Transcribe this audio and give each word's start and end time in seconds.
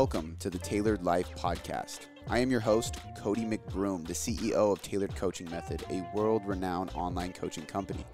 Welcome 0.00 0.36
to 0.38 0.48
the 0.48 0.56
Tailored 0.56 1.04
Life 1.04 1.28
Podcast. 1.36 2.06
I 2.26 2.38
am 2.38 2.50
your 2.50 2.58
host, 2.58 2.96
Cody 3.18 3.44
McBroom, 3.44 4.06
the 4.06 4.14
CEO 4.14 4.72
of 4.72 4.80
Tailored 4.80 5.14
Coaching 5.14 5.50
Method, 5.50 5.84
a 5.90 6.08
world 6.14 6.40
renowned 6.46 6.90
online 6.94 7.34
coaching 7.34 7.66
company. 7.66 8.06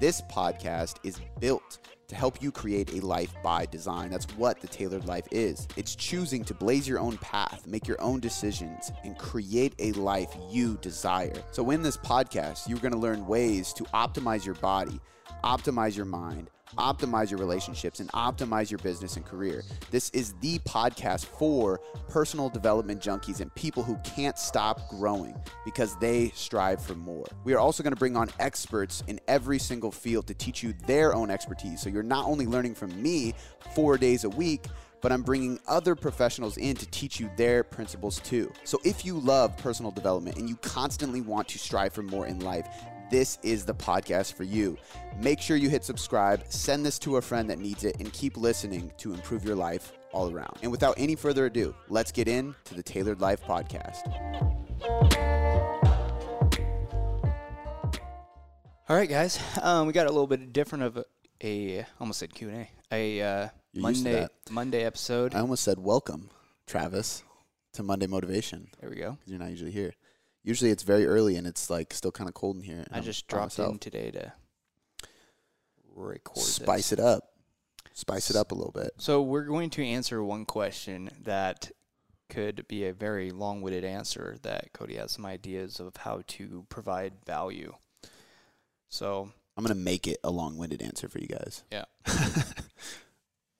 This 0.00 0.22
podcast 0.22 0.96
is 1.04 1.20
built 1.40 1.80
to 2.08 2.14
help 2.14 2.42
you 2.42 2.50
create 2.50 2.94
a 2.94 3.04
life 3.04 3.34
by 3.42 3.66
design. 3.66 4.10
That's 4.10 4.24
what 4.38 4.58
the 4.62 4.68
tailored 4.68 5.04
life 5.04 5.26
is. 5.30 5.68
It's 5.76 5.94
choosing 5.94 6.46
to 6.46 6.54
blaze 6.54 6.88
your 6.88 6.98
own 6.98 7.18
path, 7.18 7.66
make 7.66 7.86
your 7.86 8.00
own 8.00 8.20
decisions, 8.20 8.90
and 9.04 9.18
create 9.18 9.74
a 9.80 9.92
life 9.92 10.34
you 10.50 10.78
desire. 10.80 11.44
So, 11.50 11.70
in 11.72 11.82
this 11.82 11.98
podcast, 11.98 12.70
you're 12.70 12.78
going 12.78 12.94
to 12.94 12.98
learn 12.98 13.26
ways 13.26 13.74
to 13.74 13.84
optimize 13.92 14.46
your 14.46 14.54
body, 14.54 14.98
optimize 15.44 15.94
your 15.94 16.06
mind 16.06 16.48
optimize 16.78 17.30
your 17.30 17.38
relationships 17.38 18.00
and 18.00 18.10
optimize 18.12 18.70
your 18.70 18.78
business 18.78 19.16
and 19.16 19.24
career. 19.24 19.62
This 19.90 20.10
is 20.10 20.34
the 20.40 20.58
podcast 20.60 21.26
for 21.26 21.80
personal 22.08 22.48
development 22.48 23.00
junkies 23.00 23.40
and 23.40 23.54
people 23.54 23.82
who 23.82 23.96
can't 24.04 24.38
stop 24.38 24.88
growing 24.88 25.34
because 25.64 25.96
they 25.98 26.30
strive 26.30 26.82
for 26.82 26.94
more. 26.94 27.26
We 27.44 27.54
are 27.54 27.58
also 27.58 27.82
going 27.82 27.94
to 27.94 27.98
bring 27.98 28.16
on 28.16 28.30
experts 28.40 29.02
in 29.06 29.20
every 29.28 29.58
single 29.58 29.92
field 29.92 30.26
to 30.28 30.34
teach 30.34 30.62
you 30.62 30.74
their 30.86 31.14
own 31.14 31.30
expertise. 31.30 31.80
So 31.80 31.90
you're 31.90 32.02
not 32.02 32.26
only 32.26 32.46
learning 32.46 32.74
from 32.74 33.00
me 33.00 33.34
four 33.74 33.98
days 33.98 34.24
a 34.24 34.30
week, 34.30 34.66
but 35.04 35.12
I'm 35.12 35.22
bringing 35.22 35.60
other 35.68 35.94
professionals 35.94 36.56
in 36.56 36.74
to 36.76 36.86
teach 36.86 37.20
you 37.20 37.30
their 37.36 37.62
principles 37.62 38.20
too. 38.20 38.50
So 38.64 38.80
if 38.84 39.04
you 39.04 39.18
love 39.18 39.54
personal 39.58 39.90
development 39.90 40.38
and 40.38 40.48
you 40.48 40.56
constantly 40.56 41.20
want 41.20 41.46
to 41.48 41.58
strive 41.58 41.92
for 41.92 42.02
more 42.02 42.26
in 42.26 42.40
life, 42.40 42.66
this 43.10 43.38
is 43.42 43.64
the 43.64 43.74
podcast 43.74 44.34
for 44.34 44.44
you. 44.44 44.76
Make 45.20 45.40
sure 45.40 45.56
you 45.56 45.68
hit 45.68 45.84
subscribe, 45.84 46.44
send 46.48 46.84
this 46.84 46.98
to 47.00 47.16
a 47.16 47.22
friend 47.22 47.48
that 47.50 47.58
needs 47.58 47.84
it, 47.84 47.96
and 48.00 48.12
keep 48.12 48.36
listening 48.36 48.92
to 48.98 49.12
improve 49.12 49.44
your 49.44 49.56
life 49.56 49.92
all 50.12 50.30
around. 50.32 50.56
And 50.62 50.70
without 50.70 50.94
any 50.96 51.14
further 51.14 51.46
ado, 51.46 51.74
let's 51.88 52.12
get 52.12 52.28
into 52.28 52.74
the 52.74 52.82
Tailored 52.82 53.20
Life 53.20 53.42
podcast. 53.42 54.00
All 58.88 58.96
right, 58.96 59.08
guys. 59.08 59.38
Um, 59.62 59.86
we 59.86 59.92
got 59.92 60.06
a 60.06 60.10
little 60.10 60.26
bit 60.26 60.52
different 60.52 60.84
of 60.84 60.96
a, 60.98 61.04
a 61.42 61.86
almost 61.98 62.18
said 62.18 62.34
Q 62.34 62.50
and 62.50 62.66
A. 62.92 63.18
A 63.20 63.22
uh, 63.22 63.48
Monday 63.74 64.28
Monday 64.50 64.84
episode. 64.84 65.34
I 65.34 65.40
almost 65.40 65.64
said 65.64 65.78
welcome, 65.78 66.30
Travis, 66.66 67.24
to 67.72 67.82
Monday 67.82 68.06
Motivation. 68.06 68.68
There 68.80 68.90
we 68.90 68.96
go. 68.96 69.18
You're 69.26 69.38
not 69.38 69.50
usually 69.50 69.70
here. 69.70 69.94
Usually 70.44 70.70
it's 70.70 70.82
very 70.82 71.06
early 71.06 71.36
and 71.36 71.46
it's 71.46 71.70
like 71.70 71.92
still 71.94 72.12
kind 72.12 72.28
of 72.28 72.34
cold 72.34 72.56
in 72.56 72.62
here. 72.62 72.84
I 72.92 73.00
just 73.00 73.26
dropped 73.26 73.58
in 73.58 73.78
today 73.78 74.10
to 74.10 74.32
record. 75.96 76.44
Spice 76.44 76.90
this. 76.90 76.98
it 76.98 77.00
up. 77.00 77.30
Spice 77.94 78.28
it 78.28 78.36
up 78.36 78.52
a 78.52 78.54
little 78.54 78.72
bit. 78.72 78.90
So 78.98 79.22
we're 79.22 79.44
going 79.44 79.70
to 79.70 79.84
answer 79.84 80.22
one 80.22 80.44
question 80.44 81.10
that 81.22 81.70
could 82.28 82.66
be 82.68 82.84
a 82.86 82.92
very 82.92 83.30
long-winded 83.30 83.84
answer 83.84 84.36
that 84.42 84.72
Cody 84.72 84.96
has 84.96 85.12
some 85.12 85.24
ideas 85.24 85.80
of 85.80 85.96
how 85.96 86.22
to 86.26 86.66
provide 86.68 87.12
value. 87.24 87.74
So 88.88 89.30
I'm 89.56 89.64
gonna 89.64 89.74
make 89.74 90.06
it 90.06 90.18
a 90.24 90.30
long-winded 90.30 90.82
answer 90.82 91.08
for 91.08 91.18
you 91.18 91.28
guys. 91.28 91.62
Yeah. 91.70 91.84
well, 92.06 92.24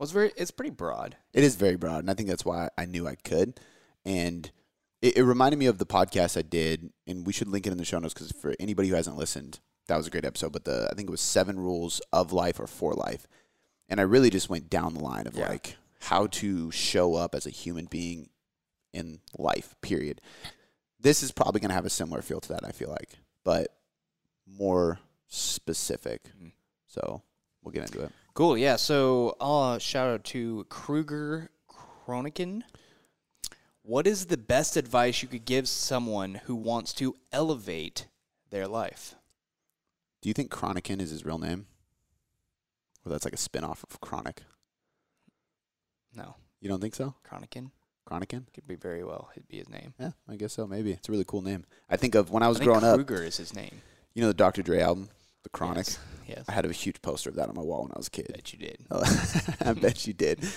it's 0.01 0.12
very 0.12 0.33
it's 0.37 0.51
pretty 0.51 0.71
broad. 0.71 1.17
It 1.33 1.45
is 1.45 1.55
very 1.55 1.77
broad, 1.77 2.01
and 2.01 2.11
I 2.11 2.15
think 2.15 2.29
that's 2.29 2.45
why 2.45 2.71
I 2.77 2.85
knew 2.87 3.07
I 3.07 3.15
could. 3.15 3.61
And 4.05 4.51
it, 5.05 5.19
it 5.19 5.22
reminded 5.22 5.58
me 5.58 5.66
of 5.66 5.77
the 5.77 5.84
podcast 5.84 6.38
I 6.38 6.42
did, 6.42 6.91
and 7.06 7.27
we 7.27 7.33
should 7.33 7.48
link 7.48 7.66
it 7.66 7.72
in 7.72 7.78
the 7.78 7.84
show 7.84 7.98
notes 7.98 8.14
because 8.14 8.33
for 8.33 8.55
anybody 8.58 8.88
who 8.88 8.94
hasn't 8.94 9.19
listened, 9.19 9.60
that 9.86 9.98
was 9.98 10.06
a 10.06 10.10
great 10.10 10.24
episode. 10.24 10.52
But 10.52 10.64
the 10.64 10.88
I 10.91 10.94
think 10.94 11.08
it 11.08 11.12
was 11.12 11.20
seven 11.20 11.60
rules 11.60 12.00
of 12.10 12.33
life 12.33 12.58
or 12.58 12.66
for 12.66 12.94
life, 12.94 13.27
and 13.88 14.00
I 14.00 14.05
really 14.05 14.30
just 14.30 14.48
went 14.48 14.70
down 14.70 14.94
the 14.94 15.05
line 15.05 15.27
of 15.27 15.36
yeah. 15.36 15.50
like 15.50 15.77
how 16.00 16.27
to 16.28 16.70
show 16.70 17.14
up 17.14 17.34
as 17.34 17.47
a 17.47 17.50
human 17.50 17.84
being 17.84 18.30
in 18.94 19.20
life. 19.36 19.77
Period. 19.82 20.22
This 20.98 21.22
is 21.22 21.32
probably 21.32 21.60
going 21.60 21.69
to 21.69 21.75
have 21.75 21.84
a 21.84 21.91
similar 21.91 22.22
feel 22.22 22.41
to 22.41 22.48
that. 22.48 22.64
I 22.64 22.72
feel 22.72 22.88
like, 22.88 23.19
but 23.44 23.76
more 24.47 25.00
specific. 25.28 26.25
Mm-hmm. 26.25 26.48
So 26.87 27.22
we'll 27.62 27.72
get 27.72 27.84
into 27.84 28.04
it. 28.04 28.12
Cool. 28.32 28.56
Yeah. 28.56 28.76
So 28.76 29.37
uh, 29.38 29.78
shout 29.78 30.09
out 30.09 30.25
to 30.25 30.64
Kruger 30.70 31.50
Chronican. 31.69 32.62
What 33.87 34.06
is 34.06 34.27
the 34.27 34.39
best 34.39 34.78
advice 34.78 35.21
you 35.21 35.28
could 35.28 35.45
give 35.45 35.69
someone 35.69 36.37
who 36.47 36.55
wants 36.55 36.95
to 36.95 37.17
elevate 37.31 38.06
their 38.49 38.67
life? 38.67 39.15
Do 40.22 40.31
you 40.31 40.33
think 40.33 40.50
Chronican 40.50 41.03
is 41.03 41.11
his 41.11 41.27
real 41.27 41.39
name? 41.39 41.67
Or 43.05 43.11
that's 43.12 43.27
like 43.27 43.34
a 43.34 43.37
spin-off 43.37 43.84
of 43.91 44.00
Chronic? 44.00 44.41
No. 46.17 46.34
You 46.62 46.71
don't 46.71 46.81
think 46.81 46.94
so? 46.94 47.15
Chronican? 47.31 47.73
Chronican? 48.09 48.50
Could 48.55 48.67
be 48.67 48.75
very 48.75 49.05
well. 49.05 49.28
It'd 49.37 49.49
be 49.49 49.59
his 49.59 49.69
name. 49.69 49.93
Yeah, 50.00 50.12
I 50.27 50.37
guess 50.37 50.55
so. 50.55 50.67
Maybe. 50.67 50.93
It's 50.93 51.11
a 51.11 51.12
really 51.12 51.27
cool 51.27 51.43
name. 51.43 51.67
I 51.91 51.99
think 51.99 52.15
of 52.15 52.31
when 52.31 52.43
I 52.43 52.49
was 52.49 52.62
I 52.62 52.65
growing 52.65 52.81
Kruger 52.81 53.03
up. 53.03 53.06
Kruger 53.06 53.23
is 53.23 53.37
his 53.37 53.55
name. 53.55 53.83
You 54.15 54.23
know 54.23 54.28
the 54.28 54.34
Dr. 54.34 54.62
Dre 54.62 54.81
album? 54.81 55.11
The 55.43 55.50
Chronic? 55.50 55.89
Yes. 55.89 55.99
yes. 56.27 56.44
I 56.49 56.53
had 56.53 56.65
a 56.65 56.73
huge 56.73 57.03
poster 57.03 57.28
of 57.28 57.37
that 57.37 57.50
on 57.50 57.55
my 57.55 57.61
wall 57.61 57.83
when 57.83 57.93
I 57.93 57.99
was 57.99 58.06
a 58.06 58.11
kid. 58.11 58.28
I 58.31 58.37
bet 58.37 58.53
you 58.55 58.59
did. 58.61 58.78
I 59.61 59.73
bet 59.75 60.06
you 60.06 60.15
did. 60.15 60.49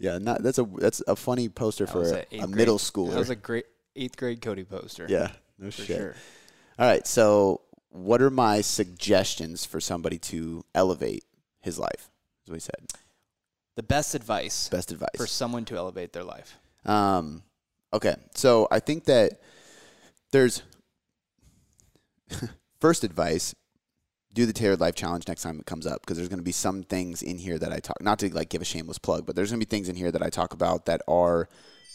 Yeah, 0.00 0.16
not 0.16 0.42
that's 0.42 0.58
a 0.58 0.64
that's 0.64 1.02
a 1.06 1.14
funny 1.14 1.50
poster 1.50 1.84
that 1.84 1.92
for 1.92 2.24
a, 2.32 2.38
a 2.38 2.48
middle 2.48 2.78
schooler. 2.78 3.10
That 3.10 3.18
was 3.18 3.30
a 3.30 3.36
great 3.36 3.66
eighth 3.94 4.16
grade 4.16 4.40
Cody 4.40 4.64
poster. 4.64 5.06
Yeah, 5.08 5.32
no 5.58 5.68
shit. 5.68 5.86
Sure. 5.86 6.14
All 6.78 6.86
right, 6.86 7.06
so 7.06 7.60
what 7.90 8.22
are 8.22 8.30
my 8.30 8.62
suggestions 8.62 9.66
for 9.66 9.78
somebody 9.78 10.18
to 10.18 10.64
elevate 10.74 11.24
his 11.60 11.78
life? 11.78 12.08
As 12.46 12.52
we 12.52 12.60
said, 12.60 12.86
the 13.76 13.82
best 13.82 14.14
advice. 14.14 14.70
Best 14.70 14.90
advice 14.90 15.10
for 15.16 15.26
someone 15.26 15.66
to 15.66 15.76
elevate 15.76 16.14
their 16.14 16.24
life. 16.24 16.58
Um, 16.86 17.42
okay, 17.92 18.16
so 18.34 18.68
I 18.70 18.80
think 18.80 19.04
that 19.04 19.38
there's 20.32 20.62
first 22.80 23.04
advice 23.04 23.54
do 24.32 24.46
the 24.46 24.52
tailored 24.52 24.80
life 24.80 24.94
challenge 24.94 25.26
next 25.26 25.42
time 25.42 25.58
it 25.58 25.66
comes 25.66 25.86
up 25.86 26.02
because 26.02 26.16
there's 26.16 26.28
going 26.28 26.38
to 26.38 26.44
be 26.44 26.52
some 26.52 26.82
things 26.82 27.22
in 27.22 27.38
here 27.38 27.58
that 27.58 27.72
I 27.72 27.78
talk 27.80 28.00
not 28.00 28.18
to 28.20 28.32
like 28.32 28.48
give 28.48 28.62
a 28.62 28.64
shameless 28.64 28.98
plug, 28.98 29.26
but 29.26 29.34
there's 29.34 29.50
going 29.50 29.60
to 29.60 29.66
be 29.66 29.70
things 29.70 29.88
in 29.88 29.96
here 29.96 30.12
that 30.12 30.22
I 30.22 30.30
talk 30.30 30.52
about 30.52 30.86
that 30.86 31.02
are 31.08 31.48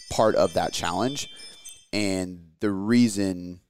part 0.10 0.36
of 0.36 0.54
that 0.54 0.74
challenge. 0.74 1.30
And 1.94 2.52
the 2.60 2.72
reason 2.72 3.62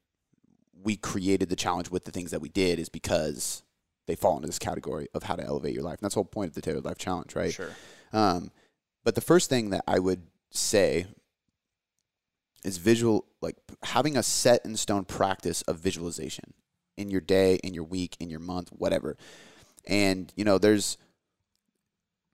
we 0.83 0.95
created 0.95 1.49
the 1.49 1.55
challenge 1.55 1.89
with 1.91 2.05
the 2.05 2.11
things 2.11 2.31
that 2.31 2.41
we 2.41 2.49
did 2.49 2.79
is 2.79 2.89
because 2.89 3.63
they 4.07 4.15
fall 4.15 4.35
into 4.35 4.47
this 4.47 4.59
category 4.59 5.07
of 5.13 5.23
how 5.23 5.35
to 5.35 5.43
elevate 5.43 5.73
your 5.73 5.83
life. 5.83 5.99
And 5.99 6.05
that's 6.05 6.15
the 6.15 6.19
whole 6.19 6.25
point 6.25 6.49
of 6.49 6.55
the 6.55 6.61
tailored 6.61 6.85
life 6.85 6.97
challenge, 6.97 7.35
right? 7.35 7.53
Sure. 7.53 7.71
Um, 8.13 8.51
but 9.03 9.15
the 9.15 9.21
first 9.21 9.49
thing 9.49 9.69
that 9.71 9.83
I 9.87 9.99
would 9.99 10.23
say 10.51 11.05
is 12.63 12.77
visual, 12.77 13.25
like 13.41 13.57
having 13.83 14.17
a 14.17 14.23
set 14.23 14.65
in 14.65 14.75
stone 14.75 15.05
practice 15.05 15.61
of 15.63 15.77
visualization 15.77 16.53
in 16.97 17.09
your 17.09 17.21
day, 17.21 17.55
in 17.63 17.73
your 17.73 17.83
week, 17.83 18.15
in 18.19 18.29
your 18.29 18.39
month, 18.39 18.69
whatever. 18.69 19.17
And 19.87 20.31
you 20.35 20.43
know, 20.43 20.57
there's 20.57 20.97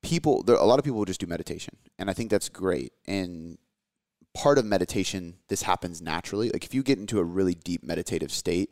people. 0.01 0.43
There 0.43 0.55
a 0.55 0.65
lot 0.65 0.79
of 0.79 0.85
people 0.85 1.03
just 1.05 1.19
do 1.19 1.27
meditation, 1.27 1.75
and 1.99 2.09
I 2.09 2.13
think 2.13 2.29
that's 2.29 2.49
great. 2.49 2.93
And 3.05 3.57
part 4.33 4.57
of 4.57 4.65
meditation, 4.65 5.35
this 5.47 5.63
happens 5.63 6.01
naturally. 6.01 6.49
Like 6.49 6.63
if 6.63 6.73
you 6.73 6.83
get 6.83 6.97
into 6.97 7.19
a 7.19 7.23
really 7.23 7.55
deep 7.55 7.83
meditative 7.83 8.31
state, 8.31 8.71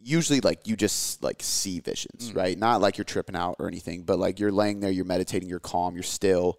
usually 0.00 0.40
like 0.40 0.66
you 0.66 0.76
just 0.76 1.22
like 1.22 1.42
see 1.42 1.80
visions, 1.80 2.32
mm. 2.32 2.36
right? 2.36 2.58
Not 2.58 2.80
like 2.80 2.98
you're 2.98 3.04
tripping 3.04 3.36
out 3.36 3.56
or 3.58 3.68
anything, 3.68 4.02
but 4.02 4.18
like 4.18 4.40
you're 4.40 4.52
laying 4.52 4.80
there, 4.80 4.90
you're 4.90 5.04
meditating, 5.04 5.48
you're 5.48 5.60
calm, 5.60 5.94
you're 5.94 6.02
still. 6.02 6.58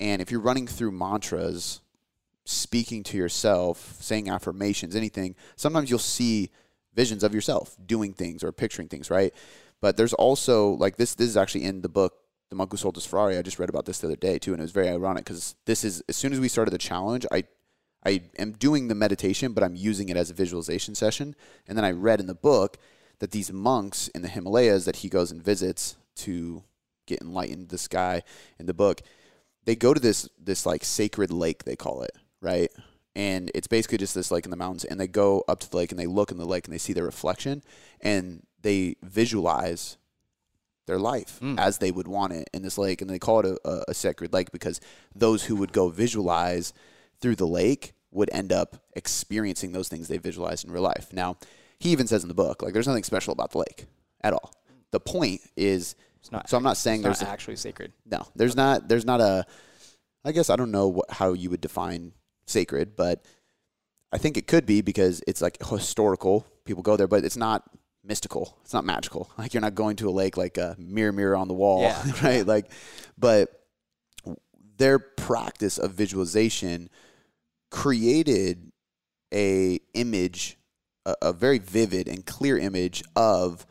And 0.00 0.20
if 0.20 0.30
you're 0.30 0.40
running 0.40 0.66
through 0.66 0.92
mantras, 0.92 1.80
speaking 2.44 3.02
to 3.04 3.16
yourself, 3.16 3.96
saying 4.00 4.28
affirmations, 4.28 4.94
anything, 4.94 5.34
sometimes 5.56 5.88
you'll 5.88 5.98
see 5.98 6.50
visions 6.94 7.22
of 7.22 7.34
yourself 7.34 7.76
doing 7.84 8.12
things 8.12 8.44
or 8.44 8.52
picturing 8.52 8.88
things, 8.88 9.10
right? 9.10 9.32
But 9.80 9.96
there's 9.96 10.14
also 10.14 10.70
like 10.70 10.96
this. 10.96 11.14
This 11.14 11.28
is 11.28 11.36
actually 11.36 11.64
in 11.64 11.82
the 11.82 11.88
book, 11.88 12.14
The 12.50 12.56
Monk 12.56 12.70
Who 12.70 12.76
Sold 12.76 12.96
His 12.96 13.06
Ferrari. 13.06 13.36
I 13.36 13.42
just 13.42 13.58
read 13.58 13.68
about 13.68 13.84
this 13.84 13.98
the 13.98 14.06
other 14.06 14.16
day 14.16 14.38
too, 14.38 14.52
and 14.52 14.60
it 14.60 14.64
was 14.64 14.72
very 14.72 14.88
ironic 14.88 15.24
because 15.24 15.54
this 15.66 15.84
is 15.84 16.02
as 16.08 16.16
soon 16.16 16.32
as 16.32 16.40
we 16.40 16.48
started 16.48 16.70
the 16.70 16.78
challenge, 16.78 17.26
I 17.30 17.44
I 18.06 18.22
am 18.38 18.52
doing 18.52 18.88
the 18.88 18.94
meditation, 18.94 19.52
but 19.52 19.64
I'm 19.64 19.76
using 19.76 20.08
it 20.08 20.16
as 20.16 20.30
a 20.30 20.34
visualization 20.34 20.94
session. 20.94 21.34
And 21.66 21.76
then 21.76 21.84
I 21.84 21.90
read 21.90 22.20
in 22.20 22.26
the 22.26 22.34
book 22.34 22.76
that 23.18 23.30
these 23.30 23.52
monks 23.52 24.08
in 24.08 24.22
the 24.22 24.28
Himalayas 24.28 24.84
that 24.84 24.96
he 24.96 25.08
goes 25.08 25.30
and 25.30 25.42
visits 25.42 25.96
to 26.16 26.64
get 27.06 27.20
enlightened, 27.20 27.68
this 27.68 27.88
guy 27.88 28.22
in 28.58 28.66
the 28.66 28.74
book, 28.74 29.02
they 29.64 29.76
go 29.76 29.94
to 29.94 30.00
this 30.00 30.28
this 30.38 30.66
like 30.66 30.84
sacred 30.84 31.30
lake 31.30 31.64
they 31.64 31.76
call 31.76 32.02
it, 32.02 32.16
right? 32.40 32.70
And 33.16 33.50
it's 33.54 33.66
basically 33.66 33.98
just 33.98 34.14
this 34.14 34.30
lake 34.30 34.44
in 34.44 34.50
the 34.50 34.56
mountains 34.56 34.84
and 34.84 34.98
they 34.98 35.06
go 35.06 35.44
up 35.48 35.60
to 35.60 35.70
the 35.70 35.76
lake 35.76 35.92
and 35.92 35.98
they 35.98 36.06
look 36.06 36.30
in 36.30 36.38
the 36.38 36.46
lake 36.46 36.66
and 36.66 36.74
they 36.74 36.78
see 36.78 36.92
their 36.92 37.04
reflection 37.04 37.62
and 38.00 38.42
they 38.62 38.96
visualize 39.02 39.96
their 40.86 40.98
life 40.98 41.38
mm. 41.40 41.58
as 41.58 41.78
they 41.78 41.90
would 41.90 42.08
want 42.08 42.32
it 42.32 42.48
in 42.52 42.62
this 42.62 42.76
lake 42.76 43.00
and 43.00 43.08
they 43.08 43.18
call 43.18 43.40
it 43.40 43.58
a, 43.64 43.84
a, 43.88 43.94
sacred 43.94 44.32
lake 44.32 44.52
because 44.52 44.80
those 45.14 45.44
who 45.44 45.56
would 45.56 45.72
go 45.72 45.88
visualize 45.88 46.72
through 47.20 47.36
the 47.36 47.46
lake 47.46 47.94
would 48.10 48.28
end 48.32 48.52
up 48.52 48.82
experiencing 48.94 49.72
those 49.72 49.88
things 49.88 50.08
they 50.08 50.18
visualized 50.18 50.64
in 50.64 50.70
real 50.70 50.82
life. 50.82 51.12
Now 51.12 51.36
he 51.78 51.90
even 51.90 52.06
says 52.06 52.22
in 52.22 52.28
the 52.28 52.34
book 52.34 52.62
like 52.62 52.72
there's 52.72 52.86
nothing 52.86 53.04
special 53.04 53.32
about 53.32 53.52
the 53.52 53.58
lake 53.58 53.86
at 54.22 54.32
all. 54.32 54.52
The 54.90 55.00
point 55.00 55.40
is 55.56 55.96
it's 56.20 56.32
not 56.32 56.48
so 56.48 56.56
i'm 56.56 56.62
not 56.62 56.76
saying 56.76 57.02
there's 57.02 57.22
not 57.22 57.30
actually 57.30 57.56
sacred. 57.56 57.92
No 58.04 58.26
there's 58.36 58.56
not 58.56 58.88
there's 58.88 59.04
not 59.04 59.20
a 59.20 59.46
I 60.24 60.32
guess 60.32 60.48
I 60.48 60.56
don't 60.56 60.70
know 60.70 60.88
what, 60.88 61.10
how 61.10 61.32
you 61.34 61.50
would 61.50 61.60
define 61.60 62.12
sacred, 62.46 62.96
but 62.96 63.24
I 64.12 64.18
think 64.18 64.36
it 64.36 64.46
could 64.46 64.66
be 64.66 64.80
because 64.80 65.22
it's 65.26 65.42
like 65.42 65.58
historical. 65.64 66.46
People 66.64 66.82
go 66.82 66.96
there, 66.96 67.08
but 67.08 67.24
it's 67.24 67.36
not 67.36 67.64
mystical. 68.04 68.58
It's 68.62 68.72
not 68.74 68.84
magical. 68.84 69.30
Like 69.38 69.54
you're 69.54 69.60
not 69.60 69.74
going 69.74 69.96
to 69.96 70.08
a 70.08 70.10
lake 70.12 70.36
like 70.36 70.56
a 70.58 70.76
mirror, 70.78 71.12
mirror 71.12 71.36
on 71.36 71.48
the 71.48 71.54
wall, 71.54 71.82
Yeah. 71.82 72.02
right? 72.22 72.46
Like, 72.46 72.70
but 73.18 73.60
their 74.76 74.98
practice 74.98 75.78
of 75.78 75.92
visualization 75.92 76.90
created 77.70 78.72
a 79.32 79.80
image, 79.94 80.56
a, 81.06 81.14
a 81.22 81.32
very 81.32 81.58
vivid 81.58 82.08
and 82.08 82.24
clear 82.24 82.56
image 82.58 83.02
of 83.16 83.66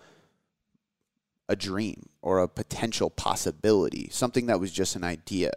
a 1.49 1.55
dream 1.55 2.09
or 2.21 2.39
a 2.39 2.47
potential 2.47 3.09
possibility, 3.09 4.09
something 4.11 4.45
that 4.47 4.59
was 4.59 4.71
just 4.71 4.95
an 4.95 5.03
idea, 5.03 5.51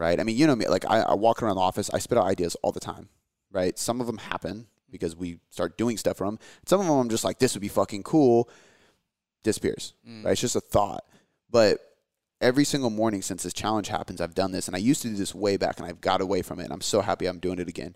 right? 0.00 0.18
I 0.18 0.24
mean, 0.24 0.36
you 0.36 0.46
know 0.46 0.56
me, 0.56 0.66
like 0.66 0.86
I, 0.86 1.00
I 1.00 1.14
walk 1.14 1.42
around 1.42 1.56
the 1.56 1.60
office, 1.60 1.90
I 1.90 1.98
spit 1.98 2.16
out 2.16 2.24
ideas 2.24 2.56
all 2.62 2.72
the 2.72 2.80
time, 2.80 3.10
right? 3.52 3.78
Some 3.78 4.00
of 4.00 4.06
them 4.06 4.16
happen 4.16 4.66
because 4.90 5.14
we 5.14 5.38
start 5.50 5.76
doing 5.76 5.98
stuff 5.98 6.16
from 6.16 6.36
them. 6.36 6.38
Some 6.64 6.80
of 6.80 6.86
them 6.86 6.96
I'm 6.96 7.10
just 7.10 7.22
like, 7.22 7.38
this 7.38 7.54
would 7.54 7.60
be 7.60 7.68
fucking 7.68 8.02
cool, 8.02 8.48
disappears, 9.42 9.92
mm. 10.08 10.24
right? 10.24 10.32
It's 10.32 10.40
just 10.40 10.56
a 10.56 10.60
thought. 10.60 11.04
But 11.50 11.80
every 12.40 12.64
single 12.64 12.88
morning 12.88 13.20
since 13.20 13.42
this 13.42 13.52
challenge 13.52 13.88
happens, 13.88 14.22
I've 14.22 14.34
done 14.34 14.52
this, 14.52 14.68
and 14.68 14.74
I 14.74 14.78
used 14.78 15.02
to 15.02 15.08
do 15.08 15.16
this 15.16 15.34
way 15.34 15.58
back, 15.58 15.78
and 15.78 15.86
I've 15.86 16.00
got 16.00 16.22
away 16.22 16.40
from 16.40 16.60
it. 16.60 16.64
And 16.64 16.72
I'm 16.72 16.80
so 16.80 17.02
happy 17.02 17.26
I'm 17.26 17.38
doing 17.38 17.58
it 17.58 17.68
again 17.68 17.94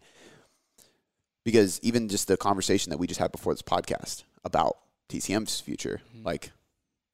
because 1.42 1.80
even 1.82 2.10
just 2.10 2.28
the 2.28 2.36
conversation 2.36 2.90
that 2.90 2.98
we 2.98 3.06
just 3.06 3.20
had 3.20 3.32
before 3.32 3.54
this 3.54 3.62
podcast 3.62 4.24
about 4.44 4.76
TCM's 5.08 5.58
future, 5.58 6.02
mm. 6.14 6.22
like 6.22 6.52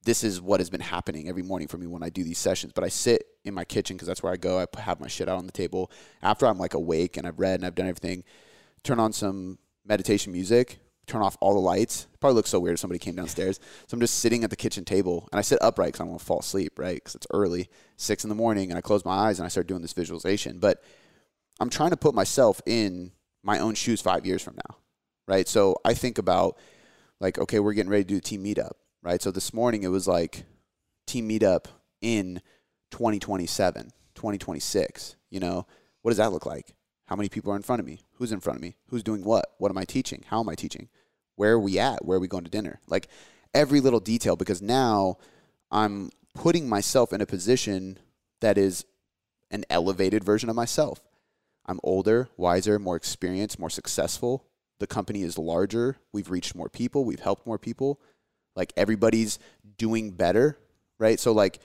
this 0.05 0.25
is 0.25 0.41
what 0.41 0.61
has 0.61 0.71
been 0.71 0.81
happening 0.81 1.29
every 1.29 1.43
morning 1.43 1.69
for 1.69 1.77
me 1.79 1.87
when 1.87 2.03
I 2.03 2.09
do 2.09 2.25
these 2.25 2.39
sessions. 2.39 2.73
But 2.75 2.85
I 2.85 2.89
sit 2.89 3.25
in 3.45 3.55
my 3.55 3.65
kitchen 3.65 3.97
because 3.97 4.09
that's 4.09 4.23
where 4.23 4.33
I 4.33 4.37
go. 4.37 4.59
I 4.59 4.81
have 4.81 5.01
my 5.01 5.09
shit 5.09 5.29
out 5.29 5.39
on 5.39 5.47
the 5.47 5.53
table 5.53 5.91
after 6.23 6.47
I'm 6.47 6.59
like 6.59 6.75
awake 6.75 7.17
and 7.17 7.27
I've 7.27 7.39
read 7.39 7.61
and 7.61 7.67
I've 7.67 7.75
done 7.75 7.89
everything. 7.89 8.25
Turn 8.83 8.99
on 8.99 9.13
some 9.13 9.59
meditation 9.85 10.33
music. 10.33 10.79
Turn 11.07 11.23
off 11.23 11.37
all 11.41 11.55
the 11.55 11.61
lights. 11.61 12.07
Probably 12.21 12.37
looks 12.37 12.51
so 12.51 12.61
weird 12.61 12.75
if 12.75 12.81
somebody 12.81 12.99
came 12.99 13.17
downstairs. 13.17 13.59
So 13.89 13.95
I'm 13.95 14.01
just 14.01 14.21
sitting 14.21 14.45
at 14.45 14.51
the 14.51 14.57
kitchen 14.57 14.85
table 14.85 15.29
and 15.33 15.39
I 15.39 15.43
sit 15.43 15.59
upright 15.61 15.89
because 15.89 16.01
I 16.01 16.05
don't 16.05 16.11
want 16.11 16.21
to 16.21 16.27
fall 16.27 16.39
asleep, 16.39 16.79
right? 16.79 16.95
Because 16.95 17.17
it's 17.17 17.27
early, 17.33 17.69
six 17.97 18.25
in 18.25 18.29
the 18.29 18.37
morning, 18.37 18.71
and 18.71 18.79
I 18.79 18.81
close 18.81 19.05
my 19.05 19.13
eyes 19.29 19.39
and 19.39 19.45
I 19.45 19.49
start 19.49 19.67
doing 19.67 19.83
this 19.83 19.93
visualization. 19.93 20.61
But 20.61 20.83
I'm 21.59 21.69
trying 21.69 21.91
to 21.91 21.97
put 21.97 22.15
myself 22.15 22.63
in 22.65 23.13
my 23.43 23.59
own 23.59 23.75
shoes 23.75 24.01
five 24.01 24.25
years 24.25 24.43
from 24.43 24.55
now, 24.57 24.77
right? 25.27 25.49
So 25.49 25.77
I 25.85 25.95
think 25.95 26.19
about 26.19 26.59
like, 27.21 27.39
okay, 27.39 27.59
we're 27.59 27.75
getting 27.75 27.91
ready 27.91 28.05
to 28.05 28.09
do 28.09 28.17
a 28.17 28.21
team 28.21 28.45
meetup, 28.45 28.73
right? 29.03 29.23
So 29.23 29.31
this 29.31 29.55
morning 29.55 29.83
it 29.83 29.89
was 29.89 30.07
like 30.07 30.45
team 31.07 31.29
meetup 31.29 31.67
in 32.01 32.41
2027, 32.91 33.91
2026. 34.15 35.17
You 35.31 35.41
know, 35.41 35.67
what 36.03 36.11
does 36.11 36.19
that 36.19 36.33
look 36.33 36.47
like? 36.47 36.75
How 37.07 37.17
many 37.17 37.29
people 37.29 37.53
are 37.53 37.57
in 37.57 37.63
front 37.63 37.81
of 37.81 37.87
me? 37.87 38.03
Who's 38.15 38.33
in 38.33 38.41
front 38.41 38.59
of 38.59 38.63
me? 38.63 38.77
Who's 38.89 39.03
doing 39.03 39.25
what? 39.25 39.47
What 39.59 39.71
am 39.71 39.79
I 39.79 39.85
teaching? 39.85 40.25
How 40.29 40.41
am 40.41 40.49
I 40.49 40.55
teaching? 40.55 40.89
Where 41.37 41.55
are 41.55 41.61
we 41.61 41.79
at? 41.79 42.05
Where 42.05 42.19
are 42.19 42.21
we 42.21 42.29
going 42.29 42.45
to 42.45 42.51
dinner? 42.51 42.81
Like 42.87 43.09
every 43.55 43.81
little 43.81 44.01
detail 44.01 44.37
because 44.37 44.63
now 44.63 45.19
I'm 45.71 46.11
putting 46.35 46.69
myself 46.69 47.13
in 47.13 47.21
a 47.21 47.27
position 47.27 47.99
that 48.41 48.59
is 48.59 48.85
an 49.51 49.65
elevated 49.71 50.23
version 50.23 50.49
of 50.49 50.57
myself. 50.57 51.01
I'm 51.67 51.81
older, 51.83 52.29
wiser, 52.37 52.79
more 52.79 52.97
experienced, 52.97 53.59
more 53.59 53.71
successful. 53.71 54.47
The 54.79 54.87
company 54.87 55.23
is 55.23 55.37
larger. 55.39 55.97
We've 56.13 56.31
reached 56.31 56.55
more 56.55 56.69
people. 56.69 57.05
We've 57.05 57.21
helped 57.21 57.47
more 57.47 57.59
people. 57.59 58.01
Like 58.57 58.73
everybody's 58.77 59.39
doing 59.79 60.11
better, 60.11 60.59
right? 60.99 61.19
So 61.21 61.33
like, 61.33 61.61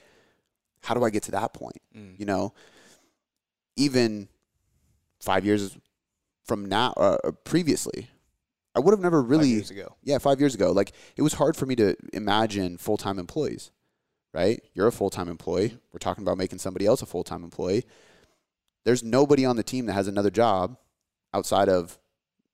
how 0.82 0.94
do 0.94 1.04
I 1.04 1.10
get 1.10 1.24
to 1.24 1.32
that 1.32 1.52
point? 1.52 1.80
Mm. 1.96 2.18
You 2.18 2.26
know, 2.26 2.54
even 3.76 4.28
five 5.20 5.44
years 5.44 5.76
from 6.44 6.66
now, 6.66 6.92
uh, 6.96 7.16
uh, 7.24 7.30
previously, 7.32 8.08
I 8.74 8.80
would 8.80 8.92
have 8.92 9.00
never 9.00 9.22
Five 9.22 9.30
really 9.30 9.48
years 9.48 9.70
ago. 9.70 9.96
yeah, 10.02 10.18
five 10.18 10.38
years 10.38 10.54
ago. 10.54 10.70
Like 10.72 10.92
it 11.16 11.22
was 11.22 11.34
hard 11.34 11.56
for 11.56 11.66
me 11.66 11.74
to 11.76 11.96
imagine 12.12 12.78
full 12.78 12.96
time 12.96 13.18
employees, 13.18 13.70
right? 14.32 14.62
You're 14.74 14.86
a 14.86 14.92
full 14.92 15.10
time 15.10 15.28
employee. 15.28 15.76
We're 15.92 15.98
talking 15.98 16.22
about 16.22 16.38
making 16.38 16.58
somebody 16.58 16.86
else 16.86 17.02
a 17.02 17.06
full 17.06 17.24
time 17.24 17.42
employee. 17.42 17.84
There's 18.84 19.02
nobody 19.02 19.44
on 19.44 19.56
the 19.56 19.62
team 19.64 19.86
that 19.86 19.94
has 19.94 20.06
another 20.08 20.30
job 20.30 20.76
outside 21.34 21.68
of 21.68 21.98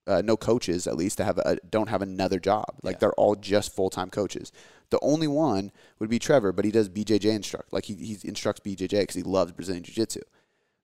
uh, 0.06 0.22
no 0.25 0.37
coaches, 0.37 0.87
at 0.87 0.96
least, 0.96 1.19
that 1.19 1.25
have 1.25 1.38
a, 1.38 1.56
don't 1.70 1.88
have 1.88 2.02
another 2.02 2.38
job. 2.40 2.64
Like 2.82 2.94
Yeah. 2.96 2.99
they're 3.00 3.12
all 3.14 3.34
just 3.37 3.75
full 3.75 3.90
time 3.90 4.10
coaches. 4.10 4.50
The 4.90 4.99
only 5.00 5.28
one 5.28 5.72
would 5.99 6.10
be 6.10 6.19
Trevor, 6.19 6.52
but 6.52 6.64
he 6.64 6.70
does 6.70 6.88
BJJ 6.88 7.32
instruct. 7.32 7.72
Like 7.72 7.84
he, 7.84 7.94
he 7.94 8.19
instructs 8.25 8.60
BJJ 8.60 9.00
because 9.00 9.14
he 9.16 9.22
loves 9.22 9.52
Brazilian 9.52 9.84
Jiu 9.84 9.94
Jitsu. 9.94 10.20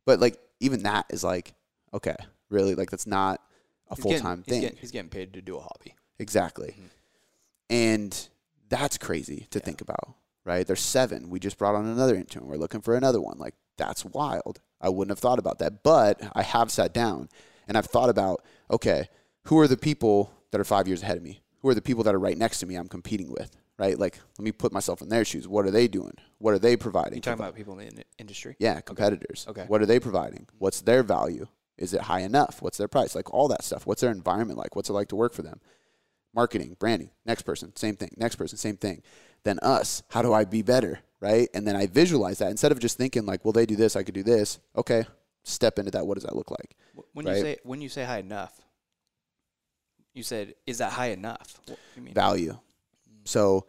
But 0.06 0.20
like 0.20 0.38
even 0.60 0.82
that 0.84 1.06
is 1.10 1.22
like 1.24 1.54
okay, 1.92 2.16
really 2.50 2.74
like 2.74 2.90
that's 2.90 3.06
not 3.06 3.42
a 3.90 3.96
full 3.96 4.18
time 4.18 4.38
he's 4.46 4.52
thing. 4.52 4.60
Getting, 4.62 4.78
he's 4.78 4.90
getting 4.92 5.10
paid 5.10 5.32
to 5.34 5.42
do 5.42 5.56
a 5.56 5.60
hobby. 5.60 5.94
Exactly. 6.18 6.74
Mhm. 6.78 6.88
And 7.70 8.28
that's 8.68 8.98
crazy 8.98 9.46
to 9.50 9.58
Yeah. 9.58 9.64
think 9.64 9.80
about, 9.80 10.14
right? 10.44 10.66
There's 10.66 10.80
seven. 10.80 11.30
We 11.30 11.38
just 11.40 11.58
brought 11.58 11.74
on 11.74 11.86
another 11.86 12.14
intern. 12.14 12.46
We're 12.46 12.56
looking 12.56 12.80
for 12.80 12.94
another 12.96 13.20
one. 13.20 13.38
Like, 13.38 13.54
that's 13.76 14.04
wild. 14.04 14.60
I 14.80 14.88
wouldn't 14.88 15.10
have 15.10 15.18
thought 15.18 15.38
about 15.38 15.58
that. 15.58 15.82
But 15.82 16.20
I 16.34 16.42
have 16.42 16.70
sat 16.70 16.92
down 16.94 17.28
and 17.68 17.76
I've 17.76 17.86
thought 17.86 18.08
about, 18.08 18.42
okay, 18.70 19.08
who 19.44 19.58
are 19.58 19.68
the 19.68 19.76
people 19.76 20.32
that 20.50 20.60
are 20.60 20.64
five 20.64 20.88
years 20.88 21.02
ahead 21.02 21.16
of 21.16 21.22
me? 21.22 21.42
Who 21.60 21.68
are 21.68 21.74
the 21.74 21.82
people 21.82 22.04
that 22.04 22.14
are 22.14 22.18
right 22.18 22.36
next 22.36 22.60
to 22.60 22.66
me 22.66 22.76
I'm 22.76 22.88
competing 22.88 23.30
with, 23.30 23.56
right? 23.78 23.98
Like, 23.98 24.18
let 24.38 24.44
me 24.44 24.52
put 24.52 24.72
myself 24.72 25.02
in 25.02 25.08
their 25.08 25.24
shoes. 25.24 25.46
What 25.46 25.66
are 25.66 25.70
they 25.70 25.88
doing? 25.88 26.14
What 26.38 26.54
are 26.54 26.58
they 26.58 26.76
providing? 26.76 27.16
You 27.16 27.20
talking 27.20 27.40
about 27.40 27.54
people 27.54 27.78
in 27.78 27.88
the 27.88 27.96
in- 27.98 28.04
industry? 28.18 28.56
Yeah, 28.58 28.80
competitors. 28.80 29.46
Okay. 29.48 29.64
What 29.66 29.82
are 29.82 29.86
they 29.86 30.00
providing? 30.00 30.46
What's 30.58 30.80
their 30.80 31.02
value? 31.02 31.46
Is 31.76 31.94
it 31.94 32.02
high 32.02 32.20
enough? 32.20 32.60
What's 32.60 32.78
their 32.78 32.88
price? 32.88 33.14
Like 33.14 33.32
all 33.32 33.48
that 33.48 33.62
stuff. 33.64 33.86
What's 33.86 34.00
their 34.00 34.10
environment 34.10 34.58
like? 34.58 34.74
What's 34.74 34.88
it 34.88 34.94
like 34.94 35.08
to 35.08 35.16
work 35.16 35.32
for 35.32 35.42
them? 35.42 35.60
Marketing, 36.34 36.76
branding, 36.78 37.10
next 37.24 37.42
person, 37.42 37.74
same 37.74 37.96
thing. 37.96 38.10
Next 38.16 38.36
person, 38.36 38.58
same 38.58 38.76
thing. 38.76 39.02
Then 39.44 39.58
us, 39.60 40.02
how 40.10 40.22
do 40.22 40.32
I 40.32 40.44
be 40.44 40.62
better? 40.62 41.00
Right? 41.20 41.48
And 41.54 41.66
then 41.66 41.74
I 41.74 41.86
visualize 41.86 42.38
that 42.38 42.50
instead 42.50 42.70
of 42.70 42.78
just 42.78 42.96
thinking 42.96 43.26
like, 43.26 43.44
well, 43.44 43.52
they 43.52 43.66
do 43.66 43.76
this, 43.76 43.96
I 43.96 44.02
could 44.02 44.14
do 44.14 44.22
this. 44.22 44.60
Okay, 44.76 45.04
step 45.44 45.78
into 45.78 45.90
that. 45.92 46.06
What 46.06 46.14
does 46.14 46.24
that 46.24 46.36
look 46.36 46.50
like? 46.50 46.76
When 47.12 47.26
Right. 47.26 47.36
you 47.36 47.42
say 47.42 47.56
when 47.62 47.80
you 47.80 47.88
say 47.88 48.04
high 48.04 48.18
enough, 48.18 48.60
you 50.14 50.22
said 50.22 50.54
is 50.66 50.78
that 50.78 50.92
high 50.92 51.08
enough? 51.10 51.60
What 51.66 51.78
do 51.94 52.00
you 52.00 52.02
mean? 52.02 52.14
Value. 52.14 52.58
So 53.24 53.66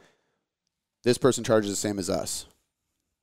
this 1.04 1.18
person 1.18 1.44
charges 1.44 1.69
the 1.71 1.75
same 1.75 2.00
as 2.00 2.10
us. 2.10 2.45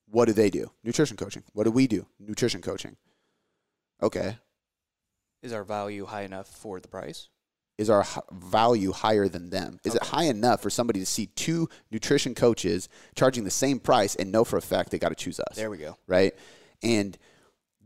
What 0.08 0.26
do 0.26 0.32
they 0.32 0.50
do? 0.50 0.70
Nutrition 0.84 1.16
coaching. 1.16 1.42
What 1.52 1.64
do 1.64 1.70
we 1.70 1.86
do? 1.86 2.06
Nutrition 2.18 2.62
coaching. 2.62 2.96
Okay. 4.02 4.38
Is 5.42 5.52
our 5.52 5.64
value 5.64 6.06
high 6.06 6.22
enough 6.22 6.48
for 6.48 6.80
the 6.80 6.88
price? 6.88 7.28
is 7.78 7.90
our 7.90 8.00
h- 8.00 8.16
value 8.32 8.90
higher 8.90 9.28
than 9.28 9.50
them? 9.50 9.78
Is 9.84 9.94
it 9.94 10.02
high 10.04 10.24
enough 10.24 10.62
for 10.62 10.70
somebody 10.70 10.98
to 10.98 11.04
see 11.04 11.26
two 11.26 11.68
nutrition 11.90 12.34
coaches 12.34 12.88
charging 13.14 13.44
the 13.44 13.50
same 13.50 13.78
price 13.78 14.14
and 14.14 14.32
know 14.32 14.44
for 14.44 14.56
a 14.56 14.62
fact 14.62 14.90
they 14.90 14.98
got 14.98 15.10
to 15.10 15.14
choose 15.14 15.38
us, 15.38 15.56
There 15.56 15.68
we 15.68 15.76
go. 15.76 15.98
right? 16.06 16.32
And 16.82 17.18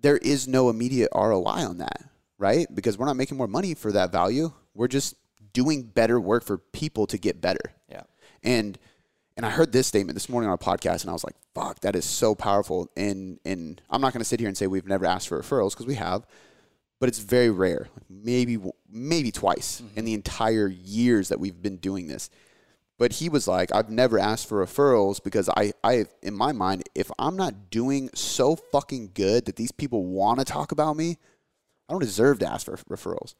there 0.02 0.16
is 0.16 0.48
no 0.48 0.70
immediate 0.70 1.10
ROI 1.14 1.66
on 1.66 1.78
that, 1.78 2.02
right? 2.38 2.66
Because 2.74 2.98
we're 2.98 3.06
not 3.06 3.16
making 3.16 3.36
more 3.36 3.48
money 3.48 3.74
for 3.74 3.92
that 3.92 4.12
value. 4.12 4.52
We're 4.74 4.88
just 4.88 5.14
doing 5.52 5.82
better 5.82 6.20
work 6.20 6.44
for 6.44 6.58
people 6.58 7.06
to 7.08 7.18
get 7.18 7.40
better. 7.40 7.72
Yeah. 7.88 8.02
And 8.42 8.78
and 9.36 9.46
I 9.46 9.50
heard 9.50 9.72
this 9.72 9.86
statement 9.86 10.16
this 10.16 10.28
morning 10.28 10.50
on 10.50 10.54
a 10.54 10.58
podcast, 10.58 11.02
and 11.02 11.10
I 11.10 11.12
was 11.12 11.24
like, 11.24 11.36
"Fuck, 11.54 11.80
that 11.80 11.96
is 11.96 12.04
so 12.04 12.34
powerful." 12.34 12.90
And 12.96 13.38
and 13.44 13.80
I'm 13.88 14.00
not 14.00 14.12
going 14.12 14.20
to 14.20 14.28
sit 14.28 14.40
here 14.40 14.48
and 14.48 14.56
say 14.56 14.66
we've 14.66 14.86
never 14.86 15.06
asked 15.06 15.28
for 15.28 15.40
referrals 15.40 15.70
because 15.70 15.86
we 15.86 15.94
have, 15.94 16.26
but 16.98 17.08
it's 17.08 17.20
very 17.20 17.50
rare. 17.50 17.88
Like 17.94 18.04
maybe 18.10 18.58
maybe 18.90 19.30
twice 19.30 19.80
mm-hmm. 19.80 19.98
in 19.98 20.04
the 20.04 20.14
entire 20.14 20.68
years 20.68 21.28
that 21.28 21.40
we've 21.40 21.60
been 21.60 21.76
doing 21.76 22.06
this. 22.08 22.28
But 23.00 23.14
he 23.14 23.30
was 23.30 23.48
like, 23.48 23.74
"I've 23.74 23.88
never 23.88 24.18
asked 24.18 24.46
for 24.46 24.62
referrals 24.62 25.24
because 25.24 25.48
I 25.56 25.72
I 25.82 26.04
in 26.20 26.34
my 26.34 26.52
mind, 26.52 26.82
if 26.94 27.10
I'm 27.18 27.34
not 27.34 27.70
doing 27.70 28.10
so 28.14 28.56
fucking 28.56 29.12
good 29.14 29.46
that 29.46 29.56
these 29.56 29.72
people 29.72 30.04
want 30.04 30.38
to 30.38 30.44
talk 30.44 30.70
about 30.70 30.98
me, 30.98 31.16
I 31.88 31.94
don't 31.94 32.02
deserve 32.02 32.40
to 32.40 32.46
ask 32.46 32.66
for 32.66 32.76
referrals." 32.76 33.34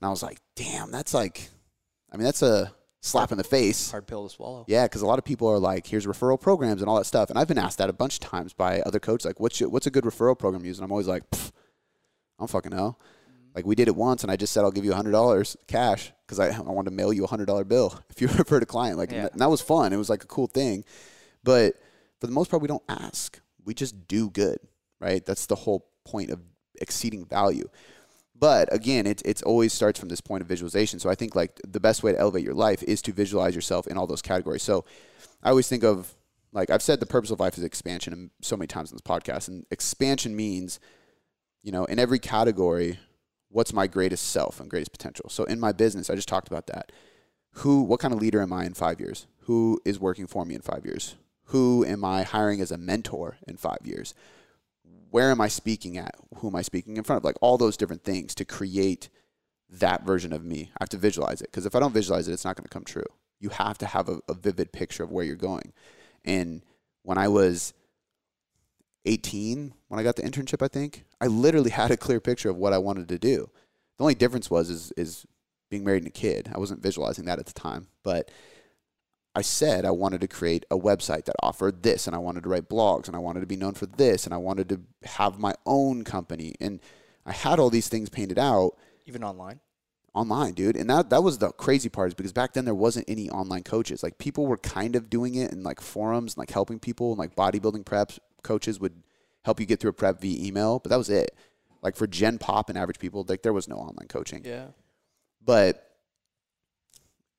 And 0.00 0.06
I 0.06 0.10
was 0.10 0.22
like, 0.22 0.38
"Damn, 0.54 0.92
that's 0.92 1.12
like, 1.12 1.50
I 2.12 2.16
mean, 2.16 2.26
that's 2.26 2.42
a 2.42 2.72
slap 3.00 3.32
in 3.32 3.38
the 3.38 3.44
face." 3.44 3.90
Hard 3.90 4.06
pill 4.06 4.28
to 4.28 4.32
swallow. 4.32 4.64
Yeah, 4.68 4.84
because 4.84 5.02
a 5.02 5.06
lot 5.06 5.18
of 5.18 5.24
people 5.24 5.48
are 5.48 5.58
like, 5.58 5.84
"Here's 5.88 6.06
referral 6.06 6.40
programs 6.40 6.80
and 6.80 6.88
all 6.88 6.98
that 6.98 7.06
stuff," 7.06 7.28
and 7.28 7.36
I've 7.36 7.48
been 7.48 7.58
asked 7.58 7.78
that 7.78 7.90
a 7.90 7.92
bunch 7.92 8.14
of 8.14 8.20
times 8.20 8.52
by 8.52 8.82
other 8.82 9.00
coaches, 9.00 9.26
like, 9.26 9.40
"What's 9.40 9.58
your, 9.58 9.68
what's 9.68 9.88
a 9.88 9.90
good 9.90 10.04
referral 10.04 10.38
program 10.38 10.62
to 10.62 10.68
use?" 10.68 10.78
And 10.78 10.84
I'm 10.84 10.92
always 10.92 11.08
like, 11.08 11.24
"I 11.32 11.38
don't 12.38 12.48
fucking 12.48 12.70
know." 12.70 12.96
Mm-hmm. 13.28 13.48
Like 13.56 13.66
we 13.66 13.74
did 13.74 13.88
it 13.88 13.96
once, 13.96 14.22
and 14.22 14.30
I 14.30 14.36
just 14.36 14.52
said 14.52 14.62
I'll 14.62 14.70
give 14.70 14.84
you 14.84 14.92
hundred 14.92 15.10
dollars 15.10 15.56
cash 15.66 16.12
because 16.26 16.40
I, 16.40 16.48
I 16.48 16.60
wanted 16.60 16.90
to 16.90 16.96
mail 16.96 17.12
you 17.12 17.24
a 17.24 17.28
hundred 17.28 17.46
dollar 17.46 17.64
bill 17.64 17.98
if 18.10 18.20
you 18.20 18.26
referred 18.38 18.62
a 18.62 18.66
client. 18.66 18.98
Like, 18.98 19.10
and 19.10 19.16
Yeah. 19.16 19.22
that- 19.24 19.32
and 19.32 19.40
that 19.40 19.50
was 19.50 19.60
fun. 19.60 19.92
It 19.92 19.96
was 19.96 20.10
like 20.10 20.24
a 20.24 20.26
cool 20.26 20.46
thing, 20.48 20.84
but 21.44 21.74
for 22.20 22.26
the 22.26 22.32
most 22.32 22.50
part, 22.50 22.62
we 22.62 22.68
don't 22.68 22.82
ask. 22.88 23.40
We 23.64 23.74
just 23.74 24.08
do 24.08 24.30
good, 24.30 24.58
right? 25.00 25.24
That's 25.24 25.46
the 25.46 25.54
whole 25.56 25.86
point 26.04 26.30
of 26.30 26.40
exceeding 26.80 27.24
value. 27.26 27.68
But 28.38 28.72
again, 28.72 29.06
it 29.06 29.22
it's 29.24 29.42
always 29.42 29.72
starts 29.72 29.98
from 29.98 30.08
this 30.08 30.20
point 30.20 30.42
of 30.42 30.48
visualization. 30.48 30.98
So 30.98 31.08
I 31.08 31.14
think 31.14 31.34
like 31.34 31.60
the 31.66 31.80
best 31.80 32.02
way 32.02 32.12
to 32.12 32.18
elevate 32.18 32.44
your 32.44 32.54
life 32.54 32.82
is 32.82 33.00
to 33.02 33.12
visualize 33.12 33.54
yourself 33.54 33.86
in 33.86 33.96
all 33.96 34.06
those 34.06 34.20
categories. 34.22 34.62
So 34.62 34.84
I 35.42 35.50
always 35.50 35.68
think 35.68 35.84
of 35.84 36.14
like 36.52 36.70
I've 36.70 36.82
said 36.82 37.00
the 37.00 37.06
purpose 37.06 37.30
of 37.30 37.40
life 37.40 37.56
is 37.58 37.64
expansion 37.64 38.12
and 38.12 38.30
so 38.42 38.56
many 38.56 38.66
times 38.66 38.90
in 38.90 38.96
this 38.96 39.02
podcast. 39.02 39.48
And 39.48 39.64
expansion 39.70 40.36
means 40.36 40.80
you 41.62 41.72
know, 41.72 41.84
in 41.86 41.98
every 41.98 42.18
category, 42.20 42.98
what's 43.56 43.72
my 43.72 43.86
greatest 43.86 44.26
self 44.26 44.60
and 44.60 44.68
greatest 44.68 44.92
potential? 44.92 45.30
So 45.30 45.44
in 45.44 45.58
my 45.58 45.72
business, 45.72 46.10
I 46.10 46.14
just 46.14 46.28
talked 46.28 46.46
about 46.46 46.66
that. 46.66 46.92
Who, 47.52 47.80
what 47.80 48.00
kind 48.00 48.12
of 48.12 48.20
leader 48.20 48.42
am 48.42 48.52
I 48.52 48.66
in 48.66 48.74
five 48.74 49.00
years? 49.00 49.26
Who 49.44 49.80
is 49.82 49.98
working 49.98 50.26
for 50.26 50.44
me 50.44 50.54
in 50.54 50.60
five 50.60 50.84
years? 50.84 51.14
Who 51.44 51.82
am 51.82 52.04
I 52.04 52.22
hiring 52.22 52.60
as 52.60 52.70
a 52.70 52.76
mentor 52.76 53.38
in 53.48 53.56
five 53.56 53.78
years? 53.82 54.12
Where 55.10 55.30
am 55.30 55.40
I 55.40 55.48
speaking 55.48 55.96
at? 55.96 56.14
Who 56.36 56.48
am 56.48 56.54
I 56.54 56.60
speaking 56.60 56.98
in 56.98 57.02
front 57.02 57.16
of? 57.16 57.24
Like 57.24 57.38
all 57.40 57.56
those 57.56 57.78
different 57.78 58.04
things 58.04 58.34
to 58.34 58.44
create 58.44 59.08
that 59.70 60.04
version 60.04 60.34
of 60.34 60.44
me. 60.44 60.70
I 60.74 60.82
have 60.82 60.90
to 60.90 60.98
visualize 60.98 61.40
it 61.40 61.50
because 61.50 61.64
if 61.64 61.74
I 61.74 61.80
don't 61.80 61.94
visualize 61.94 62.28
it, 62.28 62.34
it's 62.34 62.44
not 62.44 62.56
going 62.56 62.64
to 62.64 62.68
come 62.68 62.84
true. 62.84 63.06
You 63.40 63.48
have 63.48 63.78
to 63.78 63.86
have 63.86 64.10
a, 64.10 64.20
a 64.28 64.34
vivid 64.34 64.70
picture 64.70 65.02
of 65.02 65.10
where 65.10 65.24
you're 65.24 65.34
going. 65.34 65.72
And 66.26 66.60
when 67.04 67.16
I 67.16 67.28
was 67.28 67.72
18, 69.06 69.72
when 69.88 70.00
I 70.00 70.02
got 70.02 70.16
the 70.16 70.22
internship, 70.22 70.62
I 70.62 70.68
think 70.68 71.04
I 71.20 71.26
literally 71.26 71.70
had 71.80 71.90
a 71.90 71.96
clear 71.96 72.20
picture 72.20 72.50
of 72.50 72.56
what 72.56 72.72
I 72.72 72.78
wanted 72.78 73.08
to 73.08 73.18
do. 73.18 73.50
The 73.98 74.04
only 74.04 74.14
difference 74.14 74.50
was 74.50 74.68
is 74.68 74.92
is 74.96 75.26
being 75.70 75.84
married 75.84 76.02
and 76.02 76.08
a 76.08 76.10
kid. 76.10 76.50
I 76.54 76.58
wasn't 76.58 76.82
visualizing 76.82 77.24
that 77.24 77.38
at 77.38 77.46
the 77.46 77.52
time, 77.52 77.88
but 78.02 78.30
I 79.34 79.42
said 79.42 79.84
I 79.84 79.90
wanted 79.90 80.20
to 80.22 80.28
create 80.28 80.64
a 80.70 80.78
website 80.78 81.24
that 81.24 81.36
offered 81.42 81.82
this, 81.82 82.06
and 82.06 82.14
I 82.14 82.18
wanted 82.18 82.42
to 82.44 82.48
write 82.48 82.68
blogs, 82.68 83.06
and 83.06 83.16
I 83.16 83.18
wanted 83.20 83.40
to 83.40 83.46
be 83.46 83.56
known 83.56 83.74
for 83.74 83.86
this, 83.86 84.24
and 84.24 84.32
I 84.34 84.38
wanted 84.38 84.68
to 84.70 84.80
have 85.04 85.38
my 85.38 85.54
own 85.66 86.04
company, 86.04 86.54
and 86.60 86.80
I 87.24 87.32
had 87.32 87.58
all 87.58 87.70
these 87.70 87.88
things 87.88 88.08
painted 88.08 88.38
out 88.38 88.76
Even 89.06 89.24
online. 89.24 89.60
online, 90.14 90.54
dude. 90.54 90.76
And 90.76 90.88
that 90.90 91.10
that 91.10 91.22
was 91.22 91.38
the 91.38 91.50
crazy 91.52 91.88
part 91.88 92.08
is 92.08 92.14
because 92.14 92.32
back 92.32 92.52
then 92.54 92.64
there 92.64 92.74
wasn't 92.74 93.08
any 93.08 93.28
online 93.30 93.62
coaches. 93.62 94.02
Like 94.02 94.18
people 94.18 94.46
were 94.46 94.56
kind 94.56 94.94
of 94.96 95.10
doing 95.10 95.34
it 95.34 95.52
in 95.52 95.62
like 95.62 95.80
forums 95.80 96.34
and 96.34 96.38
like 96.38 96.50
helping 96.50 96.78
people 96.78 97.10
and 97.10 97.18
like 97.18 97.34
bodybuilding 97.34 97.84
preps 97.84 98.18
coaches 98.46 98.80
would 98.80 99.02
help 99.44 99.60
you 99.60 99.66
get 99.66 99.80
through 99.80 99.90
a 99.90 99.94
prep 99.94 100.20
via 100.20 100.44
email, 100.44 100.78
but 100.78 100.90
that 100.90 100.96
was 100.96 101.10
it. 101.10 101.36
Like 101.82 101.96
for 101.96 102.06
Gen 102.06 102.38
Pop 102.38 102.68
and 102.68 102.78
average 102.78 102.98
people, 102.98 103.24
like 103.28 103.42
there 103.42 103.52
was 103.52 103.68
no 103.68 103.76
online 103.76 104.08
coaching. 104.08 104.42
Yeah. 104.44 104.66
But 105.44 105.82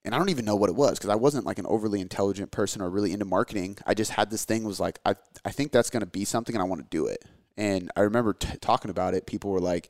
and 0.05 0.15
I 0.15 0.19
don't 0.19 0.29
even 0.29 0.45
know 0.45 0.55
what 0.55 0.69
it 0.69 0.75
was 0.75 0.97
because 0.97 1.09
I 1.09 1.15
wasn't 1.15 1.45
like 1.45 1.59
an 1.59 1.65
overly 1.65 1.99
intelligent 1.99 2.49
person 2.49 2.81
or 2.81 2.89
really 2.89 3.11
into 3.11 3.25
marketing. 3.25 3.77
I 3.85 3.93
just 3.93 4.11
had 4.11 4.29
this 4.29 4.45
thing 4.45 4.63
was 4.63 4.79
like 4.79 4.99
I 5.05 5.15
I 5.43 5.51
think 5.51 5.73
that's 5.73 5.89
going 5.89 6.01
to 6.01 6.07
be 6.07 6.23
something 6.23 6.55
and 6.55 6.61
I 6.61 6.65
want 6.65 6.81
to 6.81 6.87
do 6.89 7.07
it. 7.07 7.25
And 7.57 7.91
I 7.95 8.01
remember 8.01 8.33
t- 8.33 8.57
talking 8.61 8.89
about 8.89 9.15
it. 9.15 9.25
People 9.25 9.51
were 9.51 9.59
like, 9.59 9.89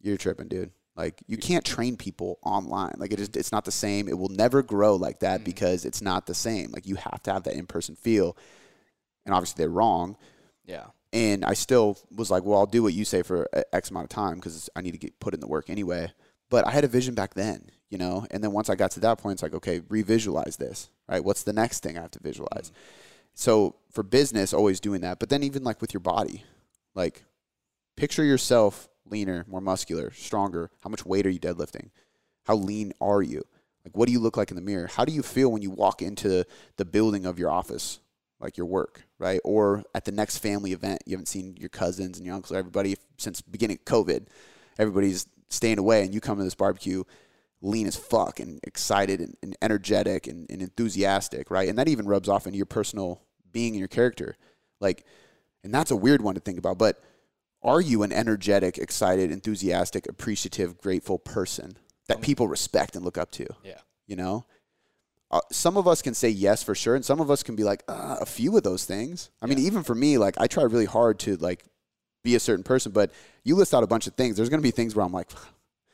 "You're 0.00 0.16
tripping, 0.16 0.46
dude. 0.46 0.70
Like 0.94 1.20
you 1.26 1.38
can't 1.38 1.64
train 1.64 1.96
people 1.96 2.38
online. 2.42 2.94
Like 2.98 3.12
it 3.12 3.16
just 3.16 3.36
it's 3.36 3.50
not 3.50 3.64
the 3.64 3.72
same. 3.72 4.06
It 4.08 4.16
will 4.16 4.28
never 4.28 4.62
grow 4.62 4.94
like 4.94 5.20
that 5.20 5.38
mm-hmm. 5.38 5.44
because 5.44 5.84
it's 5.84 6.02
not 6.02 6.26
the 6.26 6.34
same. 6.34 6.70
Like 6.70 6.86
you 6.86 6.94
have 6.94 7.20
to 7.24 7.32
have 7.32 7.42
that 7.44 7.54
in 7.54 7.66
person 7.66 7.96
feel." 7.96 8.36
And 9.26 9.34
obviously 9.34 9.62
they're 9.62 9.68
wrong. 9.68 10.16
Yeah. 10.64 10.86
And 11.12 11.44
I 11.44 11.52
still 11.52 11.98
was 12.14 12.30
like, 12.30 12.44
well, 12.44 12.58
I'll 12.58 12.66
do 12.66 12.82
what 12.82 12.94
you 12.94 13.04
say 13.04 13.22
for 13.22 13.46
X 13.72 13.90
amount 13.90 14.04
of 14.04 14.10
time 14.10 14.36
because 14.36 14.70
I 14.74 14.80
need 14.80 14.92
to 14.92 14.98
get 14.98 15.18
put 15.20 15.34
in 15.34 15.40
the 15.40 15.46
work 15.46 15.68
anyway. 15.68 16.12
But 16.48 16.66
I 16.66 16.70
had 16.70 16.84
a 16.84 16.88
vision 16.88 17.14
back 17.14 17.34
then, 17.34 17.70
you 17.90 17.98
know. 17.98 18.26
And 18.30 18.42
then 18.42 18.52
once 18.52 18.70
I 18.70 18.74
got 18.74 18.92
to 18.92 19.00
that 19.00 19.18
point, 19.18 19.34
it's 19.34 19.42
like, 19.42 19.54
okay, 19.54 19.80
revisualize 19.80 20.56
this, 20.56 20.90
right? 21.08 21.24
What's 21.24 21.42
the 21.42 21.52
next 21.52 21.82
thing 21.82 21.98
I 21.98 22.02
have 22.02 22.12
to 22.12 22.20
visualize? 22.22 22.70
Mm-hmm. 22.70 22.80
So 23.34 23.76
for 23.90 24.02
business, 24.02 24.54
always 24.54 24.80
doing 24.80 25.02
that. 25.02 25.18
But 25.18 25.28
then 25.28 25.42
even 25.42 25.64
like 25.64 25.80
with 25.80 25.92
your 25.92 26.00
body, 26.00 26.44
like 26.94 27.24
picture 27.96 28.24
yourself 28.24 28.88
leaner, 29.04 29.44
more 29.48 29.60
muscular, 29.60 30.10
stronger. 30.12 30.70
How 30.80 30.90
much 30.90 31.04
weight 31.04 31.26
are 31.26 31.30
you 31.30 31.40
deadlifting? 31.40 31.90
How 32.44 32.56
lean 32.56 32.92
are 33.00 33.22
you? 33.22 33.42
Like, 33.84 33.96
what 33.96 34.06
do 34.06 34.12
you 34.12 34.20
look 34.20 34.36
like 34.36 34.50
in 34.50 34.56
the 34.56 34.62
mirror? 34.62 34.88
How 34.88 35.04
do 35.04 35.12
you 35.12 35.22
feel 35.22 35.50
when 35.52 35.62
you 35.62 35.70
walk 35.70 36.02
into 36.02 36.44
the 36.76 36.84
building 36.84 37.24
of 37.24 37.38
your 37.38 37.50
office, 37.50 38.00
like 38.40 38.56
your 38.56 38.66
work, 38.66 39.02
right? 39.18 39.40
Or 39.44 39.84
at 39.94 40.04
the 40.04 40.12
next 40.12 40.38
family 40.38 40.72
event, 40.72 41.02
you 41.06 41.12
haven't 41.12 41.26
seen 41.26 41.56
your 41.58 41.68
cousins 41.68 42.18
and 42.18 42.26
your 42.26 42.34
uncles, 42.34 42.56
everybody 42.56 42.96
since 43.18 43.40
beginning 43.40 43.78
of 43.78 43.84
COVID. 43.84 44.26
Everybody's 44.78 45.26
staying 45.48 45.78
away, 45.78 46.04
and 46.04 46.12
you 46.12 46.20
come 46.20 46.38
to 46.38 46.44
this 46.44 46.54
barbecue 46.54 47.04
lean 47.62 47.86
as 47.86 47.96
fuck 47.96 48.38
and 48.40 48.60
excited 48.62 49.20
and, 49.20 49.36
and 49.42 49.56
energetic 49.62 50.26
and, 50.26 50.46
and 50.50 50.60
enthusiastic, 50.60 51.50
right? 51.50 51.68
And 51.68 51.78
that 51.78 51.88
even 51.88 52.06
rubs 52.06 52.28
off 52.28 52.46
into 52.46 52.58
your 52.58 52.66
personal 52.66 53.22
being 53.52 53.72
and 53.72 53.78
your 53.78 53.88
character. 53.88 54.36
Like, 54.80 55.04
and 55.64 55.72
that's 55.74 55.90
a 55.90 55.96
weird 55.96 56.20
one 56.20 56.34
to 56.34 56.40
think 56.40 56.58
about, 56.58 56.78
but 56.78 57.02
are 57.62 57.80
you 57.80 58.02
an 58.02 58.12
energetic, 58.12 58.78
excited, 58.78 59.30
enthusiastic, 59.32 60.06
appreciative, 60.08 60.78
grateful 60.78 61.18
person 61.18 61.78
that 62.06 62.18
um, 62.18 62.22
people 62.22 62.46
respect 62.46 62.94
and 62.94 63.04
look 63.04 63.18
up 63.18 63.30
to? 63.32 63.46
Yeah. 63.64 63.80
You 64.06 64.16
know, 64.16 64.46
uh, 65.30 65.40
some 65.50 65.76
of 65.76 65.88
us 65.88 66.02
can 66.02 66.14
say 66.14 66.28
yes 66.28 66.62
for 66.62 66.74
sure, 66.74 66.94
and 66.94 67.04
some 67.04 67.20
of 67.20 67.30
us 67.30 67.42
can 67.42 67.56
be 67.56 67.64
like 67.64 67.82
uh, 67.88 68.18
a 68.20 68.26
few 68.26 68.56
of 68.56 68.62
those 68.62 68.84
things. 68.84 69.30
I 69.42 69.46
mean, 69.46 69.58
even 69.58 69.82
for 69.82 69.94
me, 69.94 70.18
like 70.18 70.36
I 70.38 70.46
try 70.46 70.62
really 70.62 70.84
hard 70.84 71.18
to 71.20 71.36
like 71.36 71.64
be 72.22 72.34
a 72.34 72.40
certain 72.40 72.62
person, 72.62 72.92
but 72.92 73.10
you 73.44 73.56
list 73.56 73.74
out 73.74 73.82
a 73.82 73.86
bunch 73.86 74.06
of 74.06 74.14
things. 74.14 74.36
There's 74.36 74.48
going 74.48 74.60
to 74.60 74.66
be 74.66 74.70
things 74.70 74.94
where 74.94 75.04
I'm 75.04 75.12
like, 75.12 75.30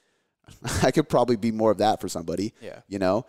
I 0.82 0.90
could 0.90 1.08
probably 1.08 1.36
be 1.36 1.50
more 1.50 1.70
of 1.70 1.78
that 1.78 2.00
for 2.00 2.08
somebody. 2.08 2.52
Yeah. 2.60 2.80
You 2.88 2.98
know, 2.98 3.26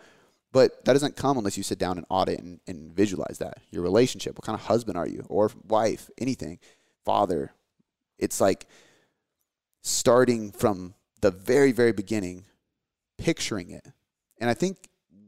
but 0.52 0.84
that 0.84 0.92
doesn't 0.92 1.16
come 1.16 1.38
unless 1.38 1.56
you 1.56 1.62
sit 1.62 1.78
down 1.78 1.96
and 1.96 2.06
audit 2.10 2.38
and, 2.38 2.60
and 2.66 2.94
visualize 2.94 3.38
that 3.38 3.58
your 3.70 3.82
relationship. 3.82 4.36
What 4.36 4.44
kind 4.44 4.58
of 4.58 4.66
husband 4.66 4.96
are 4.96 5.08
you, 5.08 5.24
or 5.28 5.50
wife, 5.66 6.10
anything, 6.18 6.58
father? 7.04 7.52
It's 8.18 8.40
like 8.40 8.66
starting 9.82 10.52
from 10.52 10.94
the 11.22 11.30
very, 11.30 11.72
very 11.72 11.92
beginning, 11.92 12.44
picturing 13.18 13.70
it. 13.70 13.86
And 14.38 14.50
I 14.50 14.54
think 14.54 14.76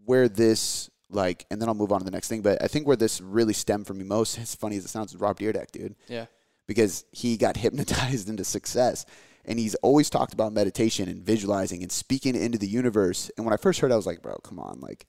where 0.06 0.28
this 0.28 0.88
like, 1.10 1.46
and 1.50 1.60
then 1.60 1.68
I'll 1.68 1.74
move 1.74 1.92
on 1.92 2.00
to 2.00 2.04
the 2.04 2.10
next 2.10 2.28
thing. 2.28 2.42
But 2.42 2.60
I 2.62 2.66
think 2.66 2.86
where 2.86 2.96
this 2.96 3.20
really 3.20 3.52
stemmed 3.52 3.86
for 3.86 3.94
me 3.94 4.04
most, 4.04 4.38
as 4.40 4.54
funny 4.54 4.76
as 4.76 4.84
it 4.84 4.88
sounds, 4.88 5.12
is 5.14 5.20
Rob 5.20 5.38
Dyrdek, 5.38 5.70
dude 5.70 5.94
Yeah. 6.08 6.26
because 6.66 7.04
he 7.12 7.36
got 7.36 7.56
hypnotized 7.64 8.28
into 8.28 8.44
success. 8.44 9.04
And 9.44 9.60
he's 9.60 9.76
always 9.76 10.10
talked 10.10 10.32
about 10.32 10.52
meditation 10.52 11.08
and 11.08 11.22
visualizing 11.22 11.82
and 11.82 11.92
speaking 11.92 12.34
into 12.34 12.58
the 12.58 12.66
universe. 12.66 13.30
And 13.36 13.46
when 13.46 13.52
I 13.52 13.56
first 13.56 13.78
heard 13.78 13.92
it, 13.92 13.94
I 13.94 13.96
was 13.96 14.06
like, 14.06 14.20
bro, 14.20 14.34
come 14.42 14.58
on. 14.58 14.80
Like, 14.80 15.06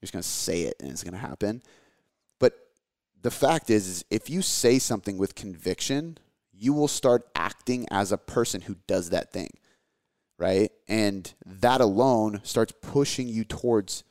you're 0.00 0.06
just 0.06 0.14
going 0.14 0.22
to 0.22 0.28
say 0.28 0.62
it 0.62 0.76
and 0.80 0.90
it's 0.90 1.04
going 1.04 1.12
to 1.12 1.20
happen. 1.20 1.60
But 2.38 2.54
the 3.20 3.30
fact 3.30 3.68
is, 3.68 3.86
is, 3.86 4.04
if 4.10 4.30
you 4.30 4.40
say 4.40 4.78
something 4.78 5.18
with 5.18 5.34
conviction, 5.34 6.16
you 6.54 6.72
will 6.72 6.88
start 6.88 7.28
acting 7.34 7.86
as 7.90 8.12
a 8.12 8.16
person 8.16 8.62
who 8.62 8.76
does 8.86 9.10
that 9.10 9.30
thing. 9.30 9.50
Right. 10.38 10.72
And 10.88 11.30
that 11.44 11.82
alone 11.82 12.40
starts 12.44 12.72
pushing 12.80 13.28
you 13.28 13.44
towards 13.44 14.04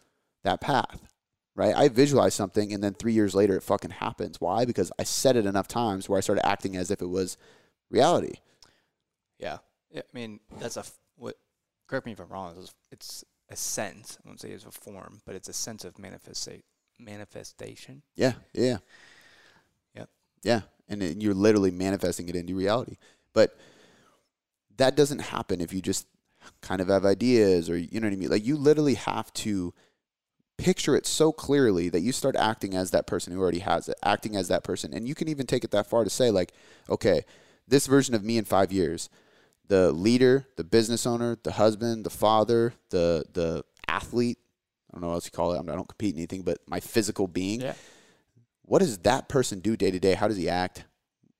that 0.43 0.61
path. 0.61 1.07
Right. 1.55 1.75
I 1.75 1.89
visualize 1.89 2.33
something 2.33 2.71
and 2.71 2.81
then 2.81 2.93
three 2.93 3.11
years 3.11 3.35
later 3.35 3.55
it 3.57 3.63
fucking 3.63 3.91
happens. 3.91 4.39
Why? 4.39 4.63
Because 4.63 4.93
I 4.97 5.03
said 5.03 5.35
it 5.35 5.45
enough 5.45 5.67
times 5.67 6.07
where 6.07 6.17
I 6.17 6.21
started 6.21 6.45
acting 6.45 6.77
as 6.77 6.89
if 6.89 7.01
it 7.01 7.09
was 7.09 7.37
reality. 7.89 8.35
Yeah. 9.39 9.57
yeah. 9.91 10.01
I 10.01 10.17
mean, 10.17 10.39
that's 10.59 10.77
a 10.77 10.81
f- 10.81 10.97
what. 11.17 11.35
Correct 11.87 12.05
me 12.05 12.13
if 12.13 12.19
I'm 12.19 12.29
wrong. 12.29 12.55
It's, 12.91 13.25
a 13.49 13.55
sense. 13.55 14.17
I 14.23 14.27
won't 14.27 14.39
say 14.39 14.49
it's 14.49 14.65
a 14.65 14.71
form, 14.71 15.21
but 15.25 15.35
it's 15.35 15.49
a 15.49 15.53
sense 15.53 15.83
of 15.83 15.95
manifesta- 15.95 16.61
manifestation. 16.99 18.03
Yeah, 18.15 18.33
yeah. 18.53 18.77
Yep. 19.95 20.09
Yeah, 20.43 20.61
and 20.87 21.01
then 21.01 21.19
you're 21.21 21.33
literally 21.33 21.71
manifesting 21.71 22.29
it 22.29 22.35
into 22.35 22.55
reality. 22.55 22.97
But 23.33 23.57
that 24.77 24.95
doesn't 24.95 25.19
happen 25.19 25.61
if 25.61 25.73
you 25.73 25.81
just 25.81 26.07
kind 26.61 26.81
of 26.81 26.87
have 26.87 27.05
ideas 27.05 27.69
or 27.69 27.77
you 27.77 27.99
know 27.99 28.07
what 28.07 28.13
I 28.13 28.17
mean? 28.17 28.29
Like 28.29 28.45
you 28.45 28.55
literally 28.55 28.95
have 28.95 29.31
to 29.33 29.73
picture 30.59 30.95
it 30.95 31.05
so 31.05 31.31
clearly 31.31 31.87
that 31.89 32.01
you 32.01 32.11
start 32.11 32.35
acting 32.35 32.75
as 32.75 32.91
that 32.91 33.07
person 33.07 33.31
who 33.33 33.39
already 33.41 33.59
has 33.59 33.87
it, 33.87 33.97
acting 34.03 34.35
as 34.35 34.49
that 34.49 34.63
person. 34.63 34.93
And 34.93 35.07
you 35.07 35.15
can 35.15 35.29
even 35.29 35.45
take 35.47 35.63
it 35.63 35.71
that 35.71 35.87
far 35.87 36.03
to 36.03 36.09
say 36.09 36.29
like, 36.31 36.51
okay, 36.89 37.23
this 37.67 37.87
version 37.87 38.13
of 38.13 38.23
me 38.23 38.37
in 38.37 38.45
5 38.45 38.71
years, 38.71 39.09
the 39.67 39.91
leader, 39.91 40.45
the 40.57 40.63
business 40.63 41.05
owner, 41.05 41.37
the 41.43 41.53
husband, 41.53 42.05
the 42.05 42.09
father, 42.09 42.73
the 42.89 43.23
the 43.33 43.63
athlete, 43.87 44.37
I 44.89 44.95
don't 44.95 45.01
know 45.01 45.07
what 45.09 45.13
else 45.15 45.25
you 45.25 45.31
call 45.31 45.53
it. 45.53 45.59
I 45.59 45.75
don't 45.75 45.87
compete 45.87 46.13
in 46.13 46.19
anything, 46.19 46.41
but 46.41 46.57
my 46.67 46.79
physical 46.79 47.27
being 47.27 47.61
Yeah. 47.61 47.73
what 48.63 48.79
does 48.79 48.97
that 48.99 49.29
person 49.29 49.59
do 49.59 49.77
day 49.77 49.91
to 49.91 49.99
day? 49.99 50.13
How 50.15 50.27
does 50.27 50.37
he 50.37 50.49
act? 50.49 50.85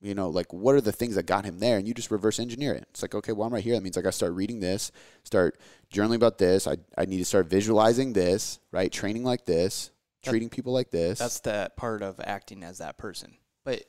You 0.01 0.15
know, 0.15 0.29
like 0.29 0.53
what 0.53 0.75
are 0.75 0.81
the 0.81 0.91
things 0.93 1.15
that 1.15 1.25
got 1.25 1.43
him 1.43 1.59
there? 1.59 1.77
And 1.77 1.85
you 1.87 1.93
just 1.93 2.09
reverse 2.11 2.39
engineer 2.39 2.73
it. 2.73 2.85
It's 2.91 3.01
like, 3.01 3.13
okay, 3.15 3.33
well, 3.33 3.47
I'm 3.47 3.53
right 3.53 3.63
here. 3.63 3.73
That 3.75 3.81
means 3.83 3.97
like 3.97 4.05
I 4.05 4.11
start 4.11 4.33
reading 4.33 4.59
this, 4.61 4.91
start 5.23 5.59
journaling 5.93 6.15
about 6.15 6.37
this. 6.37 6.67
I, 6.67 6.77
I 6.97 7.03
need 7.05 7.17
to 7.17 7.25
start 7.25 7.47
visualizing 7.47 8.13
this, 8.13 8.59
right? 8.71 8.89
Training 8.91 9.23
like 9.25 9.45
this, 9.45 9.91
That- 10.23 10.29
treating 10.29 10.49
people 10.49 10.71
like 10.71 10.89
this. 10.89 11.19
That's 11.19 11.41
the 11.41 11.69
part 11.75 12.01
of 12.01 12.19
acting 12.23 12.63
as 12.63 12.77
that 12.77 12.97
person. 12.97 13.35
But 13.65 13.83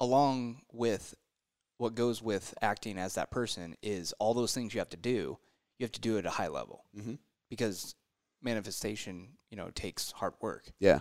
along 0.00 0.62
with 0.72 1.14
what 1.78 1.94
goes 1.94 2.22
with 2.22 2.54
acting 2.62 2.98
as 2.98 3.14
that 3.14 3.30
person 3.30 3.76
is 3.82 4.12
all 4.18 4.32
those 4.34 4.54
things 4.54 4.74
you 4.74 4.80
have 4.80 4.88
to 4.90 4.96
do. 4.96 5.38
You 5.78 5.84
have 5.84 5.92
to 5.92 6.00
do 6.00 6.16
it 6.16 6.20
at 6.20 6.26
a 6.26 6.30
high 6.30 6.48
level 6.48 6.84
Mhm. 6.96 7.18
because 7.50 7.94
manifestation, 8.40 9.36
you 9.50 9.56
know, 9.56 9.70
takes 9.70 10.12
hard 10.12 10.34
work 10.40 10.70
yeah, 10.78 11.00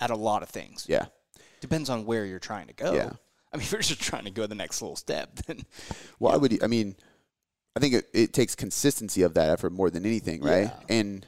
at 0.00 0.10
a 0.10 0.16
lot 0.16 0.42
of 0.42 0.48
things. 0.48 0.86
yeah, 0.88 1.06
Depends 1.68 1.90
on 1.90 2.06
where 2.06 2.24
you're 2.24 2.38
trying 2.38 2.68
to 2.68 2.72
go. 2.72 2.94
Yeah. 2.94 3.10
I 3.52 3.56
mean, 3.56 3.62
if 3.64 3.72
you're 3.72 3.80
just 3.80 4.00
trying 4.00 4.24
to 4.24 4.30
go 4.30 4.46
the 4.46 4.54
next 4.54 4.80
little 4.82 4.96
step, 4.96 5.34
then 5.46 5.62
Well, 6.18 6.32
I 6.32 6.36
would. 6.36 6.62
I 6.62 6.66
mean, 6.66 6.96
I 7.76 7.80
think 7.80 7.94
it, 7.94 8.06
it 8.12 8.32
takes 8.32 8.54
consistency 8.54 9.22
of 9.22 9.34
that 9.34 9.48
effort 9.50 9.72
more 9.72 9.90
than 9.90 10.06
anything, 10.06 10.42
right? 10.42 10.70
Yeah. 10.88 10.96
And 10.96 11.26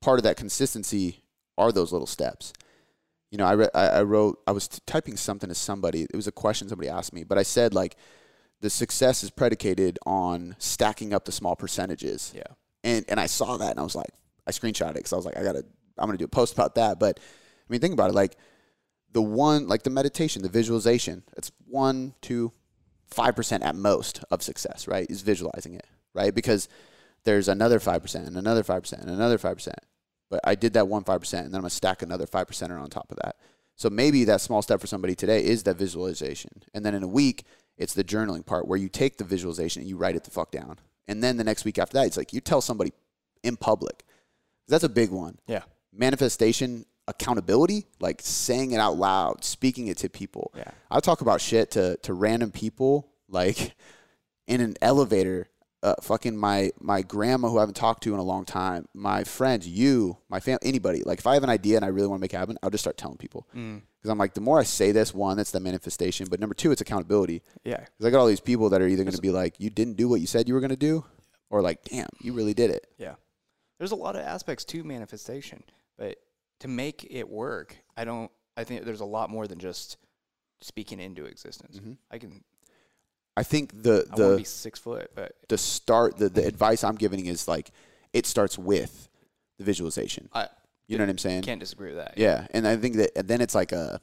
part 0.00 0.18
of 0.18 0.22
that 0.24 0.36
consistency 0.36 1.24
are 1.56 1.72
those 1.72 1.92
little 1.92 2.06
steps. 2.06 2.52
You 3.30 3.38
know, 3.38 3.46
I, 3.46 3.52
re- 3.52 3.70
I 3.74 4.02
wrote. 4.02 4.38
I 4.46 4.52
was 4.52 4.68
t- 4.68 4.78
typing 4.86 5.16
something 5.16 5.48
to 5.48 5.54
somebody. 5.54 6.02
It 6.02 6.16
was 6.16 6.26
a 6.26 6.32
question 6.32 6.68
somebody 6.68 6.88
asked 6.88 7.12
me, 7.12 7.24
but 7.24 7.36
I 7.36 7.42
said 7.42 7.74
like, 7.74 7.96
the 8.60 8.70
success 8.70 9.22
is 9.22 9.30
predicated 9.30 9.98
on 10.06 10.56
stacking 10.58 11.12
up 11.12 11.24
the 11.24 11.32
small 11.32 11.54
percentages. 11.54 12.32
Yeah. 12.34 12.42
And 12.84 13.04
and 13.08 13.20
I 13.20 13.26
saw 13.26 13.56
that 13.58 13.70
and 13.72 13.80
I 13.80 13.82
was 13.82 13.94
like, 13.94 14.10
I 14.46 14.50
screenshot 14.50 14.90
it 14.90 14.94
because 14.94 15.12
I 15.12 15.16
was 15.16 15.26
like, 15.26 15.36
I 15.36 15.42
gotta, 15.42 15.64
I'm 15.98 16.06
gonna 16.06 16.16
do 16.16 16.24
a 16.24 16.28
post 16.28 16.54
about 16.54 16.76
that. 16.76 16.98
But 16.98 17.20
I 17.20 17.66
mean, 17.68 17.80
think 17.80 17.92
about 17.92 18.10
it. 18.10 18.14
Like 18.14 18.36
the 19.12 19.22
one, 19.22 19.68
like 19.68 19.82
the 19.82 19.90
meditation, 19.90 20.42
the 20.42 20.48
visualization. 20.48 21.22
It's 21.36 21.50
one, 21.66 22.14
two, 22.20 22.52
five 23.06 23.34
percent 23.36 23.62
at 23.62 23.74
most 23.74 24.24
of 24.30 24.42
success. 24.42 24.86
Right? 24.86 25.10
Is 25.10 25.22
visualizing 25.22 25.74
it. 25.74 25.86
Right? 26.14 26.34
Because 26.34 26.68
there's 27.24 27.48
another 27.48 27.80
five 27.80 28.02
percent 28.02 28.26
and 28.26 28.36
another 28.36 28.62
five 28.62 28.82
percent 28.82 29.02
and 29.02 29.10
another 29.10 29.38
five 29.38 29.56
percent. 29.56 29.78
But 30.30 30.40
I 30.44 30.54
did 30.54 30.74
that 30.74 30.88
one 30.88 31.04
five 31.04 31.20
percent, 31.20 31.46
and 31.46 31.54
then 31.54 31.58
I'm 31.58 31.62
gonna 31.62 31.70
stack 31.70 32.02
another 32.02 32.26
five 32.26 32.48
percenter 32.48 32.80
on 32.80 32.90
top 32.90 33.10
of 33.10 33.18
that. 33.22 33.36
So 33.76 33.88
maybe 33.88 34.24
that 34.24 34.40
small 34.40 34.60
step 34.60 34.80
for 34.80 34.86
somebody 34.86 35.14
today 35.14 35.44
is 35.44 35.62
that 35.62 35.76
visualization, 35.76 36.62
and 36.74 36.84
then 36.84 36.94
in 36.94 37.02
a 37.02 37.08
week 37.08 37.44
it's 37.76 37.94
the 37.94 38.02
journaling 38.04 38.44
part 38.44 38.66
where 38.66 38.78
you 38.78 38.88
take 38.88 39.18
the 39.18 39.24
visualization 39.24 39.80
and 39.80 39.88
you 39.88 39.96
write 39.96 40.16
it 40.16 40.24
the 40.24 40.30
fuck 40.30 40.50
down, 40.50 40.78
and 41.06 41.22
then 41.22 41.36
the 41.36 41.44
next 41.44 41.64
week 41.64 41.78
after 41.78 41.94
that, 41.94 42.06
it's 42.06 42.16
like 42.16 42.32
you 42.32 42.40
tell 42.40 42.60
somebody 42.60 42.92
in 43.42 43.56
public. 43.56 44.04
That's 44.66 44.84
a 44.84 44.88
big 44.88 45.10
one. 45.10 45.38
Yeah. 45.46 45.62
Manifestation, 45.92 46.84
accountability, 47.08 47.86
like 48.00 48.20
saying 48.22 48.72
it 48.72 48.78
out 48.78 48.96
loud, 48.96 49.44
speaking 49.44 49.88
it 49.88 49.96
to 49.98 50.08
people. 50.08 50.52
Yeah. 50.56 50.70
I 50.90 51.00
talk 51.00 51.20
about 51.20 51.40
shit 51.40 51.72
to 51.72 51.96
to 52.02 52.14
random 52.14 52.50
people 52.52 53.08
like 53.28 53.74
in 54.46 54.60
an 54.60 54.76
elevator. 54.80 55.48
Uh, 55.80 55.94
fucking 56.02 56.36
my 56.36 56.72
my 56.80 57.02
grandma 57.02 57.48
who 57.48 57.56
I 57.56 57.60
haven't 57.60 57.76
talked 57.76 58.02
to 58.02 58.12
in 58.12 58.18
a 58.18 58.24
long 58.24 58.44
time, 58.44 58.88
my 58.94 59.22
friends, 59.22 59.66
you, 59.68 60.18
my 60.28 60.40
family, 60.40 60.58
anybody. 60.64 61.04
Like 61.04 61.20
if 61.20 61.26
I 61.28 61.34
have 61.34 61.44
an 61.44 61.50
idea 61.50 61.76
and 61.76 61.84
I 61.84 61.88
really 61.88 62.08
want 62.08 62.18
to 62.18 62.20
make 62.20 62.34
it 62.34 62.36
happen, 62.36 62.58
I'll 62.64 62.70
just 62.70 62.82
start 62.82 62.96
telling 62.96 63.16
people 63.16 63.46
because 63.52 64.10
I'm 64.10 64.18
like, 64.18 64.34
the 64.34 64.40
more 64.40 64.58
I 64.58 64.64
say 64.64 64.90
this, 64.90 65.14
one, 65.14 65.36
that's 65.36 65.50
the 65.50 65.60
manifestation, 65.60 66.26
but 66.28 66.40
number 66.40 66.54
two, 66.54 66.72
it's 66.72 66.80
accountability. 66.80 67.42
Yeah. 67.64 67.78
Because 67.78 68.06
I 68.06 68.10
got 68.10 68.18
all 68.18 68.26
these 68.26 68.40
people 68.40 68.70
that 68.70 68.80
are 68.80 68.88
either 68.88 69.04
going 69.04 69.14
to 69.14 69.22
be 69.22 69.30
like, 69.30 69.54
you 69.58 69.70
didn't 69.70 69.96
do 69.96 70.08
what 70.08 70.20
you 70.20 70.26
said 70.26 70.48
you 70.48 70.54
were 70.54 70.60
going 70.60 70.70
to 70.70 70.76
do, 70.76 71.04
or 71.50 71.62
like, 71.62 71.84
damn, 71.84 72.08
you 72.20 72.32
really 72.32 72.54
did 72.54 72.70
it. 72.70 72.86
Yeah. 72.98 73.14
There's 73.78 73.92
a 73.92 73.96
lot 73.96 74.16
of 74.16 74.22
aspects 74.22 74.64
to 74.66 74.82
manifestation, 74.82 75.62
but 75.96 76.16
to 76.60 76.68
make 76.68 77.06
it 77.10 77.28
work, 77.28 77.76
I 77.96 78.04
don't 78.04 78.30
I 78.56 78.64
think 78.64 78.84
there's 78.84 79.00
a 79.00 79.04
lot 79.04 79.30
more 79.30 79.46
than 79.46 79.58
just 79.58 79.96
speaking 80.60 80.98
into 81.00 81.24
existence. 81.24 81.76
Mm-hmm. 81.78 81.92
I 82.10 82.18
can 82.18 82.42
I 83.36 83.42
think 83.44 83.82
the 83.82 84.06
I 84.12 84.16
the 84.16 84.36
be 84.38 84.44
6 84.44 84.78
foot, 84.80 85.10
but 85.14 85.32
the 85.48 85.58
start 85.58 86.18
the, 86.18 86.28
the 86.28 86.44
advice 86.44 86.82
I'm 86.82 86.96
giving 86.96 87.26
is 87.26 87.46
like 87.46 87.70
it 88.12 88.26
starts 88.26 88.58
with 88.58 89.08
the 89.58 89.64
visualization. 89.64 90.28
I 90.32 90.48
You 90.88 90.98
know 90.98 91.04
what 91.04 91.10
I'm 91.10 91.18
saying? 91.18 91.42
can't 91.42 91.60
disagree 91.60 91.88
with 91.94 91.98
that. 91.98 92.14
Yeah, 92.16 92.46
and 92.52 92.66
I 92.66 92.76
think 92.76 92.96
that 92.96 93.16
and 93.16 93.28
then 93.28 93.40
it's 93.40 93.54
like 93.54 93.72
a 93.72 94.00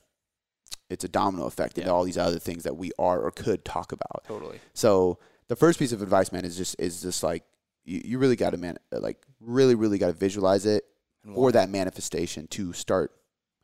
it's 0.90 1.04
a 1.04 1.10
domino 1.10 1.46
effect 1.48 1.78
into 1.78 1.90
Yeah. 1.90 1.94
all 1.94 2.04
these 2.04 2.18
other 2.18 2.40
things 2.40 2.64
that 2.64 2.78
we 2.78 2.92
are 3.00 3.20
or 3.20 3.32
could 3.32 3.66
talk 3.66 3.92
about. 3.92 4.24
Totally. 4.26 4.60
So 4.74 5.18
the 5.48 5.56
first 5.56 5.80
piece 5.80 5.92
of 5.92 6.02
advice, 6.02 6.32
man, 6.32 6.46
is 6.46 6.56
just 6.56 6.76
is 6.80 7.02
just 7.02 7.22
like 7.24 7.44
you, 7.84 8.02
you 8.06 8.18
really 8.20 8.36
got 8.38 8.52
to 8.52 8.58
man 8.58 8.78
like 8.92 9.18
really 9.42 9.76
really 9.76 9.98
got 9.98 10.08
to 10.08 10.14
visualize 10.14 10.66
it 10.66 10.86
For 11.34 11.52
that 11.54 11.70
manifestation 11.70 12.48
to 12.48 12.72
start 12.74 13.12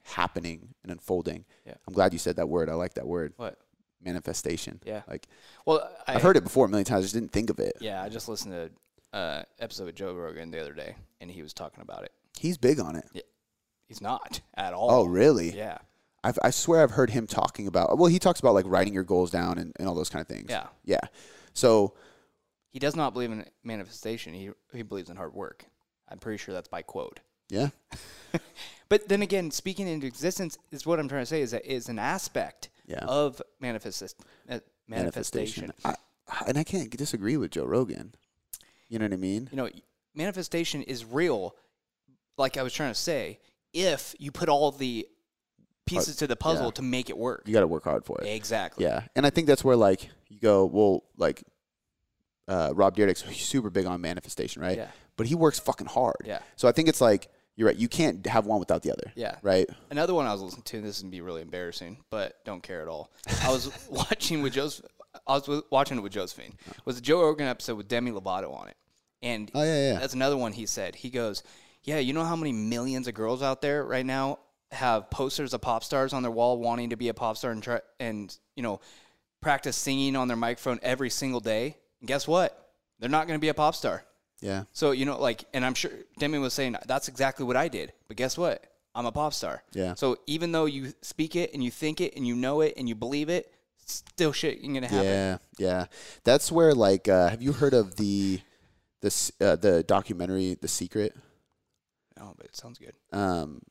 happening 0.04 0.70
and 0.84 0.92
unfolding. 0.92 1.46
Yeah. 1.66 1.76
I'm 1.88 1.94
glad 1.94 2.12
you 2.14 2.20
said 2.20 2.38
that 2.38 2.50
word. 2.50 2.70
I 2.70 2.74
like 2.74 2.96
that 2.96 3.06
word, 3.08 3.34
What? 3.38 3.60
manifestation. 4.04 4.80
Yeah. 4.84 5.04
Like 5.08 5.28
Well, 5.66 5.88
I, 6.08 6.16
I've 6.16 6.22
heard 6.24 6.38
it 6.38 6.44
before 6.44 6.66
a 6.66 6.70
million 6.70 6.86
times. 6.86 7.00
I 7.00 7.02
just 7.04 7.14
didn't 7.14 7.32
think 7.32 7.50
of 7.52 7.60
it. 7.60 7.74
Yeah, 7.80 8.02
I 8.02 8.10
just 8.10 8.28
listened 8.28 8.54
to 8.54 9.18
uh 9.18 9.44
episode 9.60 9.90
of 9.90 9.96
Joe 9.96 10.14
Rogan 10.14 10.50
the 10.52 10.60
other 10.60 10.74
day, 10.74 10.96
and 11.20 11.30
he 11.30 11.42
was 11.44 11.54
talking 11.54 11.82
about 11.82 12.04
it. 12.04 12.12
He's 12.40 12.58
big 12.58 12.80
on 12.80 12.96
it. 12.96 13.06
Yeah. 13.14 13.22
He's 13.88 14.02
not 14.02 14.42
at 14.56 14.74
all. 14.74 14.90
Oh, 14.90 15.04
really? 15.06 15.56
Yeah. 15.56 15.78
I've, 16.24 16.40
I 16.44 16.50
swear 16.52 16.82
I've 16.82 16.92
heard 16.92 17.10
him 17.10 17.28
talking 17.28 17.68
about. 17.68 17.98
Well, 17.98 18.10
he 18.10 18.20
talks 18.20 18.40
about 18.40 18.54
like 18.54 18.66
writing 18.68 18.94
your 18.94 19.04
goals 19.04 19.32
down 19.32 19.58
and, 19.58 19.74
and 19.78 19.88
all 19.88 19.96
those 19.96 20.10
kind 20.10 20.22
of 20.22 20.28
things. 20.28 20.50
Yeah. 20.50 20.68
Yeah. 20.86 21.00
So 21.54 21.94
He 22.70 22.80
does 22.80 22.96
not 22.96 23.14
believe 23.14 23.32
in 23.32 23.46
manifestation. 23.64 24.34
He 24.34 24.50
he 24.74 24.82
believes 24.82 25.10
in 25.10 25.18
hard 25.18 25.34
work. 25.34 25.66
I'm 26.10 26.18
pretty 26.20 26.38
sure 26.38 26.54
that's 26.54 26.68
by 26.70 26.82
quote. 26.82 27.20
Yeah, 27.52 27.70
But 28.90 29.08
then 29.08 29.22
again, 29.22 29.52
speaking 29.52 29.88
into 29.88 30.06
existence 30.06 30.58
is 30.70 30.86
what 30.86 31.00
I'm 31.00 31.08
trying 31.08 31.22
to 31.22 31.26
say 31.26 31.42
is 31.42 31.52
that 31.52 31.66
is 31.66 31.88
an 31.88 31.98
aspect 31.98 32.70
Yeah. 32.88 33.06
of 33.06 33.42
manifest, 33.62 34.22
uh, 34.50 34.60
manifestation. 34.86 35.72
I, 35.86 35.96
and 36.46 36.58
I 36.58 36.66
can't 36.66 36.90
disagree 36.90 37.38
with 37.38 37.52
Joe 37.52 37.64
Rogan. 37.64 38.14
You 38.90 39.00
know 39.00 39.06
what 39.06 39.14
I 39.14 39.18
mean? 39.18 39.48
You 39.50 39.58
know, 39.58 39.70
manifestation 40.14 40.84
is 40.84 41.06
real. 41.06 41.56
Like 42.38 42.58
I 42.58 42.64
was 42.64 42.74
trying 42.74 42.92
to 42.92 43.00
say, 43.00 43.40
if 43.74 44.14
you 44.20 44.30
put 44.32 44.50
all 44.50 44.72
the 44.72 45.08
pieces 45.86 46.18
to 46.18 46.28
the 46.28 46.36
puzzle 46.36 46.66
yeah. 46.66 46.72
to 46.72 46.82
make 46.82 47.10
it 47.10 47.18
work. 47.18 47.44
You 47.46 47.54
got 47.54 47.62
to 47.62 47.68
work 47.68 47.86
hard 47.86 48.04
for 48.06 48.20
it. 48.22 48.28
Exactly. 48.28 48.84
Yeah, 48.84 49.04
and 49.16 49.26
I 49.26 49.30
think 49.30 49.48
that's 49.48 49.64
where 49.64 49.76
like 49.76 50.10
you 50.28 50.40
go. 50.40 50.66
Well, 50.66 51.04
like 51.18 51.44
uh, 52.48 52.74
Rob 52.76 52.96
Dyrdek's 52.96 53.24
super 53.38 53.70
big 53.70 53.86
on 53.86 54.02
manifestation, 54.02 54.62
right? 54.62 54.78
Yeah. 54.78 54.88
But 55.18 55.28
he 55.28 55.36
works 55.36 55.60
fucking 55.60 55.88
hard. 55.88 56.24
Yeah. 56.26 56.40
So 56.56 56.68
I 56.68 56.72
think 56.72 56.90
it's 56.90 57.02
like 57.02 57.30
you're 57.56 57.68
right. 57.68 57.78
You 57.78 57.88
can't 57.88 58.26
have 58.28 58.46
one 58.46 58.60
without 58.60 58.82
the 58.84 58.92
other. 58.92 59.12
Yeah. 59.16 59.36
Right. 59.42 59.68
Another 59.90 60.14
one 60.14 60.26
I 60.26 60.32
was 60.32 60.42
listening 60.42 60.64
to. 60.64 60.82
This 60.82 60.98
is 60.98 61.02
gonna 61.04 61.12
be 61.12 61.22
really 61.22 61.42
embarrassing, 61.42 61.98
but 62.10 62.44
don't 62.46 62.64
care 62.64 62.82
at 62.82 62.88
all. 62.88 63.12
I 63.44 63.50
was 63.52 63.70
watching 63.90 64.42
with 64.42 64.54
Joe's. 64.54 64.82
I 65.28 65.34
was 65.34 65.64
watching 65.70 65.98
it 65.98 66.02
with 66.02 66.14
Josephine. 66.14 66.54
It 66.70 66.86
was 66.86 66.98
a 66.98 67.02
Joe 67.02 67.22
Rogan 67.22 67.48
episode 67.48 67.76
with 67.76 67.88
Demi 67.90 68.12
Lovato 68.12 68.54
on 68.54 68.70
it, 68.70 68.78
and 69.22 69.52
Oh, 69.54 69.62
yeah, 69.64 69.94
yeah. 69.94 70.00
that's 70.00 70.14
another 70.14 70.38
one. 70.38 70.54
He 70.54 70.66
said 70.66 70.96
he 70.96 71.10
goes, 71.10 71.44
"Yeah, 71.84 72.00
you 72.00 72.14
know 72.14 72.24
how 72.24 72.36
many 72.38 72.54
millions 72.54 73.08
of 73.08 73.14
girls 73.14 73.42
out 73.42 73.62
there 73.62 73.84
right 73.86 74.06
now 74.06 74.40
have 74.72 75.10
posters 75.10 75.54
of 75.54 75.60
pop 75.60 75.84
stars 75.84 76.14
on 76.14 76.24
their 76.24 76.32
wall 76.32 76.58
wanting 76.58 76.92
to 76.92 76.96
be 76.96 77.10
a 77.10 77.14
pop 77.14 77.36
star 77.36 77.52
and 77.52 77.62
try 77.62 77.82
and 78.00 78.38
you 78.56 78.64
know 78.64 78.80
practice 79.42 79.76
singing 79.76 80.16
on 80.16 80.28
their 80.30 80.38
microphone 80.38 80.80
every 80.82 81.10
single 81.10 81.42
day. 81.42 81.76
And 82.00 82.08
guess 82.08 82.26
what? 82.28 82.58
They're 83.00 83.10
not 83.10 83.28
going 83.28 83.38
to 83.38 83.42
be 83.42 83.50
a 83.50 83.54
pop 83.54 83.76
star. 83.76 84.06
Yeah. 84.42 84.64
So 84.74 84.92
you 84.92 85.06
know, 85.06 85.20
like, 85.20 85.46
and 85.54 85.64
I'm 85.66 85.74
sure 85.76 85.92
Demi 86.18 86.40
was 86.40 86.54
saying 86.54 86.76
that's 86.88 87.08
exactly 87.08 87.46
what 87.46 87.56
I 87.56 87.68
did. 87.68 87.94
But 88.08 88.18
guess 88.18 88.38
what? 88.38 88.66
I'm 88.94 89.06
a 89.06 89.12
pop 89.12 89.34
star. 89.34 89.64
Yeah. 89.72 89.94
So 89.94 90.18
even 90.28 90.52
though 90.52 90.66
you 90.66 90.94
speak 91.02 91.36
it 91.36 91.54
and 91.54 91.64
you 91.64 91.72
think 91.72 92.02
it 92.02 92.16
and 92.16 92.28
you 92.28 92.36
know 92.36 92.62
it 92.62 92.74
and 92.76 92.90
you 92.90 92.96
believe 92.96 93.30
it, 93.30 93.54
still 93.86 94.34
shit 94.34 94.60
ain't 94.62 94.74
gonna 94.74 94.88
happen. 94.88 95.06
Yeah. 95.06 95.38
Yeah. 95.58 95.86
That's 96.24 96.52
where 96.52 96.74
like 96.74 97.08
uh, 97.08 97.30
have 97.30 97.42
you 97.42 97.54
heard 97.54 97.74
of 97.74 97.96
the 97.96 98.42
this 99.02 99.32
uh, 99.40 99.56
the 99.56 99.84
documentary 99.84 100.58
The 100.60 100.68
Secret? 100.68 101.16
No, 102.18 102.34
but 102.36 102.48
it 102.48 102.56
sounds 102.56 102.78
good. 102.80 102.94
Um, 103.12 103.62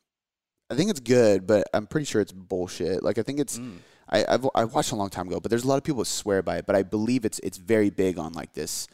I 0.71 0.75
think 0.75 0.91
it's 0.91 1.01
good, 1.01 1.47
but 1.47 1.69
I'm 1.75 1.87
pretty 1.87 2.07
sure 2.07 2.21
it's 2.21 2.33
bullshit. 2.33 3.03
Like 3.03 3.19
I 3.19 3.23
think 3.23 3.41
it's 3.41 3.59
Mm. 3.59 3.79
I 4.09 4.25
I've, 4.27 4.49
I 4.55 4.65
watched 4.65 4.93
a 4.93 4.97
long 4.97 5.11
time 5.11 5.29
ago, 5.29 5.39
but 5.39 5.51
there's 5.51 5.65
a 5.65 5.69
lot 5.69 5.77
of 5.77 5.85
people 5.85 6.01
that 6.01 6.07
swear 6.07 6.43
by 6.43 6.57
it. 6.59 6.67
But 6.67 6.77
I 6.77 6.83
believe 6.83 7.25
it's 7.25 7.39
it's 7.41 7.59
very 7.59 7.91
big 7.91 8.19
on 8.19 8.33
like 8.33 8.55
this. 8.55 8.89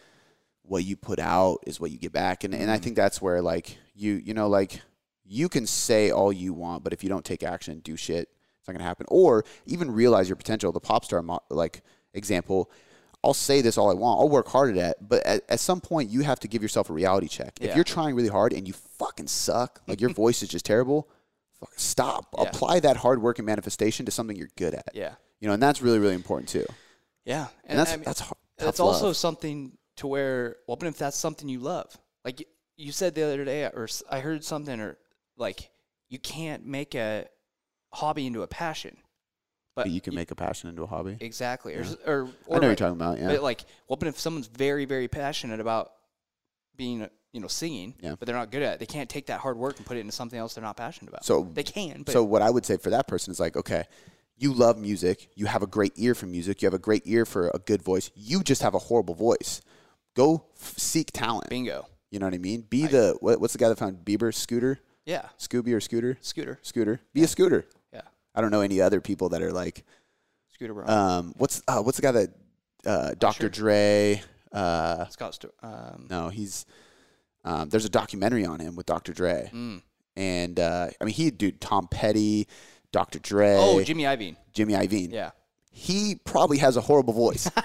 What 0.67 0.85
you 0.85 0.97
put 0.97 1.19
out 1.19 1.59
is 1.67 1.79
what 1.81 1.91
you 1.91 1.99
get 1.99 2.13
back, 2.13 2.45
and 2.45 2.55
and 2.55 2.71
I 2.71 2.79
Mm. 2.79 2.83
think 2.83 2.97
that's 2.97 3.23
where 3.23 3.41
like 3.41 3.79
you 3.95 4.15
you 4.15 4.35
know 4.35 4.49
like 4.49 4.81
you 5.25 5.49
can 5.49 5.67
say 5.67 6.11
all 6.11 6.33
you 6.33 6.53
want, 6.53 6.85
but 6.85 6.93
if 6.93 7.03
you 7.03 7.09
don't 7.09 7.25
take 7.25 7.43
action 7.43 7.73
and 7.75 7.83
do 7.83 7.97
shit, 7.97 8.29
it's 8.59 8.69
not 8.69 8.73
gonna 8.75 8.85
happen. 8.85 9.07
Or 9.09 9.45
even 9.67 9.91
realize 9.91 10.29
your 10.29 10.37
potential. 10.37 10.73
The 10.73 10.81
pop 10.81 11.05
star 11.05 11.23
mo- 11.23 11.41
like 11.51 11.83
example. 12.15 12.71
I'll 13.25 13.35
say 13.35 13.61
this 13.61 13.77
all 13.77 13.91
I 13.91 13.95
want. 13.95 14.21
I'll 14.21 14.29
work 14.29 14.47
hard 14.47 14.77
at 14.77 14.91
it, 14.91 14.97
but 15.01 15.25
at, 15.27 15.43
at 15.49 15.59
some 15.59 15.81
point 15.81 16.11
you 16.11 16.21
have 16.21 16.39
to 16.41 16.49
give 16.49 16.63
yourself 16.63 16.91
a 16.91 16.93
reality 16.93 17.27
check. 17.27 17.59
If 17.61 17.75
you're 17.75 17.83
trying 17.83 18.15
really 18.15 18.29
hard 18.29 18.53
and 18.53 18.69
you 18.69 18.75
fucking 18.75 19.27
suck, 19.27 19.81
like 19.89 20.01
your 20.01 20.11
voice 20.25 20.43
is 20.45 20.49
just 20.49 20.65
terrible, 20.65 21.09
fucking 21.59 21.75
stop. 21.79 22.27
Yeah. 22.39 22.45
Apply 22.45 22.79
that 22.81 22.99
hard 22.99 23.21
work 23.21 23.41
and 23.41 23.47
manifestation 23.47 24.07
to 24.07 24.13
something 24.13 24.37
you're 24.37 24.51
good 24.57 24.75
at. 24.75 24.91
Yeah. 24.95 25.15
You 25.41 25.49
know, 25.49 25.55
and 25.55 25.63
that's 25.63 25.83
really 25.83 25.99
really 25.99 26.15
important 26.15 26.49
too. 26.49 26.67
Yeah. 27.25 27.49
And 27.65 27.77
that's 27.79 27.93
I 27.93 27.97
mean, 27.97 28.05
that's 28.05 28.21
hard. 28.21 28.37
it's 28.59 28.79
also 28.81 29.13
something 29.13 29.77
to 29.97 30.07
where 30.07 30.57
well, 30.67 30.77
but 30.77 30.87
if 30.89 30.99
that's 30.99 31.17
something 31.17 31.49
you 31.49 31.59
love, 31.61 31.97
like 32.25 32.47
you 32.77 32.93
said 32.93 33.15
the 33.15 33.23
other 33.23 33.45
day, 33.45 33.65
or 33.65 33.89
I 34.11 34.21
heard 34.21 34.45
something, 34.45 34.81
or 34.81 34.97
like 35.37 35.71
you 36.09 36.19
can't 36.19 36.67
make 36.67 36.95
a 36.95 37.27
hobby 37.93 38.27
into 38.27 38.43
a 38.43 38.47
passion. 38.47 38.97
But 39.75 39.91
you 39.91 40.01
can 40.01 40.15
make 40.15 40.31
a 40.31 40.35
passion 40.35 40.71
into 40.71 40.83
a 40.85 40.87
hobby. 40.87 41.19
exactly, 41.21 41.75
or, 41.75 41.81
s- 41.81 41.97
or, 42.07 42.23
I 42.23 42.25
know 42.25 42.31
or 42.47 42.55
what 42.55 42.63
you're 42.63 42.75
talking 42.77 42.97
about. 42.97 43.19
Yeah. 43.19 43.29
But 43.29 43.43
like, 43.43 43.63
well, 43.89 43.97
but 43.99 44.09
if 44.09 44.19
someone's 44.19 44.47
very, 44.47 44.87
very 44.87 45.07
passionate 45.07 45.61
about 45.61 45.93
being, 46.77 47.07
you 47.33 47.41
know, 47.43 47.47
singing, 47.47 47.93
Yeah. 48.01 48.15
but 48.19 48.25
they're 48.25 48.35
not 48.37 48.51
good 48.51 48.63
at 48.63 48.75
it, 48.75 48.79
they 48.81 48.87
can't 48.87 49.11
take 49.11 49.27
that 49.27 49.41
hard 49.41 49.59
work 49.59 49.77
and 49.77 49.85
put 49.85 49.99
it 49.99 50.01
into 50.01 50.13
something 50.13 50.39
else 50.39 50.55
they're 50.55 50.65
not 50.65 50.79
passionate 50.79 51.11
about. 51.11 51.27
So 51.27 51.51
they 51.53 51.63
can, 51.63 52.05
but 52.05 52.13
so 52.13 52.25
what 52.25 52.41
I 52.41 52.49
would 52.49 52.65
say 52.65 52.79
for 52.79 52.89
that 52.89 53.07
person 53.07 53.31
is 53.33 53.39
like, 53.39 53.55
okay, 53.55 53.85
you 54.39 54.55
love 54.55 54.79
music, 54.79 55.29
you 55.35 55.45
have 55.45 55.63
a 55.63 55.67
great 55.67 55.93
ear 55.97 56.15
for 56.15 56.25
music, 56.25 56.63
you 56.63 56.67
have 56.67 56.75
a 56.75 56.79
great 56.79 57.03
ear 57.05 57.27
for 57.27 57.51
a 57.53 57.59
good 57.59 57.83
voice. 57.83 58.11
You 58.15 58.43
just 58.43 58.63
have 58.63 58.73
a 58.75 58.79
horrible 58.79 59.15
voice. 59.15 59.61
Go 60.17 60.45
f- 60.61 60.75
seek 60.79 61.13
talent. 61.13 61.49
bingo. 61.49 61.87
You 62.11 62.19
know 62.19 62.27
what 62.27 62.35
I 62.35 62.39
mean? 62.39 62.63
Be 62.63 62.87
the 62.87 63.17
what, 63.21 63.41
what's 63.41 63.53
the 63.53 63.59
guy 63.61 63.69
that 63.69 63.79
found 63.79 64.05
Bieber? 64.05 64.35
Scooter, 64.35 64.81
Yeah, 65.05 65.27
Scooby 65.39 65.73
or 65.75 65.81
Scooter? 65.81 66.19
Scooter. 66.23 66.59
Scooter. 66.63 67.01
Be 67.13 67.23
a 67.23 67.29
Scooter. 67.29 67.67
Yeah, 67.93 68.01
I 68.35 68.41
don't 68.41 68.51
know 68.51 68.63
any 68.63 68.81
other 68.81 69.01
people 69.01 69.29
that 69.31 69.43
are 69.43 69.53
like, 69.53 69.85
Scooter 70.55 70.73
Braun. 70.75 70.89
um, 70.91 71.35
what's 71.37 71.63
uh, 71.69 71.81
what's 71.83 71.99
the 71.99 72.03
guy 72.03 72.13
that 72.13 72.31
uh, 72.87 73.15
Dr. 73.19 73.49
Dre? 73.49 74.23
Uh, 74.53 75.07
Scott. 75.09 75.35
Sto- 75.35 75.53
um, 75.63 76.07
no, 76.09 76.29
he's 76.31 76.65
um, 77.45 77.69
there's 77.69 77.85
a 77.85 77.91
documentary 77.91 78.47
on 78.47 78.59
him 78.61 78.75
with 78.77 78.87
Dr. 78.87 79.13
Dre, 79.13 79.51
mm. 79.53 79.83
and 80.17 80.59
uh, 80.59 80.89
I 81.01 81.05
mean 81.05 81.13
he 81.15 81.31
dude 81.31 81.61
Tom 81.61 81.89
Petty, 81.89 82.47
Dr. 82.93 83.19
Dre, 83.19 83.57
Oh, 83.59 83.83
Jimmy 83.83 84.05
Iovine. 84.05 84.37
Jimmy 84.55 84.73
Iovine. 84.75 85.13
Yeah, 85.13 85.33
he 85.71 86.15
probably 86.25 86.59
has 86.59 86.77
a 86.77 86.81
horrible 86.81 87.13
voice. 87.13 87.51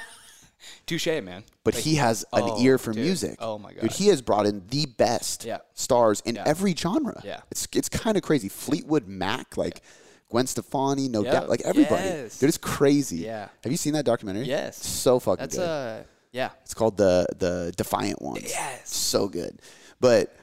Touche, 0.85 1.07
man. 1.07 1.43
but 1.63 1.73
Like, 1.75 1.83
he 1.83 1.95
has 1.95 2.23
an 2.33 2.43
oh, 2.43 2.61
ear 2.61 2.77
for 2.77 2.91
dude. 2.93 3.03
music. 3.03 3.35
Oh 3.39 3.57
my 3.57 3.73
god. 3.73 3.81
Dude, 3.81 3.91
he 3.93 4.07
has 4.07 4.21
brought 4.21 4.45
in 4.45 4.63
the 4.69 4.85
best 4.85 5.43
Yeah. 5.45 5.57
stars 5.73 6.21
in 6.25 6.35
Yeah. 6.35 6.43
every 6.45 6.75
genre. 6.75 7.21
Yeah. 7.23 7.41
It's 7.51 7.67
it's 7.73 7.89
kind 7.89 8.17
of 8.17 8.23
crazy. 8.23 8.49
Fleetwood 8.49 9.07
Mac, 9.07 9.57
like 9.57 9.81
Gwen 10.29 10.47
Stefani, 10.47 11.07
no 11.09 11.23
Yeah. 11.23 11.31
doubt, 11.31 11.49
like 11.49 11.61
everybody. 11.61 12.03
Yes. 12.03 12.39
Dude, 12.39 12.47
it's 12.49 12.57
crazy. 12.57 13.17
Yeah. 13.17 13.49
Have 13.63 13.71
you 13.71 13.77
seen 13.77 13.93
that 13.93 14.05
documentary? 14.05 14.45
Yes. 14.45 14.77
It's 14.79 14.87
so 14.87 15.19
fucking 15.19 15.41
That's 15.43 15.57
good. 15.57 15.67
uh 15.67 16.03
yeah. 16.31 16.49
It's 16.63 16.73
called 16.73 16.97
the 16.97 17.25
the 17.37 17.73
Defiant 17.75 18.21
Ones. 18.21 18.43
Yes. 18.49 18.89
So 18.93 19.27
good. 19.27 19.59
But 19.99 20.33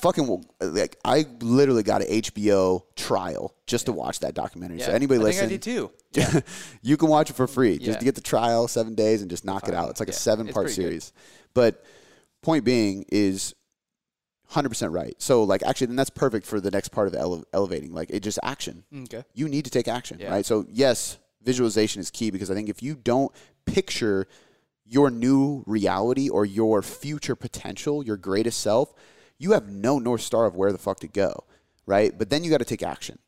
fucking 0.00 0.44
like 0.60 0.96
I 1.04 1.26
literally 1.40 1.82
got 1.82 2.02
an 2.02 2.08
HBO 2.08 2.82
trial 2.96 3.54
just 3.66 3.86
to 3.86 3.92
watch 3.92 4.20
that 4.20 4.34
documentary. 4.34 4.78
Yeah. 4.78 4.86
So 4.86 4.92
anybody 4.92 5.20
I 5.20 5.24
listen, 5.24 5.48
think 5.48 5.52
I 5.52 5.54
did 5.54 5.62
too. 5.62 5.90
Yeah. 6.12 6.40
you 6.82 6.96
can 6.96 7.08
watch 7.08 7.30
it 7.30 7.36
for 7.36 7.46
free. 7.46 7.78
Just 7.78 7.88
Yeah. 7.90 7.96
to 7.98 8.04
get 8.04 8.14
the 8.16 8.20
trial, 8.20 8.66
seven 8.68 8.94
days, 8.96 9.20
and 9.22 9.30
just 9.30 9.44
knock 9.44 9.68
it 9.68 9.74
out. 9.74 9.90
It's 9.90 10.00
like 10.00 10.08
a 10.08 10.12
seven 10.12 10.48
It's 10.48 10.54
part 10.54 10.66
pretty 10.66 10.82
good. 10.82 10.88
series. 10.88 11.12
But 11.54 11.84
point 12.42 12.64
being 12.64 13.04
is 13.12 13.54
100% 14.52 14.92
right. 14.92 15.14
So 15.18 15.44
like 15.44 15.62
actually 15.62 15.88
then 15.88 15.96
that's 15.96 16.10
perfect 16.10 16.46
for 16.46 16.60
the 16.60 16.70
next 16.70 16.88
part 16.88 17.06
of 17.06 17.14
ele- 17.14 17.44
elevating. 17.52 17.92
Like 17.94 18.10
it 18.10 18.20
just 18.20 18.38
action. 18.42 18.84
Okay. 19.04 19.22
You 19.34 19.48
need 19.48 19.64
to 19.66 19.70
take 19.70 19.86
action, 19.86 20.20
right? 20.28 20.44
So 20.44 20.66
yes, 20.68 21.18
visualization 21.42 22.00
is 22.00 22.10
key 22.10 22.30
because 22.30 22.50
I 22.50 22.54
think 22.54 22.68
if 22.68 22.82
you 22.82 22.96
don't 22.96 23.30
picture 23.66 24.26
your 24.84 25.08
new 25.10 25.62
reality 25.66 26.28
or 26.28 26.44
your 26.44 26.82
future 26.82 27.36
potential, 27.36 28.04
your 28.04 28.16
greatest 28.16 28.60
self, 28.60 28.92
you 29.40 29.52
have 29.52 29.68
no 29.68 29.98
north 29.98 30.20
star 30.20 30.44
of 30.44 30.54
where 30.54 30.70
the 30.70 30.78
fuck 30.78 31.00
to 31.00 31.08
go, 31.08 31.44
right? 31.86 32.16
But 32.16 32.30
then 32.30 32.44
you 32.44 32.50
got 32.50 32.58
to 32.58 32.64
take 32.64 32.82
action, 32.82 33.18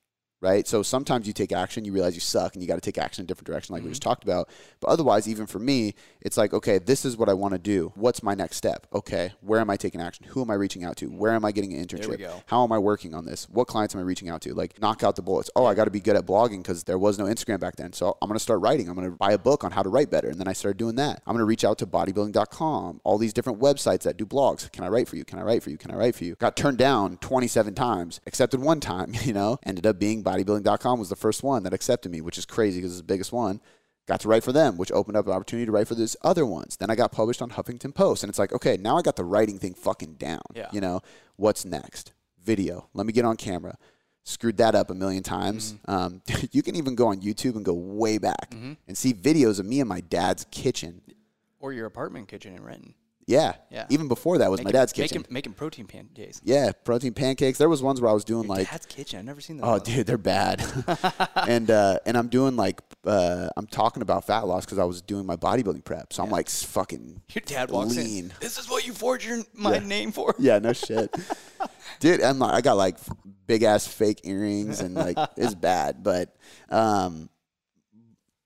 right? 0.43 0.67
So 0.67 0.83
sometimes 0.83 1.27
you 1.27 1.33
take 1.33 1.53
action, 1.53 1.85
you 1.85 1.93
realize 1.93 2.15
you 2.15 2.21
suck, 2.21 2.55
and 2.55 2.63
you 2.63 2.69
got 2.69 2.75
to 2.75 2.81
take 2.81 2.99
action 2.99 3.23
in 3.23 3.27
a 3.27 3.29
different 3.29 3.47
direction, 3.47 3.75
like 3.75 3.83
we 3.83 3.89
just 3.89 4.03
talked 4.03 4.25
about. 4.25 4.49
But 4.81 4.91
otherwise, 4.91 5.29
even 5.29 5.47
for 5.47 5.59
me, 5.59 5.95
it's 6.21 6.37
like, 6.37 6.53
okay, 6.53 6.79
this 6.79 7.05
is 7.05 7.17
what 7.17 7.29
I 7.29 7.35
want 7.35 7.53
to 7.53 7.59
do. 7.59 7.93
What's 7.95 8.23
my 8.23 8.35
next 8.35 8.57
step? 8.57 8.87
Okay, 8.93 9.33
where 9.41 9.61
am 9.61 9.71
I 9.71 9.77
taking 9.77 10.01
action? 10.01 10.27
Who 10.29 10.43
am 10.43 10.51
I 10.51 10.55
reaching 10.55 10.85
out 10.85 10.97
to? 10.97 11.07
Where 11.07 11.33
am 11.33 11.45
I 11.45 11.53
getting 11.53 11.73
an 11.73 11.85
internship? 11.85 12.09
How 12.47 12.65
am 12.65 12.73
I 12.73 12.79
working 12.79 13.15
on 13.15 13.25
this? 13.25 13.49
What 13.49 13.69
clients 13.69 13.95
am 13.95 14.01
I 14.01 14.05
reaching 14.05 14.29
out 14.29 14.43
to? 14.43 14.55
Like, 14.55 14.81
knock 14.81 15.03
out 15.05 15.17
the 15.17 15.23
bullets. 15.23 15.49
Oh, 15.55 15.65
I 15.65 15.75
got 15.75 15.85
to 15.85 15.91
be 15.91 16.01
good 16.01 16.17
at 16.17 16.27
blogging 16.27 16.59
because 16.59 16.85
there 16.85 16.99
was 16.99 17.19
no 17.19 17.25
Instagram 17.25 17.61
back 17.61 17.77
then. 17.77 17.93
So 17.93 18.17
I'm 18.21 18.29
going 18.29 18.37
to 18.37 18.43
start 18.43 18.61
writing. 18.61 18.89
I'm 18.89 18.97
going 18.97 19.11
to 19.11 19.17
buy 19.17 19.33
a 19.33 19.39
book 19.39 19.65
on 19.65 19.71
how 19.71 19.83
to 19.83 19.89
write 19.89 20.11
better. 20.11 20.29
And 20.29 20.41
then 20.41 20.49
I 20.49 20.53
started 20.53 20.79
doing 20.79 20.97
that. 20.97 21.23
I'm 21.27 21.35
going 21.35 21.41
to 21.41 21.47
reach 21.47 21.65
out 21.65 21.79
to 21.79 21.87
bodybuilding.com, 21.87 23.01
all 23.05 23.19
these 23.19 23.33
different 23.33 23.61
websites 23.61 24.03
that 24.03 24.17
do 24.17 24.27
blogs. 24.27 24.71
Can 24.73 24.85
I 24.85 24.89
write 24.89 25.09
for 25.09 25.17
you? 25.17 25.25
Can 25.25 25.39
I 25.39 25.43
write 25.43 25.63
for 25.63 25.71
you? 25.71 25.79
Can 25.79 25.91
I 25.91 25.95
write 25.95 26.15
for 26.15 26.25
you? 26.25 26.35
Got 26.35 26.57
turned 26.57 26.79
down 26.79 27.19
27 27.19 27.75
times, 27.75 28.21
accepted 28.27 28.61
one 28.61 28.81
time, 28.81 29.13
you 29.23 29.33
know, 29.33 29.59
ended 29.65 29.87
up 29.87 29.99
being 29.99 30.23
bodybuilding.com 30.33 30.99
was 30.99 31.09
the 31.09 31.17
first 31.17 31.43
one 31.43 31.63
that 31.65 31.75
accepted 31.75 32.11
me, 32.11 32.21
which 32.21 32.39
is 32.39 32.47
crazy 32.47 32.79
because 32.79 32.93
it's 32.93 33.01
the 33.01 33.07
biggest 33.07 33.33
one 33.33 33.61
got 34.07 34.21
to 34.21 34.29
write 34.29 34.43
for 34.43 34.53
them, 34.53 34.77
which 34.77 34.91
opened 34.93 35.17
up 35.17 35.27
an 35.27 35.33
opportunity 35.33 35.67
to 35.67 35.73
write 35.73 35.89
for 35.89 35.95
these 35.95 36.17
other 36.23 36.45
ones. 36.45 36.77
Then 36.77 36.91
I 36.91 36.95
got 36.95 37.13
published 37.13 37.41
on 37.41 37.51
Huffington 37.51 37.95
Post, 37.95 38.23
and 38.23 38.31
it's 38.31 38.39
like, 38.39 38.53
okay, 38.53 38.77
now 38.77 38.97
I 38.97 39.03
got 39.03 39.17
the 39.17 39.25
writing 39.25 39.59
thing 39.59 39.75
fucking 39.75 40.15
down. 40.15 40.43
Yeah. 40.55 40.69
You 40.73 40.81
know, 40.81 41.01
what's 41.37 41.65
next? 41.65 42.13
Video. 42.43 42.89
Let 42.95 43.07
me 43.07 43.13
get 43.13 43.25
on 43.25 43.37
camera. 43.37 43.77
Screwed 44.25 44.57
that 44.57 44.75
up 44.75 44.91
a 44.91 44.95
million 44.95 45.23
times. 45.23 45.75
Mm-hmm. 45.75 45.91
Um, 45.91 46.23
you 46.53 46.63
can 46.63 46.77
even 46.77 46.95
go 46.95 47.09
on 47.09 47.21
YouTube 47.21 47.57
and 47.57 47.65
go 47.65 47.75
way 47.75 48.19
back 48.19 48.53
and 48.53 48.99
see 48.99 49.15
videos 49.15 49.61
of 49.61 49.67
me 49.67 49.81
in 49.81 49.89
my 49.89 50.01
dad's 50.01 50.47
kitchen. 50.51 51.01
Or 51.61 51.73
your 51.73 51.87
apartment 51.87 52.29
kitchen 52.29 52.55
in 52.55 52.63
Renton. 52.63 52.95
Yeah. 53.33 53.55
Yeah. 53.71 53.87
Even 53.89 54.09
before 54.09 54.39
that 54.39 54.51
was 54.51 54.63
my 54.63 54.71
dad's 54.71 54.93
kitchen. 54.93 55.19
Making, 55.21 55.33
making 55.33 55.53
protein 55.55 55.87
pancakes. 55.87 56.41
yeah, 56.45 56.73
protein 56.85 57.15
pancakes. 57.15 57.57
There 57.59 57.69
was 57.69 57.83
ones 57.83 58.01
where 58.01 58.11
I 58.11 58.13
was 58.13 58.25
doing 58.25 58.47
like 58.47 58.71
Dad's 58.71 58.85
kitchen. 58.85 59.19
I've 59.21 59.25
never 59.25 59.41
seen 59.41 59.57
that. 59.57 59.65
Oh, 59.65 59.79
dude, 59.79 60.07
they're 60.07 60.19
bad. 60.19 60.63
and 61.49 61.71
uh, 61.71 61.99
and 62.05 62.17
I'm 62.19 62.29
doing 62.29 62.57
like 62.57 62.81
uh, 63.07 63.49
I'm 63.57 63.67
talking 63.67 64.03
about 64.03 64.27
fat 64.27 64.47
loss 64.47 64.67
because 64.67 64.79
I 64.79 64.85
was 64.85 65.01
doing 65.01 65.25
my 65.25 65.37
bodybuilding 65.37 65.85
prep. 65.85 66.13
So 66.13 66.23
I'm 66.23 66.31
like 66.31 66.51
fucking 66.51 67.23
Your 67.33 67.43
dad 67.47 67.71
walks 67.71 67.97
lean. 67.97 68.25
in. 68.27 68.33
This 68.41 68.59
is 68.59 68.69
what 68.69 68.87
you 68.87 68.93
forged 68.93 69.27
your 69.27 69.43
my 69.55 69.79
name 69.79 70.13
for. 70.13 70.35
Yeah, 70.39 70.59
no 70.59 70.73
shit, 70.75 71.15
dude. 72.01 72.23
I'm 72.23 72.39
like, 72.39 72.53
I 72.53 72.61
got 72.61 72.77
like 72.77 72.99
big 73.47 73.63
ass 73.63 73.87
fake 73.87 74.21
earrings 74.25 74.81
and 74.81 74.95
like 74.95 75.17
it's 75.37 75.55
bad, 75.55 76.03
but 76.03 76.35
um, 76.69 77.31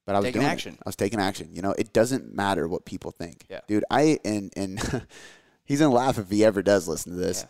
but 0.07 0.15
I 0.15 0.19
was 0.19 0.25
Taking 0.27 0.41
doing 0.41 0.51
it. 0.51 0.53
action. 0.53 0.79
I 0.85 0.89
was 0.89 0.97
taking 0.97 1.21
action. 1.21 1.49
You 1.53 1.61
know, 1.63 1.73
it 1.77 1.93
doesn't 1.93 2.35
matter 2.35 2.67
what 2.69 2.85
people 2.87 3.11
think. 3.11 3.45
Yeah. 3.51 3.61
dude. 3.69 3.85
I 3.91 4.19
and 4.25 4.53
and 4.57 4.81
he's 5.65 5.81
gonna 5.81 5.95
laugh 5.95 6.19
if 6.19 6.31
he 6.31 6.45
ever 6.45 6.63
does 6.63 6.89
listen 6.89 7.13
to 7.13 7.19
this. 7.19 7.45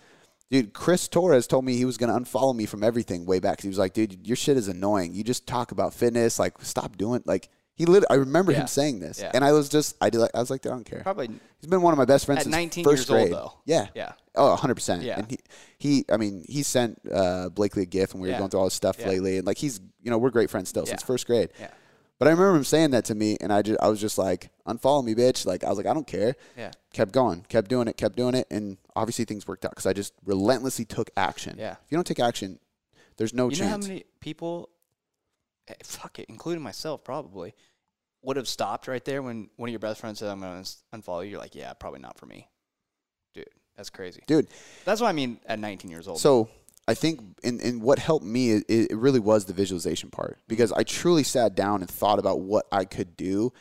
Dude, 0.51 0.73
Chris 0.73 1.09
Torres 1.09 1.47
told 1.47 1.65
me 1.65 1.77
he 1.77 1.85
was 1.85 1.97
gonna 1.97 2.19
unfollow 2.19 2.55
me 2.55 2.67
from 2.67 2.83
everything 2.85 3.27
way 3.27 3.41
back. 3.41 3.61
he 3.61 3.69
was 3.69 3.79
like, 3.79 3.93
"Dude, 3.95 4.27
your 4.27 4.37
shit 4.37 4.57
is 4.57 4.69
annoying. 4.69 5.13
You 5.15 5.25
just 5.25 5.47
talk 5.47 5.73
about 5.73 5.93
fitness. 5.95 6.39
Like, 6.39 6.55
stop 6.63 6.97
doing 6.97 7.23
like." 7.27 7.49
He 7.79 7.85
lit. 7.85 8.05
I 8.09 8.15
remember 8.15 8.53
Yeah. 8.53 8.61
him 8.63 8.69
saying 8.69 9.01
this, 9.01 9.21
Yeah. 9.21 9.33
and 9.35 9.45
I 9.45 9.53
was 9.53 9.69
just, 9.69 9.97
I 10.01 10.09
did. 10.09 10.17
Like, 10.19 10.31
I 10.35 10.39
was 10.39 10.49
like, 10.49 10.65
I 10.65 10.71
don't 10.71 10.85
care. 10.87 11.01
Probably 11.03 11.29
He's 11.61 11.69
been 11.69 11.83
one 11.83 11.93
of 11.93 11.99
my 11.99 12.07
best 12.07 12.25
friends 12.25 12.39
At 12.39 12.45
since 12.45 12.55
19 12.55 12.85
first 12.85 13.01
years 13.01 13.11
old, 13.11 13.21
grade. 13.29 13.33
though. 13.35 13.53
Yeah. 13.67 13.89
Yeah. 13.95 14.13
Oh, 14.35 14.49
100 14.53 14.77
percent. 14.77 15.03
Yeah. 15.03 15.19
And 15.19 15.31
he, 15.31 15.39
he, 15.77 16.05
I 16.11 16.17
mean, 16.17 16.43
he 16.49 16.63
sent 16.63 16.99
uh, 17.13 17.51
Blakely 17.51 17.83
a 17.83 17.85
gift, 17.85 18.15
and 18.15 18.23
we 18.23 18.31
were 18.33 18.39
going 18.39 18.49
through 18.49 18.61
all 18.61 18.65
his 18.67 18.73
stuff 18.73 18.97
Yeah. 18.99 19.09
lately, 19.09 19.37
and 19.37 19.47
like 19.47 19.59
he's, 19.59 19.79
you 20.03 20.11
know, 20.11 20.17
we're 20.17 20.31
great 20.31 20.49
friends 20.49 20.71
still 20.71 20.87
since 20.87 21.03
first 21.03 21.27
grade. 21.27 21.51
Yeah. 21.61 21.69
But 22.19 22.29
I 22.29 22.31
remember 22.31 22.57
him 22.57 22.65
saying 22.65 22.93
that 22.93 23.05
to 23.07 23.15
me, 23.15 23.37
and 23.41 23.53
I 23.53 23.61
just, 23.63 23.79
I 23.81 23.89
was 23.89 24.01
just 24.01 24.17
like, 24.17 24.51
unfollow 24.67 25.05
me, 25.05 25.15
bitch. 25.15 25.45
Like 25.45 25.65
I 25.65 25.69
was 25.69 25.77
like, 25.77 25.87
I 25.87 25.93
don't 25.93 26.07
care. 26.07 26.35
Yeah. 26.57 26.71
Kept 26.93 27.13
going, 27.13 27.43
kept 27.49 27.69
doing 27.69 27.89
it, 27.89 27.97
kept 27.97 28.17
doing 28.17 28.35
it, 28.35 28.47
and 28.51 28.79
obviously 28.95 29.27
things 29.27 29.47
worked 29.47 29.65
out 29.65 29.73
because 29.73 29.87
I 29.87 29.93
just 29.93 30.15
relentlessly 30.25 30.87
took 30.87 31.11
action. 31.17 31.57
Yeah. 31.59 31.73
If 31.73 31.91
you 31.91 31.97
don't 31.97 32.07
take 32.07 32.21
action, 32.21 32.59
there's 33.19 33.35
no 33.35 33.51
chance. 33.51 33.59
You 33.59 33.65
know 33.65 33.71
how 33.71 33.77
many 33.79 34.05
people, 34.21 34.71
eh, 35.69 35.75
fuck 35.83 36.19
it, 36.19 36.27
including 36.31 36.63
myself 36.63 37.05
probably, 37.05 37.55
would 38.23 38.37
have 38.37 38.49
stopped 38.49 38.89
right 38.89 39.05
there 39.05 39.23
when 39.23 39.51
one 39.57 39.69
of 39.69 39.73
your 39.73 39.79
best 39.79 40.01
friends 40.01 40.19
said, 40.19 40.31
I'm 40.31 40.41
going 40.41 40.65
to 40.65 40.71
unfollow 40.95 41.23
you. 41.23 41.33
You're 41.33 41.41
like, 41.41 41.55
yeah, 41.55 41.73
probably 41.75 42.01
not 42.01 42.19
for 42.19 42.27
me. 42.27 42.49
Dude, 43.35 43.45
that's 43.77 43.91
crazy. 43.91 44.23
Dude, 44.27 44.49
That's 44.87 45.01
what 45.03 45.09
I 45.09 45.13
mean 45.13 45.39
at 45.47 45.59
19 45.59 45.91
years 45.91 46.09
old. 46.09 46.19
So 46.19 46.49
I 46.89 46.95
think 46.95 47.21
and, 47.43 47.61
in 47.61 47.81
what 47.81 47.99
helped 47.99 48.25
me, 48.25 48.53
it, 48.53 48.65
it 48.69 48.97
really 48.97 49.19
was 49.21 49.45
the 49.45 49.53
visualization 49.53 50.11
part 50.11 50.39
because 50.47 50.73
I 50.73 50.83
truly 50.85 51.23
sat 51.25 51.55
down 51.55 51.81
and 51.81 51.91
thought 51.91 52.19
about 52.19 52.41
what 52.41 52.67
I 52.71 52.85
could 52.85 53.17
do 53.17 53.53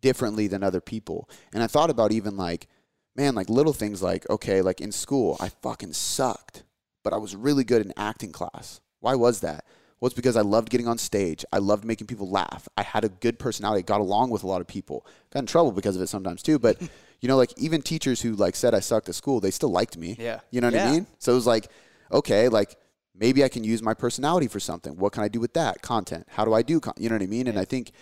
differently 0.00 0.48
than 0.48 0.62
other 0.62 0.80
people. 0.80 1.28
And 1.52 1.62
I 1.62 1.68
thought 1.68 1.90
about 1.90 2.12
even 2.12 2.36
like, 2.36 2.66
man, 3.14 3.34
like 3.34 3.48
little 3.48 3.72
things 3.72 4.02
like, 4.02 4.28
okay, 4.28 4.62
like 4.62 4.80
in 4.80 4.90
school, 4.90 5.36
I 5.40 5.48
fucking 5.48 5.92
sucked, 5.92 6.64
but 7.04 7.12
I 7.12 7.18
was 7.18 7.36
really 7.36 7.62
good 7.64 7.84
in 7.86 7.92
acting 7.96 8.32
class. 8.32 8.80
Why 9.00 9.14
was 9.14 9.40
that? 9.40 9.64
Well, 10.00 10.08
it's 10.08 10.16
because 10.16 10.36
I 10.36 10.40
loved 10.40 10.68
getting 10.68 10.88
on 10.88 10.98
stage. 10.98 11.44
I 11.52 11.58
loved 11.58 11.84
making 11.84 12.08
people 12.08 12.28
laugh. 12.28 12.68
I 12.76 12.82
had 12.82 13.04
a 13.04 13.08
good 13.08 13.38
personality. 13.38 13.84
got 13.84 14.00
along 14.00 14.30
with 14.30 14.42
a 14.42 14.48
lot 14.48 14.60
of 14.60 14.66
people. 14.66 15.06
Got 15.32 15.40
in 15.40 15.46
trouble 15.46 15.70
because 15.70 15.94
of 15.94 16.02
it 16.02 16.08
sometimes 16.08 16.42
too. 16.42 16.58
But 16.58 16.80
you 17.20 17.28
know, 17.28 17.36
like 17.36 17.52
even 17.56 17.80
teachers 17.82 18.20
who 18.20 18.32
like 18.32 18.56
said 18.56 18.74
I 18.74 18.80
sucked 18.80 19.08
at 19.08 19.14
school, 19.14 19.38
they 19.38 19.52
still 19.52 19.70
liked 19.70 19.96
me. 19.96 20.16
Yeah. 20.18 20.40
You 20.50 20.60
know 20.60 20.66
what 20.66 20.74
I 20.74 20.78
Yeah. 20.78 20.90
mean? 20.90 21.06
So 21.20 21.30
it 21.30 21.36
was 21.36 21.46
like, 21.46 21.68
okay, 22.12 22.48
like 22.48 22.76
maybe 23.14 23.44
I 23.44 23.48
can 23.48 23.64
use 23.64 23.82
my 23.82 23.94
personality 23.94 24.48
for 24.48 24.60
something. 24.60 24.96
What 24.96 25.12
can 25.12 25.22
I 25.22 25.28
do 25.28 25.40
with 25.40 25.54
that 25.54 25.82
content? 25.82 26.26
How 26.30 26.44
do 26.44 26.52
I 26.54 26.62
do? 26.62 26.80
Con-? 26.80 26.94
You 26.96 27.08
know 27.08 27.14
what 27.16 27.22
I 27.22 27.26
mean? 27.26 27.46
And 27.46 27.58
I 27.58 27.64
think 27.64 27.92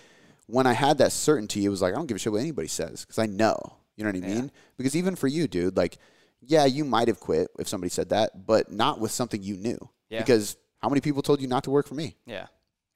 when 0.47 0.67
I 0.67 0.73
had 0.73 0.99
that 0.99 1.13
certainty, 1.13 1.65
it 1.65 1.69
was 1.69 1.83
like 1.83 1.93
I 1.95 1.97
don't 1.97 2.07
give 2.07 2.17
a 2.17 2.19
shit 2.19 2.33
what 2.33 2.41
anybody 2.41 2.69
says 2.69 3.05
because 3.05 3.19
I 3.19 3.27
know. 3.27 3.57
You 3.97 4.05
know 4.05 4.11
what 4.13 4.25
I 4.25 4.27
mean? 4.35 4.51
Because 4.79 4.97
even 4.97 5.15
for 5.15 5.27
you, 5.29 5.47
dude, 5.47 5.77
like, 5.77 5.99
yeah, 6.41 6.65
you 6.65 6.85
might 6.85 7.09
have 7.09 7.21
quit 7.21 7.49
if 7.59 7.69
somebody 7.69 7.91
said 7.91 8.09
that, 8.11 8.47
but 8.47 8.73
not 8.73 8.99
with 8.99 9.11
something 9.11 9.43
you 9.43 9.57
knew. 9.57 9.79
Yeah. 10.09 10.21
Because 10.21 10.57
how 10.79 10.89
many 10.89 11.03
people 11.03 11.21
told 11.21 11.41
you 11.43 11.47
not 11.49 11.65
to 11.65 11.71
work 11.71 11.87
for 11.87 11.95
me 11.95 12.17
yeah. 12.25 12.47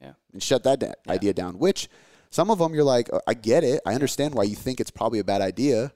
Yeah. 0.00 0.12
and 0.32 0.42
shut 0.42 0.62
that 0.64 0.80
da- 0.80 0.94
idea 1.06 1.34
down? 1.34 1.58
Which 1.58 1.88
some 2.30 2.50
of 2.50 2.58
them 2.58 2.74
you're 2.74 2.84
like, 2.84 3.10
"Oh, 3.12 3.20
I 3.26 3.34
get 3.34 3.64
it. 3.64 3.82
I 3.84 3.94
understand 3.94 4.34
why 4.34 4.44
you 4.44 4.56
think 4.56 4.80
it's 4.80 4.90
probably 4.90 5.18
a 5.18 5.24
bad 5.24 5.42
idea, 5.42 5.92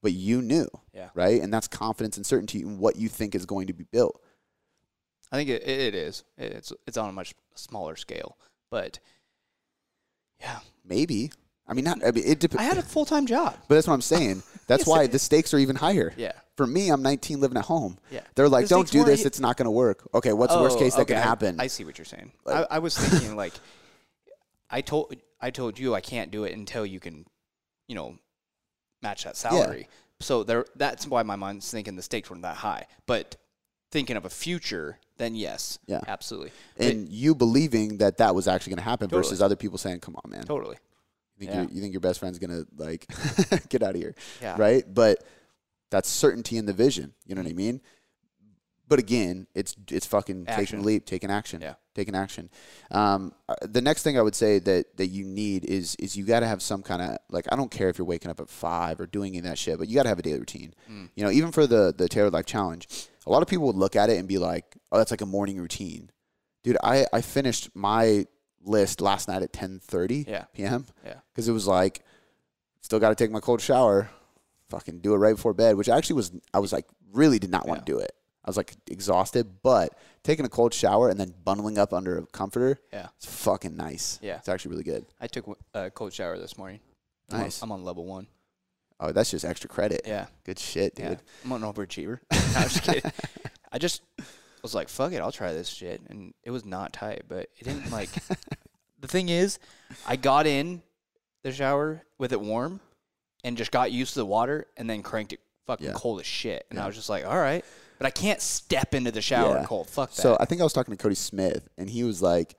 but 0.00 0.12
you 0.12 0.40
knew, 0.40 0.68
Yeah. 0.94 1.10
right? 1.14 1.42
And 1.42 1.52
that's 1.52 1.66
confidence 1.66 2.16
and 2.16 2.24
certainty 2.24 2.60
in 2.62 2.78
what 2.78 2.94
you 2.96 3.08
think 3.08 3.34
is 3.34 3.46
going 3.46 3.66
to 3.66 3.72
be 3.72 3.84
built. 3.84 4.22
I 5.32 5.36
think 5.36 5.50
it, 5.50 5.66
it 5.66 5.94
is. 5.94 6.24
It's 6.38 6.72
it's 6.86 6.96
on 6.96 7.08
a 7.08 7.12
much 7.12 7.34
smaller 7.54 7.96
scale, 7.96 8.36
but 8.70 8.98
yeah, 10.40 10.58
Maybe. 10.84 11.32
I 11.68 11.74
mean, 11.74 11.84
not. 11.84 11.98
I 12.06 12.12
mean, 12.12 12.24
it 12.24 12.38
depends. 12.38 12.60
I 12.62 12.64
had 12.64 12.78
a 12.78 12.82
full 12.82 13.04
time 13.04 13.26
job. 13.26 13.56
But 13.68 13.74
that's 13.74 13.88
what 13.88 13.94
I'm 13.94 14.00
saying. 14.02 14.42
That's 14.68 14.80
Yes, 14.80 14.88
why 14.88 15.06
the 15.06 15.18
stakes 15.20 15.54
are 15.54 15.58
even 15.58 15.76
higher. 15.76 16.12
Yeah. 16.16 16.32
For 16.56 16.66
me, 16.66 16.88
I'm 16.88 17.00
19 17.00 17.40
living 17.40 17.56
at 17.56 17.64
home. 17.66 17.98
Yeah. 18.10 18.22
They're 18.34 18.48
like, 18.48 18.64
The 18.64 18.70
don't 18.70 18.90
do 18.90 19.04
this. 19.04 19.24
It's 19.24 19.38
not 19.38 19.56
going 19.56 19.66
to 19.66 19.70
work. 19.70 20.08
Okay. 20.12 20.32
What's 20.32 20.52
the 20.52 20.60
worst 20.60 20.76
Oh, 20.76 20.80
case 20.80 20.96
that 20.96 21.06
can 21.06 21.18
happen? 21.18 21.60
I, 21.60 21.68
see 21.68 21.84
what 21.84 21.98
you're 21.98 22.04
saying. 22.04 22.32
I, 22.48 22.66
I 22.68 22.78
was 22.80 22.98
thinking 22.98 23.36
like, 23.36 23.52
I 24.68 24.80
told 24.80 25.14
I 25.40 25.50
told 25.50 25.78
you 25.78 25.94
I 25.94 26.00
can't 26.00 26.32
do 26.32 26.42
it 26.44 26.52
until 26.52 26.84
you 26.84 26.98
can, 26.98 27.26
you 27.86 27.94
know, 27.94 28.18
match 29.02 29.22
that 29.22 29.36
salary. 29.36 29.88
So 30.18 30.42
there, 30.42 30.64
that's 30.74 31.06
why 31.06 31.22
my 31.22 31.36
mind's 31.36 31.70
thinking 31.70 31.94
the 31.94 32.02
stakes 32.02 32.28
weren't 32.28 32.42
that 32.42 32.56
high. 32.56 32.86
But 33.06 33.36
thinking 33.96 34.18
of 34.18 34.26
a 34.26 34.30
future, 34.30 34.98
then 35.16 35.34
yes, 35.34 35.78
Yeah. 35.86 36.02
absolutely, 36.06 36.52
But- 36.76 36.86
and 36.88 37.08
you 37.08 37.34
believing 37.34 37.96
that 37.96 38.18
that 38.18 38.34
was 38.34 38.46
actually 38.46 38.72
going 38.72 38.84
to 38.84 38.90
happen 38.90 39.08
Totally. 39.08 39.22
versus 39.22 39.40
other 39.40 39.56
people 39.56 39.78
saying, 39.78 40.00
come 40.00 40.16
on, 40.22 40.30
man. 40.30 40.44
totally, 40.44 40.76
You 41.38 41.46
think, 41.46 41.50
Yeah. 41.50 41.62
you're, 41.62 41.70
you 41.70 41.80
think 41.80 41.94
your 41.94 42.02
best 42.02 42.18
friend's 42.18 42.38
going 42.38 42.50
to, 42.50 42.66
like, 42.76 43.06
get 43.70 43.82
out 43.82 43.94
of 43.94 44.00
here. 44.00 44.14
Yeah. 44.42 44.56
Right? 44.58 44.84
But 44.86 45.24
that's 45.90 46.10
certainty 46.10 46.58
in 46.58 46.66
the 46.66 46.74
vision. 46.74 47.14
You 47.24 47.34
know 47.34 47.40
what 47.40 47.48
I 47.48 47.54
mm. 47.54 47.56
mean? 47.56 47.80
But 48.88 48.98
again, 49.00 49.46
it's 49.54 49.74
it's 49.90 50.06
fucking 50.06 50.44
Action. 50.46 50.64
taking 50.64 50.78
a 50.78 50.82
leap, 50.82 51.06
taking 51.06 51.30
action, 51.30 51.60
Yeah. 51.60 51.74
taking 51.94 52.14
action. 52.14 52.50
Um, 52.92 53.32
uh, 53.48 53.54
the 53.62 53.80
next 53.80 54.02
thing 54.04 54.16
I 54.16 54.22
would 54.22 54.34
say 54.36 54.60
that 54.60 54.96
that 54.96 55.08
you 55.08 55.24
need 55.24 55.64
is 55.64 55.96
is 55.98 56.16
you 56.16 56.24
got 56.24 56.40
to 56.40 56.46
have 56.46 56.62
some 56.62 56.82
kind 56.82 57.02
of 57.02 57.18
like 57.28 57.46
I 57.50 57.56
don't 57.56 57.70
care 57.70 57.88
if 57.88 57.98
you're 57.98 58.06
waking 58.06 58.30
up 58.30 58.38
at 58.38 58.48
five 58.48 59.00
or 59.00 59.06
doing 59.06 59.30
any 59.32 59.38
of 59.38 59.44
that 59.44 59.58
shit, 59.58 59.78
but 59.78 59.88
you 59.88 59.94
got 59.96 60.04
to 60.04 60.08
have 60.08 60.18
a 60.20 60.22
daily 60.22 60.38
routine. 60.38 60.72
You 61.16 61.24
know, 61.24 61.30
even 61.30 61.50
for 61.52 61.66
the 61.66 61.92
the 61.96 62.08
Tailored 62.08 62.32
Life 62.32 62.46
Challenge, 62.46 62.86
a 63.26 63.30
lot 63.30 63.42
of 63.42 63.48
people 63.48 63.66
would 63.66 63.76
look 63.76 63.96
at 63.96 64.08
it 64.08 64.18
and 64.18 64.28
be 64.28 64.38
like, 64.38 64.76
"Oh, 64.92 64.98
that's 64.98 65.10
like 65.10 65.20
a 65.20 65.26
morning 65.26 65.58
routine." 65.58 66.10
Dude, 66.62 66.76
I 66.82 67.06
I 67.12 67.22
finished 67.22 67.70
my 67.74 68.26
list 68.62 69.00
last 69.00 69.26
night 69.28 69.42
at 69.42 69.52
10:30 69.52 70.26
Yeah. 70.28 70.44
p.m. 70.52 70.86
Yeah. 71.04 71.14
because 71.32 71.48
it 71.48 71.52
was 71.52 71.66
like 71.66 72.04
still 72.82 73.00
got 73.00 73.08
to 73.08 73.14
take 73.16 73.30
my 73.32 73.40
cold 73.40 73.60
shower, 73.60 74.10
fucking 74.68 75.00
do 75.00 75.12
it 75.14 75.18
right 75.18 75.34
before 75.34 75.54
bed, 75.54 75.76
which 75.76 75.88
actually 75.88 76.14
was 76.16 76.30
I 76.54 76.60
was 76.60 76.72
like 76.72 76.86
really 77.12 77.38
did 77.40 77.50
not 77.50 77.66
want 77.66 77.84
to 77.84 77.92
do 77.92 77.98
it. 77.98 78.12
I 78.46 78.50
was 78.50 78.56
like 78.56 78.74
exhausted, 78.88 79.60
but 79.62 79.98
taking 80.22 80.46
a 80.46 80.48
cold 80.48 80.72
shower 80.72 81.08
and 81.08 81.18
then 81.18 81.34
bundling 81.44 81.78
up 81.78 81.92
under 81.92 82.18
a 82.18 82.26
comforter, 82.26 82.78
Yeah. 82.92 83.08
it's 83.16 83.26
fucking 83.26 83.76
nice. 83.76 84.20
Yeah. 84.22 84.36
it's 84.36 84.48
actually 84.48 84.70
really 84.70 84.84
good. 84.84 85.04
I 85.20 85.26
took 85.26 85.48
uh, 85.48 85.54
a 85.74 85.90
cold 85.90 86.12
shower 86.12 86.38
this 86.38 86.56
morning. 86.56 86.78
I'm 87.30 87.36
on- 87.38 87.42
Nice. 87.42 87.62
I'm 87.62 87.72
on 87.72 87.82
level 87.84 88.04
one. 88.06 88.28
Oh, 89.00 89.10
that's 89.12 89.30
just 89.32 89.44
extra 89.44 89.68
credit. 89.68 90.02
Yeah. 90.06 90.26
good 90.44 90.58
shit, 90.60 90.94
dude. 90.94 91.04
Yeah. 91.04 91.16
I'm 91.44 91.52
an 91.52 91.62
overachiever. 91.62 92.20
no, 92.32 92.38
I'm 92.56 92.68
just 92.68 92.82
kidding. 92.84 93.10
I 93.72 93.78
just 93.78 94.02
was 94.62 94.74
like, 94.74 94.88
fuck 94.88 95.12
it, 95.12 95.20
I'll 95.20 95.32
try 95.32 95.52
this 95.52 95.68
shit. 95.68 96.00
And 96.08 96.32
it 96.44 96.50
was 96.52 96.64
not 96.64 96.92
tight, 96.92 97.22
but 97.28 97.48
it 97.58 97.64
didn't 97.64 97.90
like. 97.90 98.08
the 99.00 99.08
thing 99.08 99.28
is, 99.28 99.58
I 100.06 100.14
got 100.16 100.46
in 100.46 100.82
the 101.42 101.52
shower 101.52 102.02
with 102.16 102.32
it 102.32 102.40
warm 102.40 102.80
and 103.44 103.56
just 103.56 103.70
got 103.72 103.90
used 103.92 104.14
to 104.14 104.20
the 104.20 104.26
water 104.26 104.66
and 104.76 104.88
then 104.88 105.02
cranked 105.02 105.32
it 105.32 105.40
fucking 105.66 105.88
Yeah. 105.88 105.92
cold 105.94 106.20
as 106.20 106.26
shit. 106.26 106.64
And 106.70 106.78
I 106.78 106.86
was 106.86 106.94
just 106.96 107.10
like, 107.10 107.26
all 107.26 107.36
right. 107.38 107.64
But 107.98 108.06
I 108.06 108.10
can't 108.10 108.40
step 108.40 108.94
into 108.94 109.10
the 109.10 109.22
shower 109.22 109.56
Yeah. 109.56 109.64
cold. 109.64 109.88
Fuck 109.88 110.10
that. 110.12 110.20
So 110.22 110.36
I 110.38 110.44
think 110.44 110.60
I 110.60 110.64
was 110.64 110.72
talking 110.72 110.96
to 110.96 111.02
Cody 111.02 111.14
Smith, 111.14 111.68
and 111.78 111.88
he 111.88 112.04
was 112.04 112.20
like, 112.22 112.56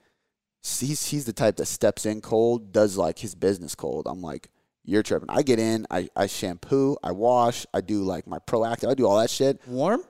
he's 0.63 1.05
he's 1.07 1.25
the 1.25 1.33
type 1.33 1.57
that 1.57 1.65
steps 1.67 2.05
in 2.05 2.21
cold, 2.21 2.71
does 2.71 2.97
like 2.97 3.19
his 3.19 3.35
business 3.35 3.75
cold. 3.75 4.07
I'm 4.07 4.21
like, 4.21 4.49
you're 4.83 5.03
tripping. 5.03 5.29
I 5.29 5.41
get 5.43 5.59
in, 5.59 5.85
I, 5.91 6.09
I 6.15 6.27
shampoo, 6.27 6.97
I 7.03 7.11
wash, 7.11 7.65
I 7.73 7.81
do 7.81 8.03
like 8.03 8.25
my 8.25 8.39
Proactiv, 8.39 8.89
I 8.89 8.93
do 8.93 9.05
all 9.05 9.17
that 9.19 9.29
shit. 9.29 9.59
warm? 9.67 10.01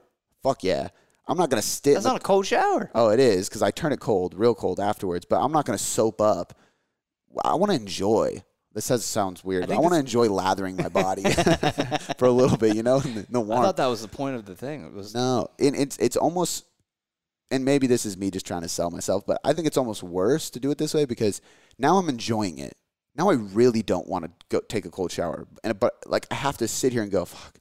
Fuck 0.43 0.63
yeah. 0.63 0.89
I'm 1.27 1.37
not 1.37 1.49
gonna 1.49 1.61
sit. 1.61 1.93
That's 1.95 2.05
not 2.05 2.15
a 2.15 2.19
cold 2.23 2.45
shower. 2.45 2.89
Oh, 2.95 3.09
it 3.09 3.19
is 3.19 3.49
because 3.49 3.61
I 3.61 3.69
turn 3.71 3.91
it 3.91 3.99
cold, 3.99 4.33
real 4.33 4.55
cold 4.55 4.79
afterwards. 4.79 5.25
But 5.29 5.41
I'm 5.43 5.51
not 5.51 5.65
gonna 5.65 5.77
soap 5.77 6.21
up. 6.21 6.57
I 7.43 7.55
want 7.55 7.71
to 7.71 7.75
enjoy. 7.75 8.43
This 8.77 8.85
says 8.85 9.03
sounds 9.03 9.43
weird. 9.43 9.67
but 9.69 9.75
I 9.75 9.79
want 9.79 9.95
to 9.95 9.99
enjoy 9.99 10.29
lathering 10.29 10.75
my 10.77 10.87
body 10.87 11.23
for 12.19 12.25
a 12.25 12.31
little 12.31 12.57
bit, 12.57 12.75
you 12.75 12.83
know, 12.83 12.97
in 12.99 13.15
the, 13.15 13.25
the 13.27 13.39
I 13.39 13.43
warmth. 13.43 13.65
thought 13.65 13.77
that 13.77 13.87
was 13.87 14.03
the 14.03 14.07
point 14.07 14.35
of 14.35 14.45
the 14.45 14.53
thing. 14.55 14.85
It 14.85 14.93
was 14.93 15.15
No, 15.15 15.47
and 15.57 15.75
it's 15.75 15.97
it's 15.97 16.15
almost, 16.15 16.63
and 17.49 17.65
maybe 17.65 17.87
this 17.87 18.05
is 18.05 18.17
me 18.17 18.29
just 18.29 18.45
trying 18.45 18.61
to 18.61 18.69
sell 18.69 18.91
myself, 18.91 19.25
but 19.25 19.41
I 19.43 19.53
think 19.53 19.65
it's 19.65 19.77
almost 19.77 20.03
worse 20.03 20.51
to 20.51 20.59
do 20.59 20.69
it 20.69 20.77
this 20.77 20.93
way 20.93 21.05
because 21.05 21.41
now 21.79 21.97
I'm 21.97 22.07
enjoying 22.07 22.59
it. 22.59 22.77
Now 23.15 23.31
I 23.31 23.33
really 23.33 23.81
don't 23.81 24.07
want 24.07 24.25
to 24.25 24.31
go 24.49 24.59
take 24.59 24.85
a 24.85 24.91
cold 24.91 25.11
shower, 25.11 25.47
and 25.63 25.79
but 25.79 25.95
like 26.05 26.27
I 26.29 26.35
have 26.35 26.57
to 26.59 26.67
sit 26.67 26.93
here 26.93 27.01
and 27.01 27.11
go 27.11 27.25
fuck, 27.25 27.57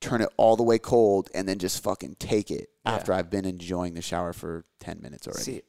turn 0.00 0.22
it 0.22 0.30
all 0.38 0.56
the 0.56 0.62
way 0.62 0.78
cold, 0.78 1.28
and 1.34 1.46
then 1.46 1.58
just 1.58 1.82
fucking 1.82 2.16
take 2.18 2.50
it 2.50 2.70
Yeah. 2.86 2.94
after 2.94 3.12
I've 3.12 3.28
been 3.28 3.44
enjoying 3.44 3.92
the 3.92 4.00
shower 4.00 4.32
for 4.32 4.64
ten 4.80 5.02
minutes 5.02 5.26
already. 5.26 5.42
See, 5.42 5.62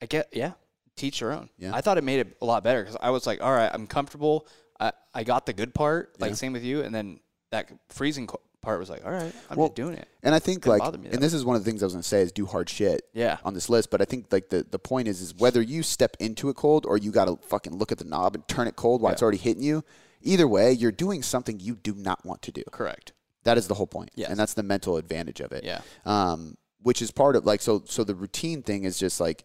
I 0.00 0.06
get 0.06 0.28
yeah. 0.32 0.52
Teach 0.96 1.20
your 1.20 1.32
own. 1.32 1.48
Yeah. 1.58 1.72
I 1.74 1.80
thought 1.80 1.98
it 1.98 2.04
made 2.04 2.20
it 2.20 2.36
a 2.40 2.44
lot 2.44 2.62
better 2.62 2.82
because 2.82 2.96
I 3.00 3.10
was 3.10 3.26
like, 3.26 3.42
all 3.42 3.52
right, 3.52 3.70
I'm 3.72 3.86
comfortable. 3.86 4.46
I, 4.78 4.92
I 5.14 5.24
got 5.24 5.46
the 5.46 5.52
good 5.52 5.74
part, 5.74 6.14
like 6.20 6.30
Yeah. 6.30 6.34
same 6.36 6.52
with 6.52 6.64
you, 6.64 6.82
and 6.82 6.94
then 6.94 7.20
that 7.50 7.70
freezing 7.88 8.26
co- 8.26 8.40
part 8.62 8.78
was 8.78 8.90
like, 8.90 9.04
all 9.04 9.10
right, 9.10 9.32
I'm 9.50 9.56
Well, 9.56 9.68
just 9.68 9.76
doing 9.76 9.94
it. 9.94 10.06
And 10.22 10.34
I 10.34 10.38
think 10.38 10.66
like, 10.66 10.80
me 11.00 11.08
and 11.10 11.22
this 11.22 11.34
is 11.34 11.44
one 11.44 11.56
of 11.56 11.64
the 11.64 11.70
things 11.70 11.82
I 11.82 11.86
was 11.86 11.94
gonna 11.94 12.02
say 12.02 12.20
is 12.22 12.30
do 12.32 12.46
hard 12.46 12.68
shit. 12.68 13.02
Yeah. 13.14 13.38
On 13.44 13.54
this 13.54 13.68
list, 13.68 13.90
but 13.90 14.00
I 14.00 14.04
think 14.04 14.26
like 14.32 14.50
the 14.50 14.64
the 14.70 14.78
point 14.78 15.08
is 15.08 15.20
is 15.20 15.34
whether 15.34 15.62
you 15.62 15.82
step 15.82 16.16
into 16.20 16.48
it 16.48 16.56
cold 16.56 16.84
or 16.86 16.98
you 16.98 17.10
got 17.10 17.24
to 17.26 17.36
fucking 17.48 17.74
look 17.76 17.90
at 17.92 17.98
the 17.98 18.04
knob 18.04 18.34
and 18.34 18.46
turn 18.48 18.66
it 18.68 18.76
cold 18.76 19.00
while 19.02 19.12
it's 19.12 19.22
already 19.22 19.38
hitting 19.38 19.62
you. 19.62 19.82
Either 20.22 20.46
way, 20.46 20.72
you're 20.72 20.92
doing 20.92 21.22
something 21.22 21.58
you 21.58 21.74
do 21.74 21.94
not 21.94 22.24
want 22.24 22.42
to 22.42 22.52
do. 22.52 22.62
Correct. 22.70 23.12
That 23.44 23.58
is 23.58 23.66
the 23.66 23.74
whole 23.74 23.88
point. 23.88 24.10
Yes. 24.14 24.30
And 24.30 24.38
that's 24.38 24.54
the 24.54 24.62
mental 24.62 24.96
advantage 24.96 25.40
of 25.40 25.50
it. 25.50 25.64
Yeah. 25.64 25.80
Um, 26.04 26.56
which 26.82 27.02
is 27.02 27.10
part 27.10 27.34
of 27.36 27.44
like 27.44 27.60
so 27.62 27.82
so 27.86 28.04
the 28.04 28.14
routine 28.14 28.62
thing 28.62 28.84
is 28.84 28.98
just 28.98 29.20
like 29.20 29.42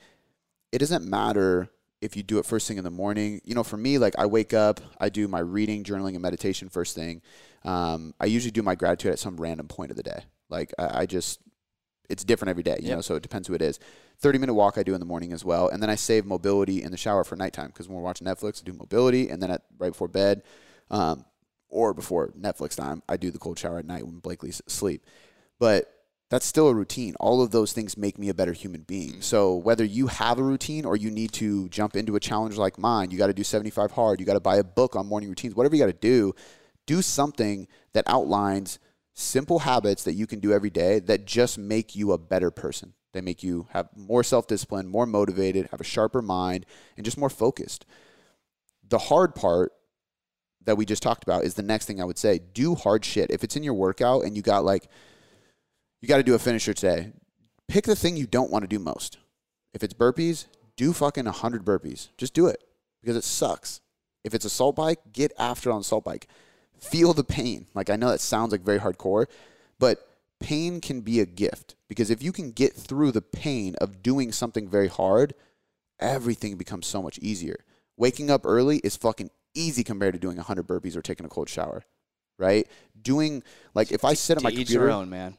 it 0.78 0.80
doesn't 0.80 1.10
matter 1.10 1.70
if 2.02 2.16
you 2.16 2.22
do 2.22 2.38
it 2.38 2.46
first 2.46 2.68
thing 2.68 2.78
in 2.78 2.84
the 2.84 2.92
morning. 2.92 3.42
You 3.44 3.56
know, 3.56 3.64
for 3.64 3.78
me, 3.78 3.98
like 3.98 4.14
I 4.20 4.28
wake 4.28 4.54
up, 4.54 4.80
I 5.00 5.10
do 5.10 5.28
my 5.28 5.40
reading, 5.40 5.84
journaling, 5.84 6.14
and 6.14 6.22
meditation 6.22 6.70
first 6.70 6.94
thing. 6.94 7.24
Um, 7.66 8.14
I 8.20 8.28
usually 8.28 8.52
do 8.52 8.62
my 8.62 8.76
gratitude 8.76 9.12
at 9.12 9.18
some 9.18 9.38
random 9.38 9.68
point 9.68 9.90
of 9.90 9.98
the 9.98 10.04
day. 10.04 10.20
Like 10.50 10.72
I, 10.78 11.00
I 11.00 11.06
just 11.08 11.40
it's 12.10 12.24
different 12.24 12.52
every 12.52 12.62
day, 12.62 12.78
you 12.80 12.90
Yep. 12.90 12.98
know, 12.98 13.02
so 13.02 13.16
it 13.16 13.24
depends 13.24 13.48
who 13.48 13.56
it 13.56 13.62
is. 13.64 13.80
30 14.20 14.38
minute 14.38 14.54
walk 14.54 14.78
I 14.78 14.84
do 14.84 14.94
in 14.94 15.00
the 15.00 15.06
morning 15.08 15.34
as 15.34 15.44
well. 15.44 15.68
And 15.68 15.82
then 15.82 15.90
I 15.90 15.96
save 15.96 16.28
mobility 16.28 16.84
in 16.84 16.92
the 16.92 16.98
shower 16.98 17.24
for 17.24 17.36
nighttime 17.36 17.68
because 17.70 17.88
when 17.88 17.98
we're 17.98 18.04
watching 18.04 18.28
Netflix, 18.28 18.62
I 18.62 18.66
do 18.66 18.74
mobility. 18.74 19.30
And 19.30 19.42
then 19.42 19.50
at, 19.50 19.64
right 19.80 19.90
before 19.90 20.08
bed 20.08 20.44
um, 20.92 21.26
or 21.70 21.96
before 21.96 22.28
Netflix 22.40 22.76
time, 22.76 23.02
I 23.10 23.18
do 23.18 23.32
the 23.32 23.40
cold 23.40 23.58
shower 23.58 23.80
at 23.80 23.86
night 23.86 24.06
when 24.06 24.20
Blakely's 24.20 24.62
asleep. 24.68 25.04
But 25.58 25.92
that's 26.30 26.46
still 26.46 26.68
a 26.68 26.74
routine. 26.74 27.16
All 27.20 27.42
of 27.42 27.52
those 27.52 27.72
things 27.72 27.98
make 27.98 28.18
me 28.18 28.30
a 28.30 28.34
better 28.34 28.54
human 28.54 28.82
being. 28.82 29.12
Mm-hmm. 29.12 29.22
So 29.22 29.56
whether 29.56 29.86
you 29.86 30.08
have 30.08 30.40
a 30.40 30.44
routine 30.44 30.86
or 30.86 30.96
you 30.96 31.10
need 31.10 31.32
to 31.34 31.70
jump 31.70 31.96
into 31.96 32.16
a 32.16 32.20
challenge 32.20 32.58
like 32.58 32.78
mine, 32.78 33.12
you 33.12 33.18
got 33.18 33.28
to 33.28 33.34
do 33.34 33.44
75 33.44 33.92
hard, 33.92 34.20
you 34.20 34.26
got 34.26 34.34
to 34.34 34.40
buy 34.40 34.58
a 34.58 34.64
book 34.64 34.96
on 34.96 35.08
morning 35.08 35.30
routines, 35.30 35.56
whatever 35.56 35.76
you 35.76 35.82
got 35.82 35.88
to 35.88 35.94
do, 35.94 36.34
do 36.86 37.02
something 37.02 37.68
that 37.94 38.04
outlines 38.08 38.80
simple 39.14 39.60
habits 39.60 40.04
that 40.04 40.14
you 40.14 40.28
can 40.28 40.40
do 40.40 40.54
every 40.54 40.70
day 40.70 41.00
that 41.00 41.26
just 41.26 41.58
make 41.58 41.96
you 41.96 42.12
a 42.12 42.18
better 42.18 42.52
person. 42.52 42.94
They 43.14 43.22
make 43.22 43.42
you 43.42 43.68
have 43.72 43.90
more 43.96 44.24
self-discipline, 44.24 44.88
more 44.88 45.06
motivated, 45.06 45.70
have 45.72 45.82
a 45.82 45.86
sharper 45.86 46.22
mind, 46.22 46.66
and 46.98 47.06
just 47.06 47.18
more 47.18 47.30
focused. 47.30 47.86
The 48.88 49.00
hard 49.00 49.34
part 49.34 49.72
that 50.66 50.78
we 50.78 50.86
just 50.86 51.02
talked 51.02 51.24
about 51.24 51.46
is 51.46 51.56
the 51.56 51.64
next 51.64 51.86
thing 51.86 52.02
I 52.02 52.06
would 52.06 52.18
say. 52.18 52.40
Do 52.54 52.76
hard 52.76 53.06
shit. 53.06 53.32
If 53.32 53.44
it's 53.44 53.56
in 53.56 53.64
your 53.64 53.74
workout 53.74 54.24
and 54.24 54.36
you 54.36 54.42
got 54.42 54.66
like 54.66 54.88
you 56.08 56.14
got 56.14 56.18
to 56.18 56.24
do 56.24 56.36
a 56.36 56.40
finisher 56.40 56.74
today. 56.74 57.12
Pick 57.68 57.84
the 57.84 57.96
thing 57.96 58.16
you 58.16 58.28
don't 58.28 58.50
want 58.50 58.64
to 58.64 58.68
do 58.68 58.80
most. 58.80 59.18
If 59.74 59.84
it's 59.84 59.94
burpees, 59.94 60.46
do 60.78 60.94
fucking 60.94 61.26
100 61.26 61.66
burpees. 61.66 62.08
Just 62.18 62.34
do 62.34 62.48
it 62.48 62.64
because 63.02 63.18
it 63.18 63.26
sucks. 63.26 63.82
If 64.24 64.34
it's 64.34 64.46
assault 64.46 64.78
bike, 64.78 65.00
get 65.12 65.34
after 65.38 65.70
it 65.70 65.74
on 65.74 65.82
assault 65.82 66.06
bike. 66.06 66.28
Feel 66.80 67.14
the 67.14 67.26
pain. 67.26 67.68
Like 67.74 67.90
I 67.90 67.98
know 67.98 68.10
that 68.10 68.22
sounds 68.22 68.54
like 68.54 68.62
very 68.62 68.80
hardcore, 68.80 69.26
but 69.80 70.08
pain 70.40 70.80
can 70.80 71.02
be 71.02 71.20
a 71.20 71.26
gift 71.26 71.76
because 71.90 72.10
if 72.10 72.24
you 72.24 72.32
can 72.32 72.52
get 72.52 72.74
through 72.74 73.12
the 73.12 73.22
pain 73.22 73.76
of 73.82 74.02
doing 74.02 74.32
something 74.32 74.70
very 74.70 74.88
hard, 74.88 75.34
everything 76.00 76.56
becomes 76.56 76.88
so 76.88 77.02
much 77.02 77.20
easier. 77.20 77.66
Waking 77.98 78.32
up 78.32 78.46
early 78.46 78.78
is 78.78 78.96
fucking 78.96 79.30
easy 79.54 79.84
compared 79.84 80.14
to 80.14 80.20
doing 80.22 80.38
100 80.38 80.66
burpees 80.66 80.96
or 80.96 81.02
taking 81.02 81.26
a 81.26 81.30
cold 81.30 81.50
shower, 81.50 81.84
right? 82.38 82.66
Doing 83.02 83.44
like 83.74 83.92
if 83.92 84.06
I 84.06 84.14
sit 84.14 84.38
at 84.38 84.40
To 84.40 84.44
my 84.46 84.52
computer, 84.52 84.90
own, 84.90 85.10
man. 85.10 85.38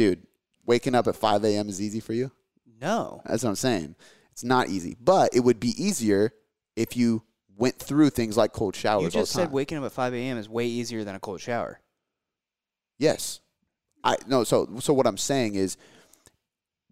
Dude, 0.00 0.26
waking 0.64 0.94
up 0.94 1.06
at 1.06 1.14
5 1.16 1.44
a.m. 1.44 1.68
is 1.68 1.80
easy 1.80 2.00
for 2.00 2.14
you? 2.14 2.30
No. 2.80 3.20
That's 3.26 3.42
what 3.42 3.50
I'm 3.50 3.56
saying. 3.56 3.94
It's 4.32 4.42
not 4.42 4.68
easy, 4.70 4.96
but 4.98 5.34
it 5.34 5.40
would 5.40 5.60
be 5.60 5.74
easier 5.76 6.32
if 6.74 6.96
you 6.96 7.22
went 7.58 7.78
through 7.78 8.08
things 8.08 8.34
like 8.34 8.52
cold 8.54 8.74
showers. 8.74 9.02
You 9.14 9.18
all 9.20 9.24
just 9.24 9.34
the 9.34 9.40
time. 9.40 9.46
said 9.48 9.52
waking 9.52 9.76
up 9.76 9.84
at 9.84 9.92
5 9.92 10.14
a.m. 10.14 10.38
is 10.38 10.48
way 10.48 10.64
easier 10.66 11.04
than 11.04 11.14
a 11.14 11.20
cold 11.20 11.42
shower. 11.42 11.80
Yes. 12.98 13.40
I 14.02 14.16
no. 14.26 14.44
So 14.44 14.78
so 14.80 14.94
what 14.94 15.06
I'm 15.06 15.18
saying 15.18 15.56
is, 15.56 15.76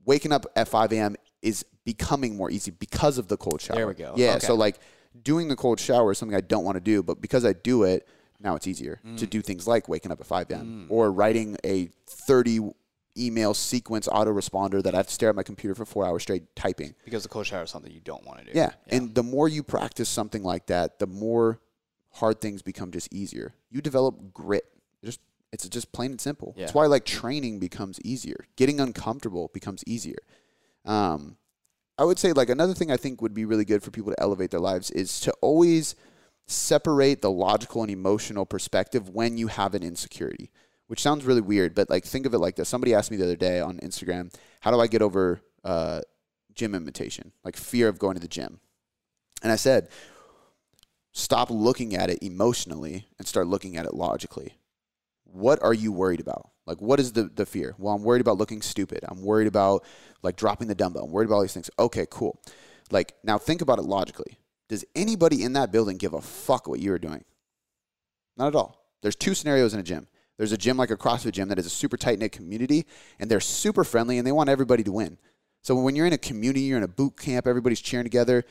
waking 0.04 0.32
up 0.32 0.44
at 0.56 0.68
5 0.68 0.92
a.m. 0.92 1.16
is 1.40 1.64
becoming 1.86 2.36
more 2.36 2.50
easy 2.50 2.70
because 2.70 3.16
of 3.16 3.28
the 3.28 3.38
cold 3.38 3.62
shower. 3.62 3.76
There 3.76 3.86
we 3.88 3.94
go. 3.94 4.12
Yeah. 4.16 4.32
Okay. 4.32 4.40
So 4.46 4.54
like 4.54 4.78
doing 5.22 5.48
the 5.48 5.56
cold 5.56 5.80
shower 5.80 6.12
is 6.12 6.18
something 6.18 6.36
I 6.36 6.42
don't 6.42 6.64
want 6.64 6.76
to 6.76 6.82
do, 6.82 7.02
but 7.02 7.22
because 7.22 7.46
I 7.46 7.54
do 7.54 7.84
it 7.84 8.06
now, 8.40 8.54
it's 8.54 8.66
easier 8.66 9.00
to 9.16 9.26
Mm. 9.26 9.30
do 9.30 9.42
things 9.42 9.66
like 9.66 9.88
waking 9.88 10.12
up 10.12 10.20
at 10.20 10.26
5 10.26 10.50
a.m. 10.50 10.86
or 10.90 11.10
writing 11.10 11.56
a 11.64 11.88
30 12.06 12.70
email 13.18 13.54
sequence 13.54 14.08
autoresponder 14.08 14.82
that 14.82 14.94
I 14.94 14.98
have 14.98 15.06
to 15.08 15.12
stare 15.12 15.30
at 15.30 15.36
my 15.36 15.42
computer 15.42 15.74
for 15.74 15.84
four 15.84 16.06
hours 16.06 16.22
straight 16.22 16.54
typing. 16.56 16.94
Because 17.04 17.22
the 17.22 17.28
cold 17.28 17.46
shower 17.46 17.64
is 17.64 17.70
something 17.70 17.92
you 17.92 18.00
don't 18.00 18.24
want 18.26 18.40
to 18.40 18.44
do. 18.46 18.52
Yeah. 18.54 18.72
And 18.88 19.14
the 19.14 19.22
more 19.22 19.48
you 19.48 19.62
practice 19.62 20.08
something 20.08 20.42
like 20.42 20.66
that, 20.66 20.98
the 20.98 21.06
more 21.06 21.60
hard 22.12 22.40
things 22.40 22.62
become 22.62 22.90
just 22.90 23.12
easier. 23.12 23.54
You 23.70 23.80
develop 23.80 24.32
grit. 24.32 24.64
Just 25.04 25.20
it's 25.52 25.68
just 25.68 25.92
plain 25.92 26.12
and 26.12 26.20
simple. 26.20 26.54
Yeah. 26.56 26.64
That's 26.64 26.74
why 26.74 26.86
like 26.86 27.04
training 27.04 27.58
becomes 27.58 28.00
easier. 28.02 28.46
Getting 28.56 28.80
uncomfortable 28.80 29.50
becomes 29.52 29.82
easier. 29.86 30.18
Um, 30.84 31.36
I 31.98 32.04
would 32.04 32.18
say 32.18 32.32
like 32.32 32.48
another 32.48 32.74
thing 32.74 32.90
I 32.90 32.96
think 32.96 33.20
would 33.20 33.34
be 33.34 33.44
really 33.44 33.64
good 33.64 33.82
for 33.82 33.90
people 33.90 34.12
to 34.12 34.20
elevate 34.20 34.50
their 34.50 34.60
lives 34.60 34.90
is 34.90 35.20
to 35.20 35.32
always 35.40 35.96
separate 36.46 37.20
the 37.20 37.30
logical 37.30 37.82
and 37.82 37.90
emotional 37.90 38.46
perspective 38.46 39.10
when 39.10 39.36
you 39.36 39.48
have 39.48 39.74
an 39.74 39.82
insecurity. 39.82 40.50
Which 40.88 41.00
sounds 41.00 41.24
really 41.24 41.40
weird, 41.40 41.74
but 41.74 41.88
like 41.88 42.04
think 42.04 42.26
of 42.26 42.34
it 42.34 42.38
like 42.38 42.56
this. 42.56 42.68
Somebody 42.68 42.94
asked 42.94 43.10
me 43.10 43.16
the 43.16 43.24
other 43.24 43.36
day 43.36 43.60
on 43.60 43.78
Instagram, 43.78 44.34
"How 44.60 44.70
do 44.70 44.80
I 44.80 44.86
get 44.86 45.02
over 45.02 45.40
uh, 45.64 46.00
gym 46.54 46.74
imitation, 46.74 47.32
like 47.44 47.56
fear 47.56 47.88
of 47.88 47.98
going 47.98 48.14
to 48.14 48.20
the 48.20 48.28
gym?" 48.28 48.60
And 49.42 49.52
I 49.52 49.56
said, 49.56 49.88
stop 51.12 51.50
looking 51.50 51.94
at 51.94 52.10
it 52.10 52.22
emotionally 52.22 53.06
and 53.18 53.26
start 53.26 53.46
looking 53.46 53.76
at 53.76 53.86
it 53.86 53.94
logically. 53.94 54.54
What 55.24 55.62
are 55.62 55.74
you 55.74 55.92
worried 55.92 56.20
about? 56.20 56.50
Like, 56.66 56.80
what 56.80 57.00
is 57.00 57.12
the, 57.12 57.24
the 57.24 57.46
fear? 57.46 57.74
Well, 57.78 57.94
I'm 57.94 58.02
worried 58.02 58.20
about 58.20 58.38
looking 58.38 58.62
stupid. 58.62 59.00
I'm 59.06 59.22
worried 59.22 59.46
about 59.46 59.84
like 60.22 60.36
dropping 60.36 60.68
the 60.68 60.74
dumbbell. 60.74 61.04
I'm 61.04 61.10
worried 61.12 61.26
about 61.26 61.36
all 61.36 61.42
these 61.42 61.54
things. 61.54 61.70
Okay, 61.78 62.06
cool. 62.10 62.40
Like, 62.90 63.14
now 63.22 63.36
think 63.38 63.60
about 63.60 63.78
it 63.78 63.82
logically. 63.82 64.38
Does 64.68 64.84
anybody 64.94 65.42
in 65.42 65.54
that 65.54 65.72
building 65.72 65.96
give 65.96 66.14
a 66.14 66.20
fuck 66.20 66.66
what 66.68 66.80
you 66.80 66.92
are 66.92 66.98
doing? 66.98 67.24
Not 68.36 68.48
at 68.48 68.54
all. 68.54 68.84
There's 69.02 69.16
two 69.16 69.34
scenarios 69.34 69.74
in 69.74 69.80
a 69.80 69.84
gym. 69.84 70.08
There's 70.38 70.52
a 70.52 70.56
gym 70.56 70.76
like 70.76 70.90
a 70.90 70.96
CrossFit 70.96 71.32
gym 71.32 71.48
that 71.48 71.58
is 71.58 71.66
a 71.66 71.70
super 71.70 71.96
tight 71.96 72.18
knit 72.18 72.32
community 72.32 72.86
and 73.18 73.30
they're 73.30 73.40
super 73.40 73.84
friendly 73.84 74.18
and 74.18 74.26
they 74.26 74.32
want 74.32 74.48
everybody 74.48 74.82
to 74.84 74.92
win. 74.92 75.18
So 75.62 75.74
when 75.74 75.96
you're 75.96 76.06
in 76.06 76.12
a 76.12 76.18
community, 76.18 76.62
you're 76.62 76.78
in 76.78 76.84
a 76.84 76.88
boot 76.88 77.16
camp, 77.18 77.46
everybody's 77.46 77.80
cheering 77.80 78.04
together. 78.04 78.44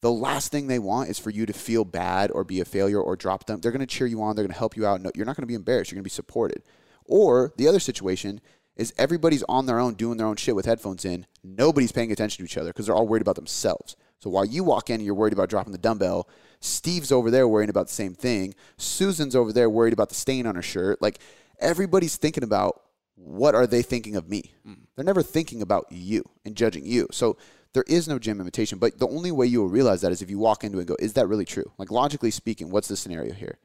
The 0.00 0.10
last 0.10 0.50
thing 0.50 0.66
they 0.66 0.78
want 0.78 1.10
is 1.10 1.18
for 1.18 1.30
you 1.30 1.44
to 1.46 1.52
feel 1.52 1.84
bad 1.84 2.30
or 2.30 2.44
be 2.44 2.60
a 2.60 2.64
failure 2.64 3.00
or 3.00 3.16
drop 3.16 3.46
them. 3.46 3.60
They're 3.60 3.72
going 3.72 3.80
to 3.80 3.86
cheer 3.86 4.06
you 4.06 4.22
on. 4.22 4.34
They're 4.34 4.44
going 4.44 4.52
to 4.52 4.58
help 4.58 4.76
you 4.76 4.86
out. 4.86 5.00
No, 5.00 5.10
you're 5.14 5.26
not 5.26 5.36
going 5.36 5.42
to 5.42 5.48
be 5.48 5.54
embarrassed. 5.54 5.90
You're 5.90 5.96
going 5.96 6.04
to 6.04 6.10
be 6.10 6.10
supported. 6.10 6.62
Or 7.04 7.52
the 7.56 7.68
other 7.68 7.80
situation 7.80 8.40
is 8.76 8.94
everybody's 8.96 9.42
on 9.44 9.66
their 9.66 9.78
own 9.78 9.94
doing 9.94 10.16
their 10.16 10.26
own 10.26 10.36
shit 10.36 10.56
with 10.56 10.66
headphones 10.66 11.04
in. 11.04 11.26
Nobody's 11.44 11.92
paying 11.92 12.10
attention 12.10 12.38
to 12.38 12.50
each 12.50 12.56
other 12.56 12.70
because 12.70 12.86
they're 12.86 12.94
all 12.94 13.06
worried 13.06 13.22
about 13.22 13.36
themselves. 13.36 13.96
So 14.22 14.30
while 14.30 14.44
you 14.44 14.62
walk 14.62 14.88
in 14.88 14.94
and 14.94 15.04
you're 15.04 15.16
worried 15.16 15.32
about 15.32 15.48
dropping 15.48 15.72
the 15.72 15.78
dumbbell, 15.78 16.28
Steve's 16.60 17.10
over 17.10 17.28
there 17.28 17.48
worrying 17.48 17.70
about 17.70 17.88
the 17.88 17.92
same 17.92 18.14
thing. 18.14 18.54
Susan's 18.76 19.34
over 19.34 19.52
there 19.52 19.68
worried 19.68 19.92
about 19.92 20.10
the 20.10 20.14
stain 20.14 20.46
on 20.46 20.54
her 20.54 20.62
shirt. 20.62 21.02
Like 21.02 21.18
everybody's 21.58 22.16
thinking 22.16 22.44
about 22.44 22.82
what 23.16 23.56
are 23.56 23.66
they 23.66 23.82
thinking 23.82 24.14
of 24.14 24.28
me? 24.28 24.52
Mm. 24.66 24.78
They're 24.94 25.04
never 25.04 25.24
thinking 25.24 25.60
about 25.60 25.86
you 25.90 26.22
and 26.44 26.54
judging 26.54 26.86
you. 26.86 27.08
So 27.10 27.36
there 27.74 27.82
is 27.88 28.06
no 28.06 28.20
gym 28.20 28.40
imitation, 28.40 28.78
but 28.78 28.96
the 28.96 29.08
only 29.08 29.32
way 29.32 29.46
you 29.46 29.60
will 29.60 29.68
realize 29.68 30.02
that 30.02 30.12
is 30.12 30.22
if 30.22 30.30
you 30.30 30.38
walk 30.38 30.62
into 30.62 30.78
it 30.78 30.82
and 30.82 30.88
go, 30.88 30.96
is 31.00 31.14
that 31.14 31.26
really 31.26 31.44
true? 31.44 31.72
Like 31.76 31.90
logically 31.90 32.30
speaking, 32.30 32.70
what's 32.70 32.86
the 32.86 32.96
scenario 32.96 33.32
here? 33.32 33.58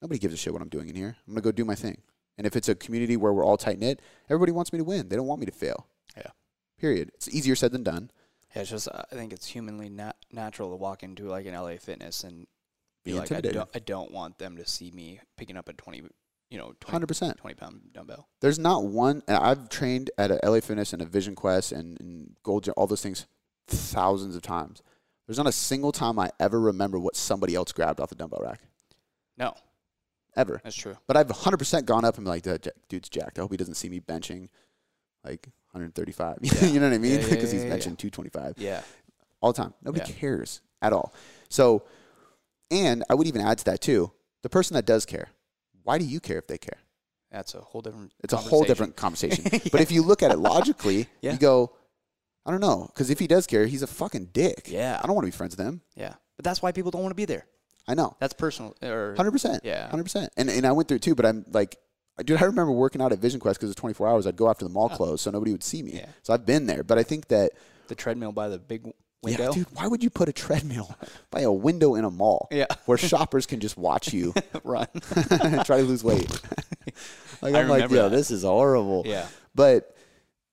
Nobody 0.00 0.20
gives 0.20 0.34
a 0.34 0.36
shit 0.36 0.52
what 0.52 0.62
I'm 0.62 0.68
doing 0.68 0.88
in 0.88 0.94
here. 0.94 1.16
I'm 1.26 1.34
gonna 1.34 1.42
go 1.42 1.50
do 1.50 1.64
my 1.64 1.74
thing. 1.74 2.00
And 2.38 2.46
if 2.46 2.54
it's 2.54 2.68
a 2.68 2.76
community 2.76 3.16
where 3.16 3.32
we're 3.32 3.44
all 3.44 3.56
tight 3.56 3.80
knit, 3.80 4.00
everybody 4.28 4.52
wants 4.52 4.72
me 4.72 4.78
to 4.78 4.84
win. 4.84 5.08
They 5.08 5.16
don't 5.16 5.26
want 5.26 5.40
me 5.40 5.46
to 5.46 5.52
fail. 5.52 5.88
Yeah. 6.16 6.30
Period. 6.78 7.10
It's 7.14 7.28
easier 7.28 7.56
said 7.56 7.72
than 7.72 7.82
done. 7.82 8.12
Yeah, 8.54 8.62
it's 8.62 8.70
just 8.70 8.88
I 8.88 9.04
think 9.14 9.32
it's 9.32 9.46
humanly 9.46 9.88
nat- 9.88 10.16
natural 10.32 10.70
to 10.70 10.76
walk 10.76 11.02
into 11.02 11.24
like 11.28 11.46
an 11.46 11.54
LA 11.54 11.76
Fitness 11.76 12.24
and 12.24 12.46
be 13.04 13.12
Be 13.12 13.18
like, 13.18 13.32
I 13.32 13.40
don't, 13.40 13.68
I 13.74 13.78
don't 13.78 14.10
want 14.12 14.38
them 14.38 14.56
to 14.56 14.66
see 14.66 14.90
me 14.90 15.20
picking 15.36 15.56
up 15.56 15.68
a 15.68 15.72
twenty, 15.72 16.02
you 16.50 16.58
know, 16.58 16.74
20, 16.80 16.90
Hundred 16.92 17.06
percent. 17.06 17.36
20 17.38 17.54
pound 17.54 17.80
dumbbell. 17.92 18.28
There's 18.40 18.58
not 18.58 18.84
one. 18.84 19.22
I've 19.28 19.68
trained 19.68 20.10
at 20.18 20.30
a 20.30 20.40
LA 20.44 20.60
Fitness 20.60 20.92
and 20.92 21.00
a 21.00 21.06
Vision 21.06 21.34
Quest 21.34 21.72
and, 21.72 21.98
and 22.00 22.36
Gold 22.42 22.64
Gym, 22.64 22.74
all 22.76 22.86
those 22.86 23.02
things, 23.02 23.26
thousands 23.68 24.36
of 24.36 24.42
times. 24.42 24.82
There's 25.26 25.38
not 25.38 25.46
a 25.46 25.52
single 25.52 25.92
time 25.92 26.18
I 26.18 26.30
ever 26.40 26.60
remember 26.60 26.98
what 26.98 27.14
somebody 27.14 27.54
else 27.54 27.70
grabbed 27.72 28.00
off 28.00 28.08
the 28.08 28.16
dumbbell 28.16 28.40
rack. 28.42 28.60
No, 29.38 29.54
Ever. 30.36 30.60
that's 30.64 30.74
true. 30.76 30.96
But 31.06 31.16
I've 31.16 31.28
100% 31.28 31.84
gone 31.84 32.04
up 32.04 32.16
and 32.16 32.24
been 32.24 32.30
like, 32.32 32.42
"That 32.42 32.66
dude's 32.88 33.08
jacked. 33.08 33.38
I 33.38 33.42
hope 33.42 33.52
he 33.52 33.56
doesn't 33.56 33.74
see 33.76 33.88
me 33.88 34.00
benching 34.00 34.48
like 35.24 35.46
135. 35.72 36.38
Yeah. 36.42 36.66
you 36.68 36.80
know 36.80 36.88
what 36.88 36.94
I 36.94 36.98
mean? 36.98 37.18
Because 37.18 37.52
yeah, 37.52 37.60
yeah, 37.60 37.64
he's 37.76 37.86
benching 37.86 37.96
225 37.98 38.54
Yeah, 38.58 38.82
all 39.40 39.52
the 39.52 39.62
time. 39.62 39.74
Nobody 39.82 40.12
cares 40.12 40.60
at 40.82 40.92
all. 40.92 41.12
So, 41.48 41.84
and 42.70 43.04
I 43.10 43.14
would 43.14 43.26
even 43.26 43.40
add 43.40 43.58
to 43.58 43.64
that 43.66 43.80
too 43.80 44.12
the 44.42 44.48
person 44.48 44.74
that 44.74 44.86
does 44.86 45.04
care, 45.04 45.28
why 45.82 45.98
do 45.98 46.04
you 46.04 46.20
care 46.20 46.38
if 46.38 46.46
they 46.46 46.58
care? 46.58 46.78
that's 47.30 47.54
a 47.54 47.60
whole 47.60 47.80
different. 47.80 48.12
It's 48.24 48.32
a 48.32 48.36
whole 48.36 48.64
different 48.64 48.96
conversation. 48.96 49.44
But 49.70 49.80
if 49.80 49.92
you 49.92 50.02
look 50.02 50.22
at 50.22 50.32
it 50.32 50.38
logically, 50.38 51.06
you 51.22 51.36
go, 51.36 51.72
I 52.44 52.50
don't 52.50 52.60
know. 52.60 52.90
Because 52.92 53.10
if 53.10 53.18
he 53.20 53.26
does 53.28 53.46
care, 53.46 53.66
he's 53.66 53.82
a 53.82 53.86
fucking 53.86 54.30
dick. 54.32 54.66
Yeah. 54.66 54.98
I 55.00 55.06
don't 55.06 55.14
want 55.14 55.26
to 55.26 55.30
be 55.30 55.36
friends 55.36 55.56
with 55.56 55.64
him. 55.64 55.80
Yeah, 55.94 56.14
but 56.36 56.44
that's 56.44 56.60
why 56.60 56.72
people 56.72 56.90
don't 56.90 57.02
want 57.02 57.12
to 57.12 57.16
be 57.16 57.26
there. 57.26 57.46
I 57.86 57.94
know. 57.94 58.16
That's 58.20 58.34
personal. 58.34 58.74
Or 58.82 59.14
100%. 59.16 59.60
Yeah. 59.64 59.88
100%. 59.90 60.28
And, 60.36 60.50
and 60.50 60.66
I 60.66 60.72
went 60.72 60.88
through 60.88 60.96
it 60.96 61.02
too, 61.02 61.14
but 61.14 61.26
I'm 61.26 61.44
like, 61.50 61.76
dude, 62.22 62.40
I 62.42 62.44
remember 62.46 62.72
working 62.72 63.00
out 63.02 63.12
at 63.12 63.18
Vision 63.18 63.40
Quest 63.40 63.58
because 63.58 63.70
it's 63.70 63.80
24 63.80 64.08
hours. 64.08 64.26
I'd 64.26 64.36
go 64.36 64.48
after 64.50 64.64
the 64.64 64.70
mall 64.70 64.88
closed 64.88 65.22
so 65.22 65.30
nobody 65.30 65.52
would 65.52 65.62
see 65.64 65.82
me. 65.82 65.92
Yeah. 65.94 66.06
So 66.22 66.32
I've 66.34 66.46
been 66.46 66.66
there. 66.66 66.82
But 66.82 66.98
I 66.98 67.02
think 67.02 67.28
that, 67.28 67.52
the 67.88 67.94
treadmill 67.94 68.32
by 68.32 68.48
the 68.48 68.58
big 68.58 68.82
yeah, 68.86 68.92
window. 69.22 69.52
dude, 69.52 69.66
why 69.74 69.86
would 69.86 70.02
you 70.02 70.10
put 70.10 70.28
a 70.28 70.32
treadmill 70.32 70.94
by 71.30 71.40
a 71.40 71.52
window 71.52 71.94
in 71.96 72.04
a 72.04 72.10
mall 72.10 72.48
Yeah. 72.50 72.66
where 72.86 72.96
shoppers 72.98 73.46
can 73.46 73.60
just 73.60 73.76
watch 73.76 74.12
you 74.12 74.32
Run. 74.64 74.86
and 75.30 75.64
try 75.64 75.78
to 75.78 75.82
lose 75.84 76.02
weight? 76.04 76.30
like, 77.42 77.54
I 77.54 77.60
I'm 77.60 77.68
like, 77.68 77.90
yo, 77.90 78.04
that. 78.04 78.10
this 78.10 78.30
is 78.30 78.42
horrible. 78.44 79.02
yeah. 79.06 79.26
But 79.54 79.94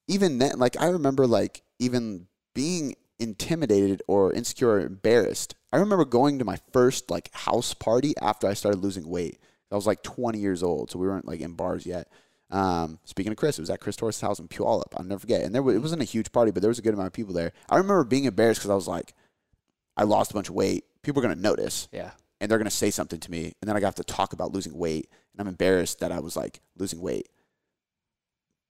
even 0.08 0.38
then, 0.40 0.58
like 0.60 0.80
I 0.82 0.88
remember, 0.88 1.28
like 1.28 1.62
even 1.80 2.28
being 2.56 2.96
intimidated 3.20 4.02
or 4.08 4.34
insecure 4.34 4.70
or 4.70 4.80
embarrassed. 4.82 5.56
I 5.74 5.78
remember 5.78 6.06
going 6.06 6.40
to 6.40 6.46
my 6.46 6.58
first 6.72 7.10
like 7.12 7.34
house 7.34 7.74
party 7.74 8.14
after 8.22 8.48
I 8.48 8.54
started 8.54 8.80
losing 8.82 9.08
weight. 9.08 9.40
I 9.72 9.76
was 9.76 9.88
like 9.88 10.04
20 10.04 10.40
years 10.40 10.64
old, 10.64 10.92
so 10.92 11.00
we 11.00 11.08
weren't 11.08 11.28
like 11.28 11.42
in 11.42 11.54
bars 11.54 11.86
yet. 11.86 12.08
Um, 12.50 13.00
speaking 13.04 13.32
of 13.34 13.38
Chris, 13.38 13.58
it 13.60 13.62
was 13.62 13.70
at 13.70 13.82
Chris 13.82 13.96
Torres' 13.98 14.22
house 14.22 14.40
in 14.40 14.48
Puyallup. 14.48 14.94
I'll 14.96 15.04
never 15.04 15.20
forget. 15.20 15.42
And 15.42 15.54
there 15.54 15.62
was, 15.62 15.76
it 15.76 15.80
wasn't 15.80 16.02
a 16.02 16.06
huge 16.06 16.32
party, 16.32 16.52
but 16.52 16.62
there 16.62 16.70
was 16.70 16.80
a 16.80 16.82
good 16.82 16.94
amount 16.94 17.08
of 17.08 17.14
people 17.14 17.34
there. 17.34 17.52
I 17.70 17.76
remember 17.78 18.04
being 18.06 18.24
embarrassed 18.24 18.62
because 18.62 18.70
I 18.72 18.76
was 18.76 18.88
like, 18.88 19.14
I 19.98 20.04
lost 20.04 20.32
a 20.32 20.34
bunch 20.34 20.48
of 20.50 20.56
weight. 20.56 20.86
People 21.04 21.20
are 21.22 21.28
gonna 21.28 21.36
notice 21.42 21.88
Yeah. 21.92 22.12
and 22.40 22.50
they're 22.50 22.58
going 22.58 22.70
to 22.70 22.76
say 22.76 22.92
something 22.92 23.20
to 23.20 23.32
me 23.32 23.54
and 23.62 23.68
then 23.68 23.76
i 23.76 23.80
got 23.80 23.96
to 23.96 24.04
talk 24.04 24.32
about 24.34 24.52
losing 24.54 24.78
weight 24.78 25.10
and 25.34 25.40
i'm 25.42 25.48
embarrassed 25.48 26.00
that 26.02 26.12
i 26.12 26.20
was 26.20 26.36
like 26.36 26.60
losing 26.78 27.00
weight 27.02 27.30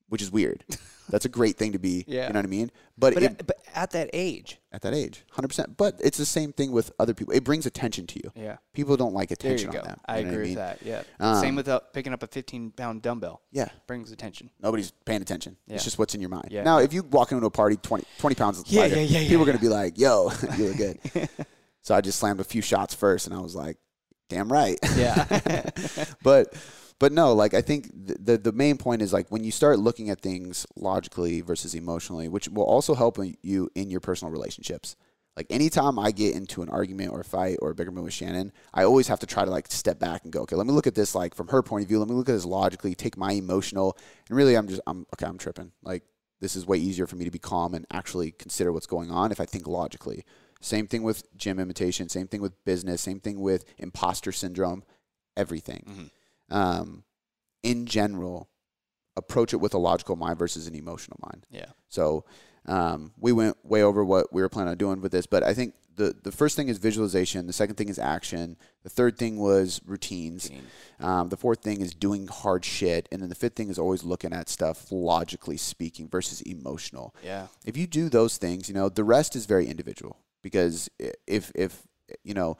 which 0.09 0.21
is 0.21 0.31
weird 0.31 0.63
that's 1.09 1.25
a 1.25 1.29
great 1.29 1.55
thing 1.57 1.71
to 1.73 1.79
be 1.79 2.03
Yeah. 2.07 2.27
you 2.27 2.33
know 2.33 2.39
what 2.39 2.45
i 2.45 2.49
mean 2.49 2.71
but, 2.97 3.13
But 3.13 3.23
it, 3.23 3.31
at, 3.39 3.47
but 3.47 3.57
at 3.75 3.91
that 3.91 4.09
age. 4.13 4.59
at 4.71 4.81
that 4.81 4.93
age 4.93 5.23
100% 5.35 5.77
but 5.77 5.95
it's 6.03 6.17
the 6.17 6.25
same 6.25 6.51
thing 6.53 6.71
with 6.71 6.91
other 6.99 7.13
people 7.13 7.33
it 7.33 7.43
brings 7.43 7.65
attention 7.65 8.07
to 8.07 8.19
you 8.23 8.31
Yeah. 8.35 8.57
people 8.73 8.97
don't 8.97 9.13
like 9.13 9.29
There 9.29 9.35
attention 9.51 9.67
you 9.67 9.73
go. 9.73 9.79
on 9.79 9.85
them 9.85 9.99
I 10.05 10.19
you 10.19 10.25
know 10.25 10.31
agree 10.31 10.43
mean? 10.47 10.55
with 10.55 10.79
that. 10.79 10.81
Yeah. 10.85 11.03
Um, 11.19 11.39
Same 11.41 11.55
with 11.55 11.67
uh, 11.67 11.79
picking 11.93 12.13
up 12.13 12.23
a 12.23 12.27
15 12.27 12.71
pound 12.71 13.01
dumbbell. 13.01 13.41
yeah 13.51 13.69
Brings 13.87 14.11
attention. 14.11 14.49
nobody's 14.61 14.91
paying 15.05 15.21
attention 15.21 15.57
Yeah. 15.67 15.75
it's 15.75 15.83
just 15.83 15.99
what's 15.99 16.15
in 16.15 16.21
your 16.21 16.29
mind 16.29 16.47
Yeah. 16.51 16.63
now 16.63 16.79
if 16.79 16.91
you 16.93 17.03
walk 17.03 17.31
into 17.31 17.45
a 17.45 17.51
party 17.51 17.77
20, 17.77 18.03
20 18.19 18.35
pounds 18.35 18.63
Yeah, 18.67 18.81
lighter, 18.81 18.95
yeah, 18.95 19.01
yeah, 19.01 19.19
yeah, 19.19 19.27
people 19.29 19.43
are 19.43 19.45
going 19.45 19.57
to 19.57 19.61
be 19.63 19.69
like 19.69 19.97
yo 19.97 20.31
you 20.57 20.67
look 20.69 20.77
good 20.77 21.29
so 21.83 21.95
i 21.95 22.01
just 22.01 22.19
slammed 22.19 22.39
a 22.39 22.43
few 22.43 22.61
shots 22.61 22.93
first 22.93 23.27
and 23.27 23.35
i 23.35 23.39
was 23.39 23.55
like 23.55 23.77
damn 24.29 24.51
right 24.51 24.77
Yeah. 24.97 25.25
but 26.23 26.53
but 26.99 27.11
no, 27.11 27.33
like 27.33 27.53
I 27.53 27.61
think 27.61 27.91
the, 27.93 28.37
the 28.37 28.51
main 28.51 28.77
point 28.77 29.01
is 29.01 29.13
like 29.13 29.29
when 29.29 29.43
you 29.43 29.51
start 29.51 29.79
looking 29.79 30.09
at 30.09 30.21
things 30.21 30.65
logically 30.75 31.41
versus 31.41 31.75
emotionally, 31.75 32.27
which 32.27 32.49
will 32.49 32.63
also 32.65 32.95
help 32.95 33.19
you 33.41 33.69
in 33.75 33.89
your 33.89 33.99
personal 33.99 34.31
relationships. 34.31 34.95
Like 35.35 35.45
anytime 35.51 35.99
I 35.99 36.09
get 36.09 36.35
into 36.35 36.63
an 36.63 36.69
argument 36.69 37.11
or 37.11 37.19
a 37.19 37.23
fight 37.23 37.59
or 37.61 37.69
a 37.69 37.75
bigger 37.75 37.91
with 37.91 38.11
Shannon, 38.11 38.51
I 38.73 38.83
always 38.83 39.07
have 39.07 39.19
to 39.19 39.27
try 39.27 39.45
to 39.45 39.51
like 39.51 39.71
step 39.71 39.99
back 39.99 40.23
and 40.23 40.33
go, 40.33 40.41
okay, 40.41 40.55
let 40.55 40.65
me 40.65 40.73
look 40.73 40.87
at 40.87 40.95
this 40.95 41.13
like 41.13 41.35
from 41.35 41.49
her 41.49 41.61
point 41.61 41.83
of 41.83 41.89
view. 41.89 41.99
Let 41.99 42.07
me 42.07 42.15
look 42.15 42.27
at 42.27 42.31
this 42.31 42.45
logically, 42.45 42.95
take 42.95 43.15
my 43.17 43.33
emotional, 43.33 43.95
and 44.27 44.35
really, 44.35 44.55
I'm 44.55 44.67
just 44.67 44.81
I'm 44.87 45.05
okay. 45.13 45.27
I'm 45.27 45.37
tripping. 45.37 45.73
Like 45.83 46.01
this 46.41 46.55
is 46.55 46.65
way 46.65 46.77
easier 46.77 47.05
for 47.05 47.17
me 47.17 47.25
to 47.25 47.31
be 47.31 47.37
calm 47.37 47.75
and 47.75 47.85
actually 47.91 48.31
consider 48.31 48.71
what's 48.73 48.87
going 48.87 49.11
on 49.11 49.31
if 49.31 49.39
I 49.39 49.45
think 49.45 49.67
logically. 49.67 50.25
Same 50.59 50.87
thing 50.87 51.03
with 51.03 51.23
gym 51.37 51.59
imitation. 51.59 52.09
Same 52.09 52.27
thing 52.27 52.41
with 52.41 52.65
business. 52.65 53.01
Same 53.01 53.19
thing 53.19 53.39
with 53.39 53.63
imposter 53.77 54.31
syndrome. 54.31 54.83
Everything 55.35 55.83
Mhm. 55.87 56.09
Um, 56.49 57.03
in 57.63 57.85
general, 57.85 58.49
approach 59.15 59.53
it 59.53 59.57
with 59.57 59.73
a 59.73 59.77
logical 59.79 60.15
mind 60.15 60.37
versus 60.39 60.67
an 60.67 60.75
emotional 60.75 61.17
mind. 61.31 61.45
Yeah. 61.49 61.65
So 61.89 62.25
um, 62.65 63.13
we 63.19 63.31
went 63.31 63.57
way 63.65 63.81
over 63.83 64.03
what 64.05 64.31
we 64.31 64.41
were 64.41 64.49
planning 64.49 64.71
on 64.71 64.77
doing 64.77 65.01
with 65.01 65.11
this, 65.11 65.25
but 65.25 65.43
I 65.43 65.53
think 65.53 65.73
the 65.95 66.15
the 66.23 66.31
first 66.31 66.55
thing 66.55 66.67
is 66.69 66.77
visualization. 66.77 67.47
The 67.47 67.53
second 67.53 67.75
thing 67.75 67.89
is 67.89 67.97
action. 67.97 68.55
The 68.83 68.89
third 68.89 69.17
thing 69.17 69.37
was 69.37 69.81
routines. 69.85 70.43
Routine. 70.49 70.67
Um, 70.99 71.29
the 71.29 71.37
fourth 71.37 71.61
thing 71.63 71.81
is 71.81 71.95
doing 71.95 72.27
hard 72.27 72.63
shit, 72.63 73.09
and 73.11 73.19
then 73.21 73.29
the 73.29 73.35
fifth 73.35 73.55
thing 73.55 73.69
is 73.69 73.79
always 73.79 74.03
looking 74.03 74.31
at 74.31 74.47
stuff 74.47 74.91
logically 74.91 75.57
speaking 75.57 76.07
versus 76.07 76.41
emotional 76.41 77.15
Yeah. 77.23 77.47
if 77.65 77.75
you 77.75 77.87
do 77.87 78.09
those 78.09 78.37
things, 78.37 78.69
you 78.69 78.75
know, 78.75 78.89
the 78.89 79.03
rest 79.03 79.35
is 79.35 79.47
very 79.47 79.65
individual 79.67 80.17
because 80.43 80.87
if 81.25 81.51
if 81.55 81.81
you 82.23 82.35
know 82.35 82.57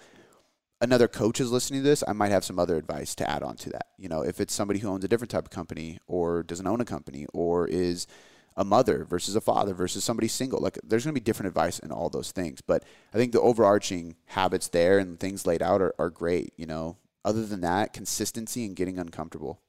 another 0.82 1.08
coach 1.08 1.40
is 1.40 1.52
listening 1.52 1.82
to 1.82 1.90
this, 1.90 2.04
I 2.08 2.14
might 2.14 2.32
have 2.32 2.46
some 2.46 2.60
other 2.60 2.78
advice 2.78 3.16
to 3.16 3.30
add 3.30 3.44
on 3.44 3.56
to 3.58 3.70
that. 3.72 3.88
You 3.98 4.10
know, 4.10 4.22
if 4.22 4.40
it's 4.40 4.54
somebody 4.54 4.80
who 4.80 4.90
owns 4.90 5.04
a 5.04 5.08
different 5.08 5.32
type 5.32 5.46
of 5.46 5.52
company 5.52 6.00
or 6.08 6.44
doesn't 6.44 6.68
own 6.68 6.82
a 6.82 6.86
company 6.86 7.26
or 7.34 7.68
is 7.68 8.08
a 8.56 8.66
mother 8.66 9.06
versus 9.06 9.36
a 9.36 9.42
father 9.42 9.74
versus 9.74 10.04
somebody 10.04 10.28
single, 10.28 10.60
like 10.60 10.80
there's 10.84 11.04
going 11.04 11.14
to 11.14 11.20
be 11.20 11.24
different 11.24 11.48
advice 11.48 11.80
in 11.80 11.92
all 11.92 12.10
those 12.10 12.32
things. 12.32 12.62
But 12.62 12.84
I 13.14 13.18
think 13.18 13.32
the 13.32 13.42
overarching 13.42 14.16
habits 14.26 14.68
there 14.70 15.00
and 15.00 15.20
things 15.20 15.46
laid 15.46 15.62
out 15.62 15.82
are, 15.82 15.94
are 16.00 16.10
great. 16.10 16.54
You 16.58 16.66
know, 16.66 16.98
other 17.24 17.46
than 17.46 17.62
that, 17.62 17.94
consistency 17.94 18.66
and 18.66 18.76
getting 18.76 18.98
uncomfortable 19.00 19.62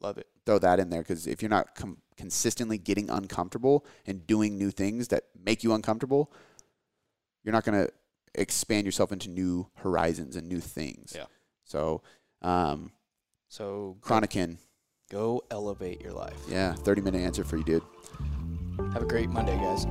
Love 0.00 0.18
it. 0.18 0.26
throw 0.44 0.58
that 0.58 0.80
in 0.80 0.90
there 0.90 1.02
because 1.02 1.26
if 1.26 1.42
you're 1.42 1.48
not 1.48 1.74
com- 1.76 1.98
consistently 2.16 2.76
getting 2.76 3.08
uncomfortable 3.08 3.86
and 4.04 4.26
doing 4.26 4.58
new 4.58 4.70
things 4.70 5.08
that 5.08 5.24
make 5.44 5.62
you 5.62 5.72
uncomfortable, 5.74 6.32
you're 7.44 7.52
not 7.52 7.64
going 7.64 7.86
to 7.86 7.92
expand 8.34 8.86
yourself 8.86 9.12
into 9.12 9.28
new 9.28 9.68
horizons 9.76 10.36
and 10.36 10.48
new 10.48 10.60
things. 10.60 11.12
Yeah. 11.14 11.26
So, 11.64 12.02
um, 12.42 12.92
So 13.48 13.96
Chronican, 14.00 14.58
go 15.10 15.42
elevate 15.50 16.00
your 16.00 16.12
life. 16.12 16.38
yeah, 16.48 16.72
30 16.74 17.02
minute 17.02 17.20
answer 17.20 17.44
for 17.44 17.56
you, 17.56 17.64
dude. 17.64 17.82
Have 18.92 19.02
a 19.02 19.06
great 19.06 19.28
Monday, 19.30 19.56
guys. 19.56 19.86